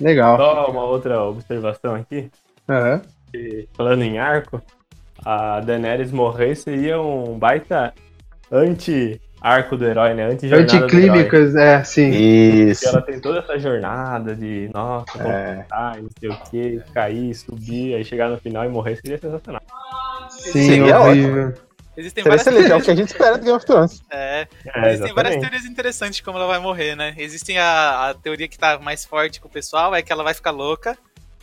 Legal. 0.00 0.36
Só 0.36 0.70
uma 0.70 0.84
outra 0.84 1.22
observação 1.22 1.94
aqui. 1.94 2.30
Aham. 2.68 3.02
que, 3.32 3.68
Falando 3.76 4.02
em 4.02 4.18
arco, 4.18 4.62
a 5.24 5.60
Daenerys 5.60 6.10
morrer 6.12 6.54
seria 6.54 7.00
um 7.00 7.38
baita 7.38 7.92
anti-arco 8.50 9.76
do 9.76 9.84
herói, 9.86 10.14
né? 10.14 10.24
Anti-jornada 10.26 10.66
do 10.70 10.76
herói. 10.76 10.84
Anticlínicas, 11.04 11.54
é, 11.56 11.82
sim. 11.84 12.10
Porque 12.10 12.22
Isso. 12.22 12.88
ela 12.88 13.02
tem 13.02 13.20
toda 13.20 13.38
essa 13.40 13.58
jornada 13.58 14.34
de, 14.34 14.70
nossa, 14.72 15.22
É. 15.22 15.66
e 15.98 16.02
não 16.02 16.10
sei 16.18 16.28
o 16.28 16.36
que, 16.50 16.82
cair, 16.92 17.34
subir, 17.34 17.94
aí 17.94 18.04
chegar 18.04 18.28
no 18.28 18.38
final 18.38 18.64
e 18.64 18.68
morrer 18.68 18.96
seria 18.96 19.18
sensacional. 19.18 19.62
Sim, 20.30 20.66
Seria 20.68 21.00
horrível. 21.00 21.54
Existem 21.96 22.24
Seria 22.24 22.36
várias 22.38 22.46
excelente, 22.46 22.72
é 22.72 22.76
o 22.76 22.82
teorias. 22.82 22.84
que 22.84 22.90
a 22.90 22.94
gente 22.96 23.08
espera 23.08 23.38
do 23.38 23.44
Game 23.44 23.56
of 23.56 23.66
Thrones. 23.66 24.02
É, 24.10 24.48
É, 24.74 24.88
existem 24.92 25.14
várias 25.14 25.36
teorias 25.36 25.64
interessantes 25.64 26.16
de 26.16 26.22
como 26.24 26.38
ela 26.38 26.46
vai 26.48 26.58
morrer, 26.58 26.96
né? 26.96 27.14
Existem 27.16 27.56
a, 27.58 28.10
a 28.10 28.14
teoria 28.14 28.48
que 28.48 28.58
tá 28.58 28.78
mais 28.80 29.04
forte 29.04 29.40
com 29.40 29.46
o 29.46 29.50
pessoal, 29.50 29.94
é 29.94 30.02
que 30.02 30.12
ela 30.12 30.24
vai 30.24 30.34
ficar 30.34 30.50
louca, 30.50 30.98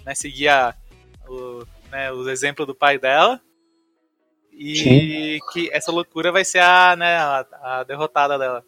né? 0.05 0.13
Seguir 0.13 0.49
a, 0.49 0.73
o, 1.31 1.67
né, 1.91 2.11
os 2.11 2.27
exemplos 2.27 2.67
do 2.67 2.75
pai 2.75 2.97
dela. 2.97 3.39
E 4.53 5.39
que 5.53 5.69
essa 5.71 5.91
loucura 5.91 6.31
vai 6.31 6.43
ser 6.45 6.59
a, 6.59 6.95
né, 6.95 7.17
a, 7.17 7.45
a 7.63 7.83
derrotada 7.83 8.37
dela. 8.37 8.63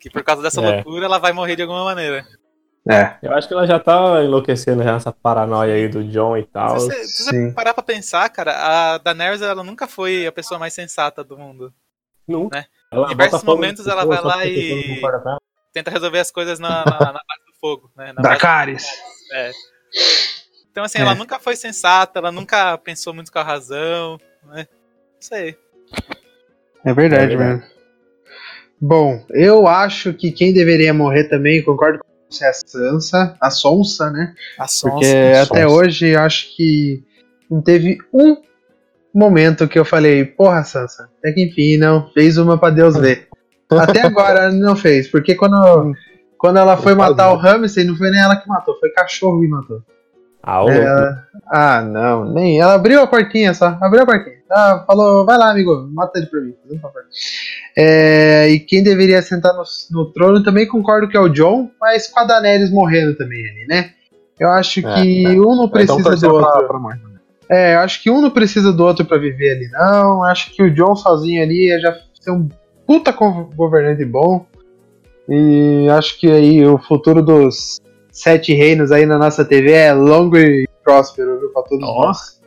Que 0.00 0.08
por 0.08 0.22
causa 0.22 0.40
dessa 0.42 0.60
É. 0.60 0.76
loucura 0.76 1.04
ela 1.06 1.18
vai 1.18 1.32
morrer 1.32 1.56
de 1.56 1.62
alguma 1.62 1.84
maneira. 1.84 2.24
É, 2.88 3.16
Eu 3.22 3.34
acho 3.34 3.46
que 3.46 3.52
ela 3.52 3.66
já 3.66 3.78
tá 3.78 4.22
enlouquecendo 4.24 4.82
já 4.82 4.92
nessa 4.94 5.12
paranoia 5.12 5.74
aí 5.74 5.88
do 5.88 6.02
John 6.04 6.38
e 6.38 6.44
tal. 6.44 6.78
Se 6.80 6.86
você, 6.86 7.04
se 7.04 7.24
você 7.24 7.30
sim. 7.30 7.52
parar 7.52 7.74
pra 7.74 7.82
pensar, 7.82 8.26
cara, 8.30 8.52
a 8.94 8.98
Daenerys 8.98 9.42
ela 9.42 9.62
nunca 9.62 9.86
foi 9.86 10.26
a 10.26 10.32
pessoa 10.32 10.58
mais 10.58 10.72
sensata 10.72 11.22
do 11.22 11.36
mundo. 11.36 11.74
Nunca. 12.26 12.56
né? 12.58 12.66
Ela 12.90 13.06
Em 13.06 13.10
diversos 13.10 13.42
momentos 13.42 13.86
ela 13.86 14.06
vai 14.06 14.22
lá 14.22 14.46
e-. 14.46 15.00
Tenta 15.74 15.90
resolver 15.90 16.20
as 16.20 16.30
coisas 16.30 16.58
na, 16.58 16.84
na, 16.84 16.98
na 16.98 17.12
base 17.12 17.44
do 17.46 17.52
fogo, 17.60 17.90
né? 17.94 18.14
Na 18.16 18.36
Caris. 18.36 18.86
É. 19.32 19.50
Então, 20.78 20.84
assim, 20.84 20.98
É. 20.98 21.00
ela 21.00 21.14
nunca 21.16 21.40
foi 21.40 21.56
sensata, 21.56 22.20
ela 22.20 22.30
nunca 22.30 22.78
pensou 22.78 23.12
muito 23.12 23.32
com 23.32 23.38
a 23.40 23.42
razão, 23.42 24.16
né? 24.46 24.64
Isso 25.20 25.34
aí. 25.34 25.56
É 26.84 26.94
verdade, 26.94 27.34
É 27.34 27.36
verdade. 27.36 27.60
mesmo. 27.62 27.64
Bom, 28.80 29.24
eu 29.30 29.66
acho 29.66 30.12
que 30.14 30.30
quem 30.30 30.52
deveria 30.54 30.94
morrer 30.94 31.24
também, 31.24 31.64
concordo 31.64 31.98
com 31.98 32.06
você, 32.30 32.44
é 32.44 32.48
a 32.50 32.52
Sansa, 32.52 33.36
a 33.40 33.50
Sonsa, 33.50 34.08
né? 34.12 34.36
A 34.56 34.66
Porque 34.66 35.04
Sonsa. 35.04 35.42
até 35.42 35.66
hoje 35.66 36.10
eu 36.10 36.20
acho 36.20 36.54
que 36.54 37.02
não 37.50 37.60
teve 37.60 37.98
um 38.14 38.36
momento 39.12 39.66
que 39.66 39.80
eu 39.80 39.84
falei, 39.84 40.24
porra, 40.24 40.62
Sansa, 40.62 41.10
até 41.18 41.32
que 41.32 41.42
enfim, 41.42 41.76
não, 41.76 42.08
fez 42.12 42.38
uma 42.38 42.56
pra 42.56 42.70
Deus 42.70 42.96
ver. 42.96 43.26
Até 43.68 44.00
agora 44.02 44.52
não 44.52 44.76
fez, 44.76 45.10
porque 45.10 45.34
quando, 45.34 45.92
quando 46.38 46.58
ela 46.60 46.76
foi 46.76 46.94
matar 46.94 47.32
o 47.32 47.36
Ramsay, 47.36 47.82
não 47.84 47.96
foi 47.96 48.10
nem 48.12 48.20
ela 48.20 48.36
que 48.36 48.48
matou, 48.48 48.78
foi 48.78 48.90
cachorro 48.90 49.40
que 49.40 49.48
matou. 49.48 49.82
Ah, 50.50 50.64
É, 50.66 50.78
ela- 50.78 51.26
ah, 51.50 51.82
não, 51.82 52.24
nem. 52.24 52.58
Ela 52.58 52.74
abriu 52.74 53.02
a 53.02 53.06
portinha 53.06 53.52
só, 53.52 53.76
abriu 53.82 54.02
a 54.02 54.06
portinha. 54.06 54.36
Ah, 54.50 54.82
falou, 54.86 55.26
vai 55.26 55.36
lá, 55.36 55.50
amigo, 55.50 55.86
mata 55.92 56.18
ele 56.18 56.26
pra 56.26 56.40
mim, 56.40 56.54
um 56.72 56.78
favor. 56.78 57.02
É, 57.76 58.48
e 58.48 58.58
quem 58.60 58.82
deveria 58.82 59.20
sentar 59.20 59.52
no, 59.54 59.62
no 59.90 60.10
trono 60.12 60.42
também 60.42 60.66
concordo 60.66 61.06
que 61.06 61.16
é 61.16 61.20
o 61.20 61.28
John, 61.28 61.70
mas 61.78 62.08
com 62.08 62.20
a 62.20 62.24
Daenerys 62.24 62.70
morrendo 62.70 63.14
também 63.16 63.40
ali, 63.46 63.66
né? 63.68 63.90
Eu 64.40 64.48
acho 64.48 64.80
É, 64.80 64.82
que 64.94 65.26
é. 65.26 65.30
um 65.32 65.54
não 65.54 65.68
precisa 65.68 66.00
Então, 66.00 66.18
do 66.30 66.34
outro. 66.36 66.66
pra, 66.66 66.78
pra. 66.80 66.98
É, 67.50 67.74
eu 67.74 67.80
acho 67.80 68.02
que 68.02 68.10
um 68.10 68.22
não 68.22 68.30
precisa 68.30 68.72
do 68.72 68.84
outro 68.84 69.04
pra 69.04 69.18
viver 69.18 69.50
ali, 69.56 69.68
não. 69.70 70.22
Acho 70.24 70.50
que 70.54 70.62
o 70.62 70.70
John 70.74 70.96
sozinho 70.96 71.42
ali 71.42 71.66
ia 71.68 71.78
já 71.80 71.94
ser 72.20 72.30
um 72.30 72.48
puta 72.86 73.12
go- 73.12 73.50
governante 73.54 74.04
bom. 74.04 74.46
E 75.28 75.88
acho 75.90 76.18
que 76.18 76.30
aí 76.30 76.64
o 76.66 76.78
futuro 76.78 77.22
dos 77.22 77.80
sete 78.10 78.52
reinos 78.52 78.92
aí 78.92 79.06
na 79.06 79.18
nossa 79.18 79.44
TV 79.44 79.72
é 79.72 79.92
longo 79.92 80.36
e 80.36 80.68
próspero, 80.82 81.38
viu, 81.38 81.50
pra 81.50 81.62
todos 81.62 81.80
nós. 81.80 82.40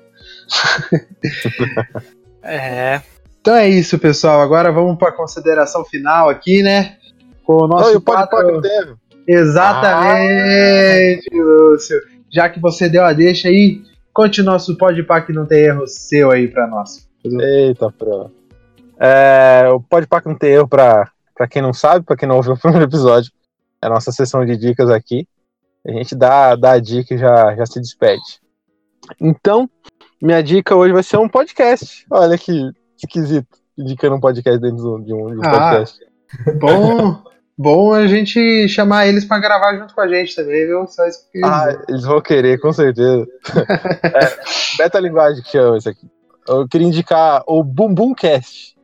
É. 2.43 2.99
Então 3.39 3.55
é 3.55 3.69
isso, 3.69 3.99
pessoal. 3.99 4.41
Agora 4.41 4.71
vamos 4.71 4.97
pra 4.97 5.11
consideração 5.11 5.85
final 5.85 6.27
aqui, 6.27 6.63
né? 6.63 6.97
Com 7.43 7.53
o 7.53 7.67
nosso 7.67 7.89
Não, 7.89 7.93
e 7.93 7.97
o 7.97 8.01
pode. 8.01 8.27
Exatamente, 9.27 11.29
Lúcio. 11.31 12.01
Já 12.31 12.49
que 12.49 12.59
você 12.59 12.89
deu 12.89 13.03
a 13.03 13.13
deixa 13.13 13.47
aí, 13.47 13.83
conte 14.11 14.41
o 14.41 14.43
nosso 14.43 14.75
pode 14.75 15.03
pá 15.03 15.21
que 15.21 15.31
não 15.31 15.45
tem 15.45 15.65
erro 15.65 15.85
seu 15.85 16.31
aí 16.31 16.47
pra 16.47 16.65
nós. 16.65 17.07
Eita, 17.23 17.91
pro. 17.91 18.31
É, 18.99 19.67
o 19.69 19.79
Pode 19.79 20.05
Pack 20.05 20.27
não 20.27 20.35
tem 20.35 20.51
erro 20.51 20.67
pra, 20.67 21.09
pra 21.35 21.47
quem 21.47 21.59
não 21.59 21.73
sabe, 21.73 22.05
pra 22.05 22.15
quem 22.15 22.29
não 22.29 22.35
ouviu 22.35 22.53
o 22.53 22.59
primeiro 22.59 22.85
episódio. 22.85 23.31
É 23.81 23.87
a 23.87 23.89
nossa 23.89 24.11
sessão 24.11 24.45
de 24.45 24.55
dicas 24.55 24.91
aqui. 24.91 25.27
A 25.87 25.91
gente 25.91 26.15
dá, 26.15 26.55
dá 26.55 26.73
a 26.73 26.79
dica 26.79 27.13
e 27.13 27.17
já, 27.17 27.55
já 27.55 27.65
se 27.65 27.79
despede. 27.79 28.21
Então, 29.19 29.69
minha 30.21 30.41
dica 30.43 30.75
hoje 30.75 30.93
vai 30.93 31.03
ser 31.03 31.17
um 31.17 31.27
podcast. 31.27 32.05
Olha 32.11 32.37
que 32.37 32.71
esquisito. 32.97 33.47
Indicando 33.77 34.15
um 34.15 34.19
podcast 34.19 34.59
dentro 34.61 34.77
de 35.03 35.13
um, 35.13 35.33
de 35.33 35.39
um 35.39 35.43
Ah, 35.43 35.49
podcast. 35.49 35.99
Bom, 36.59 37.23
bom 37.57 37.93
a 37.93 38.05
gente 38.05 38.67
chamar 38.69 39.07
eles 39.07 39.25
pra 39.25 39.39
gravar 39.39 39.75
junto 39.75 39.95
com 39.95 40.01
a 40.01 40.07
gente 40.07 40.35
também, 40.35 40.67
viu? 40.67 40.85
Só 40.87 41.07
isso 41.07 41.27
que 41.31 41.41
Ah, 41.43 41.83
eles 41.89 42.03
vão 42.03 42.21
querer, 42.21 42.59
com 42.59 42.71
certeza. 42.71 43.25
é, 44.03 44.77
beta 44.77 44.99
linguagem 44.99 45.41
que 45.41 45.49
chama 45.49 45.77
isso 45.77 45.89
aqui. 45.89 46.07
Eu 46.47 46.67
queria 46.67 46.87
indicar 46.87 47.43
o 47.47 47.63
Bumbum 47.63 48.13
Cast, 48.13 48.75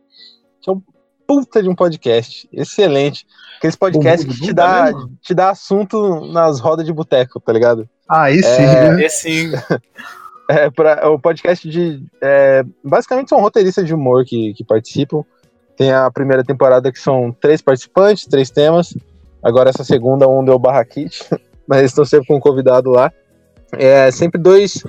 que 0.61 0.69
é 0.69 0.73
um 0.73 0.81
puta 1.27 1.61
de 1.61 1.69
um 1.69 1.75
podcast, 1.75 2.47
excelente. 2.51 3.25
Aqueles 3.57 3.75
podcasts 3.75 4.25
que 4.35 4.41
te 4.45 4.53
dá, 4.53 4.91
te 5.21 5.33
dá 5.33 5.49
assunto 5.49 6.25
nas 6.31 6.59
rodas 6.59 6.85
de 6.85 6.93
boteco, 6.93 7.39
tá 7.39 7.51
ligado? 7.51 7.87
Aí 8.09 8.41
sim, 8.41 8.63
É. 8.63 8.91
né? 8.93 9.01
E 9.01 9.05
assim, 9.05 9.51
É, 10.49 10.69
pra, 10.69 10.91
é 10.93 11.05
o 11.07 11.19
podcast 11.19 11.67
de. 11.69 12.01
é, 12.21 12.63
basicamente 12.81 13.27
são 13.27 13.41
roteiristas 13.41 13.85
de 13.85 13.93
humor 13.93 14.23
que, 14.23 14.53
que 14.53 14.63
participam. 14.63 15.23
Tem 15.75 15.91
a 15.91 16.09
primeira 16.09 16.41
temporada 16.43 16.89
que 16.91 16.99
são 16.99 17.35
três 17.41 17.61
participantes, 17.61 18.25
três 18.25 18.49
temas. 18.49 18.95
Agora 19.43 19.69
essa 19.69 19.83
segunda, 19.83 20.25
um 20.27 20.43
deu 20.45 20.57
barraquite, 20.57 21.25
mas 21.67 21.79
eles 21.79 21.91
estão 21.91 22.05
sempre 22.05 22.27
com 22.27 22.35
um 22.35 22.39
convidado 22.39 22.89
lá. 22.89 23.11
É 23.73 24.09
sempre 24.09 24.41
dois, 24.41 24.81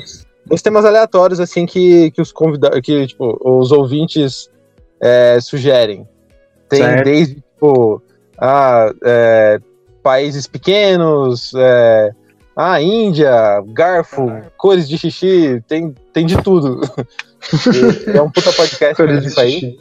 dois 0.47 0.63
temas 0.63 0.85
aleatórios, 0.85 1.41
assim, 1.41 1.67
que, 1.67 2.13
que 2.13 2.23
os 2.23 2.31
convidados. 2.31 2.79
que 2.81 3.09
tipo, 3.09 3.37
os 3.45 3.73
ouvintes 3.73 4.49
é, 5.01 5.41
sugerem. 5.41 6.07
Tem 6.69 6.83
Certo. 6.83 7.05
desde, 7.05 7.35
tipo, 7.35 8.01
ah, 8.41 8.93
é, 9.05 9.59
países 10.03 10.47
pequenos, 10.47 11.53
é, 11.57 12.11
ah, 12.57 12.81
Índia, 12.81 13.31
garfo, 13.69 14.31
cores 14.57 14.89
de 14.89 14.97
xixi, 14.99 15.63
tem, 15.69 15.95
tem 16.13 16.27
de 16.27 16.41
tudo. 16.43 16.81
É 18.13 18.21
um 18.21 18.29
puta 18.31 18.53
podcast 18.53 18.97
pra 18.97 19.07
Coisa 19.07 19.21
de 19.21 19.29
isso 19.29 19.41
aí. 19.41 19.53
xixi. 19.61 19.79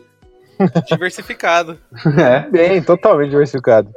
diversificado. 0.90 1.78
É. 2.18 2.48
Bem, 2.50 2.82
totalmente 2.84 3.32
diversificado. 3.32 3.90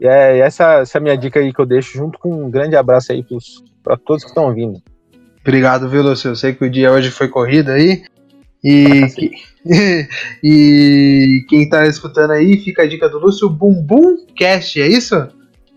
E 0.00 0.06
é 0.06 0.38
essa, 0.38 0.80
essa 0.80 0.98
é 0.98 1.00
a 1.00 1.02
minha 1.02 1.16
dica 1.16 1.38
aí 1.40 1.52
que 1.54 1.60
eu 1.60 1.64
deixo, 1.66 1.96
junto 1.96 2.18
com 2.18 2.30
um 2.46 2.50
grande 2.50 2.74
abraço 2.76 3.12
aí 3.12 3.22
pros, 3.22 3.62
pra 3.82 3.96
todos 3.96 4.24
que 4.24 4.30
estão 4.30 4.46
ouvindo. 4.46 4.82
Obrigado, 5.40 5.88
viu, 5.88 6.02
Lúcio? 6.02 6.30
Eu 6.32 6.36
sei 6.36 6.52
que 6.52 6.64
o 6.64 6.70
dia 6.70 6.90
hoje 6.90 7.10
foi 7.12 7.28
corrido 7.28 7.70
aí. 7.70 8.02
E, 8.62 9.06
que- 9.14 9.30
e 10.42 11.44
quem 11.48 11.68
tá 11.68 11.86
escutando 11.86 12.32
aí, 12.32 12.58
fica 12.58 12.82
a 12.82 12.86
dica 12.86 13.08
do 13.08 13.18
Lúcio, 13.18 13.48
Bumbum 13.48 14.24
Cast, 14.36 14.80
é 14.80 14.86
isso? 14.86 15.28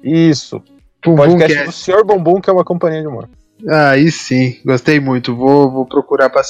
Isso. 0.04 0.62
Bumbum 1.04 1.24
Podcast 1.24 1.60
do 1.60 1.66
Cast. 1.66 1.84
Senhor 1.84 2.06
Bumbum, 2.06 2.40
que 2.40 2.50
é 2.50 2.54
uma 2.54 2.64
companhia 2.64 3.02
de 3.02 3.08
humor. 3.08 3.30
Aí 3.68 4.12
sim, 4.12 4.60
gostei 4.64 5.00
muito. 5.00 5.36
Vou, 5.36 5.70
vou 5.72 5.86
procurar 5.86 6.30
pra, 6.30 6.42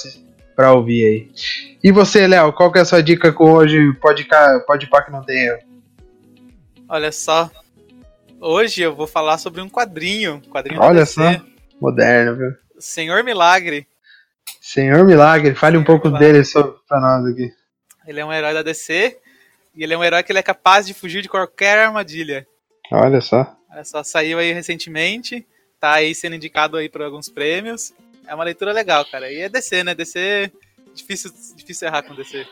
pra 0.55 0.73
ouvir 0.73 1.05
aí. 1.05 1.31
E 1.83 1.91
você, 1.91 2.27
Léo, 2.27 2.53
qual 2.53 2.71
que 2.71 2.77
é 2.77 2.81
a 2.81 2.85
sua 2.85 3.01
dica 3.01 3.31
com 3.31 3.51
hoje? 3.51 3.93
Pode, 4.01 4.27
pode 4.67 4.87
pá 4.87 5.01
que 5.01 5.11
não 5.11 5.23
tem 5.23 5.45
erro. 5.45 5.59
Olha 6.87 7.11
só. 7.11 7.49
Hoje 8.41 8.81
eu 8.81 8.95
vou 8.95 9.07
falar 9.07 9.37
sobre 9.37 9.61
um 9.61 9.69
quadrinho. 9.69 10.35
um 10.35 10.49
Quadrinho 10.49 10.81
Olha 10.81 11.05
só. 11.05 11.35
Moderno, 11.79 12.35
viu? 12.35 12.51
Senhor 12.79 13.23
Milagre. 13.23 13.87
Senhor 14.61 15.03
Milagre, 15.05 15.55
fale 15.55 15.77
um 15.77 15.83
pouco 15.83 16.07
Milagre. 16.07 16.33
dele 16.33 16.43
sobre, 16.45 16.75
pra 16.87 16.99
nós 16.99 17.25
aqui. 17.25 17.51
Ele 18.07 18.19
é 18.19 18.25
um 18.25 18.33
herói 18.33 18.53
da 18.53 18.61
DC. 18.61 19.17
E 19.75 19.83
ele 19.83 19.93
é 19.93 19.97
um 19.97 20.03
herói 20.03 20.23
que 20.23 20.31
ele 20.31 20.39
é 20.39 20.43
capaz 20.43 20.85
de 20.85 20.93
fugir 20.93 21.21
de 21.21 21.29
qualquer 21.29 21.77
armadilha. 21.79 22.45
Olha 22.91 23.21
só. 23.21 23.55
Olha 23.71 23.83
só, 23.83 24.03
saiu 24.03 24.39
aí 24.39 24.51
recentemente. 24.51 25.47
Tá 25.79 25.93
aí 25.93 26.13
sendo 26.13 26.35
indicado 26.35 26.75
aí 26.75 26.89
por 26.89 27.01
alguns 27.01 27.29
prêmios. 27.29 27.93
É 28.27 28.35
uma 28.35 28.43
leitura 28.43 28.73
legal, 28.73 29.05
cara. 29.05 29.31
E 29.31 29.39
é 29.41 29.49
DC, 29.49 29.83
né? 29.83 29.95
DC. 29.95 30.51
Difícil, 30.93 31.31
difícil 31.55 31.87
errar 31.87 32.03
com 32.03 32.15
DC. 32.15 32.45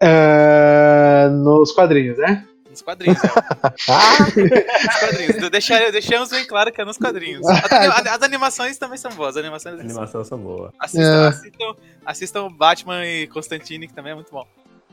É, 0.00 1.28
nos 1.30 1.72
quadrinhos, 1.72 2.18
né? 2.18 2.46
Nos 2.70 2.82
quadrinhos. 2.82 3.18
Nos 3.22 4.96
quadrinhos. 5.00 5.50
Deixar, 5.50 5.90
deixamos 5.90 6.30
bem 6.30 6.46
claro 6.46 6.72
que 6.72 6.80
é 6.80 6.84
nos 6.84 6.96
quadrinhos. 6.96 7.44
As, 7.46 8.06
as 8.06 8.22
animações 8.22 8.78
também 8.78 8.96
são 8.96 9.10
boas. 9.12 9.36
As 9.36 9.42
animações 9.42 9.78
A 9.78 9.82
animação 9.82 10.24
são 10.24 10.38
boas. 10.38 10.72
assistam, 10.78 11.24
É. 11.24 11.28
assistam, 11.28 11.74
assistam 12.06 12.48
Batman 12.52 13.04
e 13.04 13.26
Constantine, 13.26 13.88
que 13.88 13.94
também 13.94 14.12
é 14.12 14.14
muito 14.14 14.30
bom. 14.30 14.46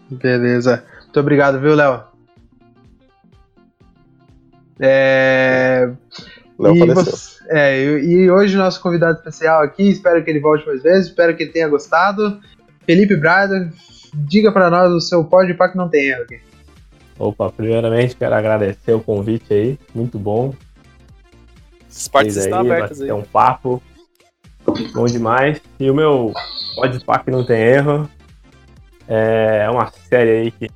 Beleza. 0.09 0.84
Muito 1.03 1.19
obrigado, 1.19 1.59
viu, 1.59 1.75
Léo? 1.75 2.03
É, 4.80 5.89
Léo 6.59 6.75
e, 6.75 6.80
faleceu. 6.80 7.03
você- 7.05 7.38
é, 7.49 7.82
e 8.03 8.30
hoje 8.30 8.55
o 8.55 8.59
nosso 8.59 8.82
convidado 8.82 9.17
especial 9.17 9.61
aqui, 9.63 9.89
espero 9.89 10.23
que 10.23 10.30
ele 10.30 10.39
volte 10.39 10.65
mais 10.65 10.84
vezes, 10.84 11.07
espero 11.07 11.36
que 11.36 11.43
ele 11.43 11.51
tenha 11.51 11.67
gostado. 11.67 12.39
Felipe 12.86 13.15
Brada, 13.15 13.71
diga 14.13 14.51
pra 14.51 14.69
nós 14.69 14.91
o 14.91 14.99
seu 15.01 15.23
pódio 15.23 15.57
para 15.57 15.69
que 15.71 15.78
não 15.78 15.89
tem 15.89 16.07
erro 16.09 16.23
aqui. 16.23 16.39
Opa, 17.20 17.49
primeiramente 17.51 18.15
quero 18.15 18.36
agradecer 18.36 18.93
o 18.93 19.01
convite 19.01 19.53
aí, 19.53 19.80
muito 19.93 20.20
bom. 20.20 20.53
As 21.89 22.07
estão 22.36 22.61
aí, 22.61 22.68
vai 22.68 22.78
abertas 22.78 23.01
aí. 23.01 23.07
ter 23.07 23.13
um 23.13 23.24
papo 23.24 23.82
bom 24.93 25.05
demais. 25.05 25.61
E 25.80 25.89
o 25.89 25.95
meu 25.95 26.34
pode 26.76 27.03
pá 27.03 27.20
que 27.20 27.32
não 27.32 27.45
tem 27.45 27.59
erro. 27.59 28.09
É 29.07 29.70
uma 29.70 29.89
série 30.09 30.30
aí 30.30 30.51
que 30.51 30.70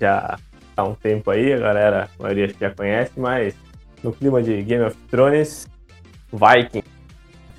já 0.00 0.38
tá 0.76 0.82
há 0.82 0.84
um 0.84 0.94
tempo 0.94 1.30
aí, 1.30 1.52
a 1.52 1.58
galera, 1.58 2.10
a 2.18 2.22
maioria 2.22 2.54
já 2.60 2.70
conhece, 2.70 3.12
mas 3.16 3.54
no 4.02 4.12
clima 4.12 4.42
de 4.42 4.62
Game 4.62 4.84
of 4.84 4.96
Thrones, 5.10 5.66
Viking. 6.32 6.82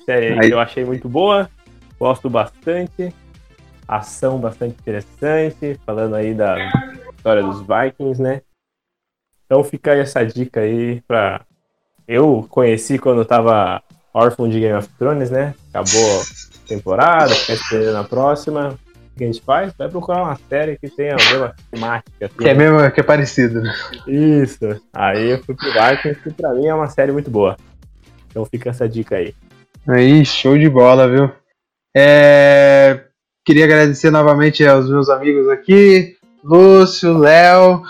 Série 0.06 0.34
Aí. 0.34 0.48
que 0.48 0.54
eu 0.54 0.60
achei 0.60 0.84
muito 0.84 1.08
boa, 1.08 1.50
gosto 2.00 2.30
bastante. 2.30 3.14
Ação 3.88 4.40
bastante 4.40 4.76
interessante, 4.80 5.80
falando 5.86 6.16
aí 6.16 6.34
da 6.34 6.56
história 7.24 7.42
dos 7.42 7.62
Vikings, 7.62 8.22
né? 8.22 8.42
Então 9.46 9.64
fica 9.64 9.94
aí 9.94 10.02
essa 10.02 10.26
dica 10.26 10.60
aí 10.60 11.00
pra. 11.08 11.46
Eu 12.06 12.46
conheci 12.50 13.00
quando 13.00 13.20
eu 13.22 13.26
tava 13.26 13.82
órfão 14.14 14.50
de 14.50 14.60
Game 14.60 14.78
of 14.78 14.90
Thrones, 15.00 15.32
né? 15.32 15.56
Acabou 15.70 16.22
a 16.22 16.68
temporada, 16.68 17.34
fica 17.34 17.54
esperando 17.54 17.96
a 17.96 18.04
próxima. 18.04 18.78
O 19.14 19.18
que 19.18 19.24
a 19.24 19.28
gente 19.28 19.42
faz? 19.42 19.72
Vai 19.78 19.88
procurar 19.88 20.24
uma 20.24 20.40
série 20.50 20.78
que 20.78 20.90
tenha 20.90 21.14
a 21.14 21.16
mesma 21.32 21.56
temática. 21.72 22.26
assim, 22.26 22.36
Que 22.36 22.50
é 22.50 22.54
mesmo 22.54 22.92
que 22.92 23.00
é 23.00 23.04
parecido. 23.04 23.62
né? 23.62 23.74
Isso. 24.06 24.82
Aí 24.92 25.30
eu 25.30 25.44
fui 25.44 25.56
pro 25.56 25.72
Vikings, 25.72 26.20
que 26.20 26.32
pra 26.34 26.54
mim 26.54 26.66
é 26.66 26.74
uma 26.74 26.90
série 26.90 27.12
muito 27.14 27.32
boa. 27.32 27.56
Então 28.30 28.44
fica 28.44 28.72
essa 28.72 28.90
dica 28.90 29.16
aí. 29.16 29.34
Aí, 29.88 30.26
show 30.26 30.58
de 30.58 30.68
bola, 30.70 31.08
viu? 31.08 31.32
É, 31.96 33.06
Queria 33.46 33.66
agradecer 33.66 34.10
novamente 34.10 34.66
aos 34.66 34.90
meus 34.90 35.10
amigos 35.10 35.50
aqui, 35.50 36.13
Lúcio, 36.44 37.18
Léo, 37.18 37.82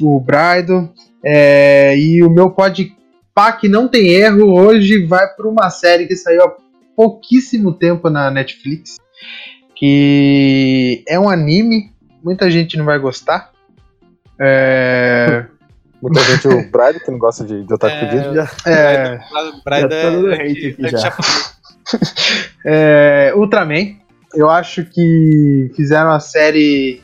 o 0.00 0.20
Braido, 0.20 0.92
é, 1.24 1.96
e 1.96 2.22
o 2.22 2.30
meu 2.30 2.50
podpá 2.50 3.52
que 3.52 3.68
não 3.68 3.88
tem 3.88 4.08
erro 4.08 4.54
hoje 4.54 5.04
vai 5.06 5.26
para 5.28 5.48
uma 5.48 5.68
série 5.70 6.06
que 6.06 6.16
saiu 6.16 6.44
há 6.44 6.56
pouquíssimo 6.96 7.72
tempo 7.72 8.08
na 8.08 8.30
Netflix, 8.30 8.98
que 9.74 11.02
é 11.08 11.18
um 11.18 11.28
anime, 11.28 11.92
muita 12.22 12.50
gente 12.50 12.76
não 12.76 12.84
vai 12.84 12.98
gostar. 12.98 13.50
É, 14.38 15.46
Muita 16.02 16.20
gente, 16.22 16.48
o 16.48 16.70
Brad, 16.70 16.96
que 16.96 17.10
não 17.10 17.18
gosta 17.18 17.44
de, 17.44 17.62
de 17.62 17.74
Otaku 17.74 17.94
É, 17.94 18.34
já 18.34 18.48
é, 18.66 19.18
Brida, 19.64 19.80
Já 19.80 19.88
tá 19.88 20.10
dando 20.10 20.32
hate 20.32 20.66
aqui 20.68 20.86
é 20.86 20.88
já. 20.88 21.16
É, 22.64 23.32
Ultraman. 23.34 23.96
Eu 24.34 24.48
acho 24.48 24.84
que 24.84 25.72
fizeram 25.74 26.10
a 26.10 26.20
série 26.20 27.02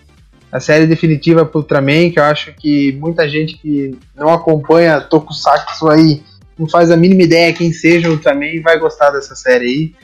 a 0.50 0.60
série 0.60 0.86
definitiva 0.86 1.44
pro 1.44 1.60
Ultraman, 1.60 2.10
que 2.10 2.18
eu 2.18 2.24
acho 2.24 2.52
que 2.54 2.92
muita 3.00 3.28
gente 3.28 3.56
que 3.58 3.96
não 4.14 4.32
acompanha 4.32 5.00
Tokusatsu 5.00 5.88
aí 5.88 6.22
não 6.58 6.68
faz 6.68 6.90
a 6.90 6.96
mínima 6.96 7.22
ideia 7.22 7.52
quem 7.52 7.72
seja 7.72 8.08
o 8.08 8.12
Ultraman 8.12 8.62
vai 8.62 8.78
gostar 8.78 9.10
dessa 9.10 9.34
série 9.34 9.66
aí. 9.66 9.94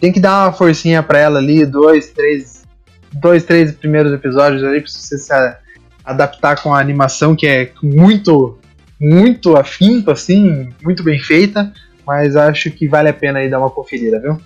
Tem 0.00 0.12
que 0.12 0.20
dar 0.20 0.44
uma 0.44 0.52
forcinha 0.52 1.02
pra 1.02 1.18
ela 1.18 1.38
ali, 1.38 1.64
dois, 1.64 2.10
três, 2.10 2.62
dois, 3.12 3.44
três 3.44 3.72
primeiros 3.72 4.12
episódios 4.12 4.62
ali 4.62 4.80
pra 4.80 4.90
você 4.90 5.18
se 5.18 5.32
adaptar 6.04 6.62
com 6.62 6.72
a 6.74 6.80
animação 6.80 7.34
que 7.34 7.46
é 7.46 7.72
muito, 7.82 8.58
muito 9.00 9.56
afinco 9.56 10.10
assim, 10.10 10.68
muito 10.82 11.02
bem 11.02 11.18
feita, 11.18 11.72
mas 12.06 12.36
acho 12.36 12.70
que 12.70 12.86
vale 12.86 13.08
a 13.08 13.14
pena 13.14 13.40
aí 13.40 13.48
dar 13.48 13.58
uma 13.58 13.70
conferida, 13.70 14.20
viu? 14.20 14.38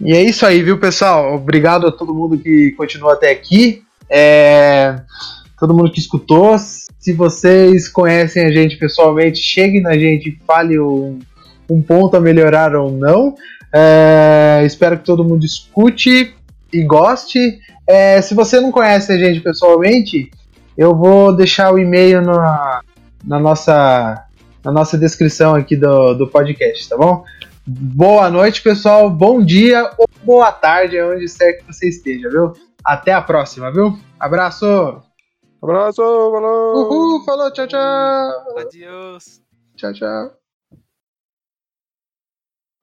E 0.00 0.12
é 0.12 0.22
isso 0.22 0.44
aí, 0.44 0.62
viu, 0.62 0.78
pessoal? 0.78 1.34
Obrigado 1.34 1.86
a 1.86 1.92
todo 1.92 2.14
mundo 2.14 2.38
que 2.38 2.72
continuou 2.72 3.12
até 3.12 3.30
aqui. 3.30 3.85
É, 4.08 5.00
Todo 5.58 5.74
mundo 5.74 5.90
que 5.90 5.98
escutou. 5.98 6.56
Se 6.58 7.12
vocês 7.12 7.88
conhecem 7.88 8.44
a 8.44 8.52
gente 8.52 8.76
pessoalmente, 8.76 9.38
cheguem 9.38 9.80
na 9.80 9.96
gente 9.96 10.28
e 10.28 10.38
fale 10.46 10.78
um, 10.78 11.18
um 11.70 11.80
ponto 11.80 12.16
a 12.16 12.20
melhorar 12.20 12.74
ou 12.76 12.92
não. 12.92 13.34
É, 13.72 14.62
Espero 14.64 14.98
que 14.98 15.04
todo 15.04 15.24
mundo 15.24 15.44
escute 15.44 16.34
e 16.72 16.82
goste. 16.82 17.58
É, 17.86 18.20
se 18.20 18.34
você 18.34 18.60
não 18.60 18.70
conhece 18.70 19.12
a 19.12 19.18
gente 19.18 19.40
pessoalmente, 19.40 20.30
eu 20.76 20.94
vou 20.94 21.34
deixar 21.34 21.72
o 21.72 21.78
e-mail 21.78 22.20
na, 22.20 22.80
na, 23.24 23.40
nossa, 23.40 24.26
na 24.62 24.72
nossa 24.72 24.98
descrição 24.98 25.54
aqui 25.54 25.74
do, 25.74 26.12
do 26.14 26.26
podcast, 26.26 26.86
tá 26.88 26.98
bom? 26.98 27.24
Boa 27.66 28.28
noite, 28.28 28.60
pessoal. 28.60 29.08
Bom 29.08 29.42
dia 29.42 29.90
ou 29.96 30.06
boa 30.22 30.52
tarde, 30.52 31.00
onde 31.00 31.24
quer 31.32 31.54
que 31.54 31.64
você 31.66 31.88
esteja, 31.88 32.28
viu? 32.28 32.52
Até 32.86 33.12
a 33.12 33.20
próxima, 33.20 33.72
viu? 33.72 33.98
Abraço! 34.20 35.02
Abraço, 35.60 35.96
falou! 35.96 36.86
Uhul, 36.86 37.24
falou, 37.24 37.50
tchau, 37.50 37.66
tchau! 37.66 38.58
Adiós. 38.58 39.42
Tchau, 39.74 39.92
tchau. 39.92 40.45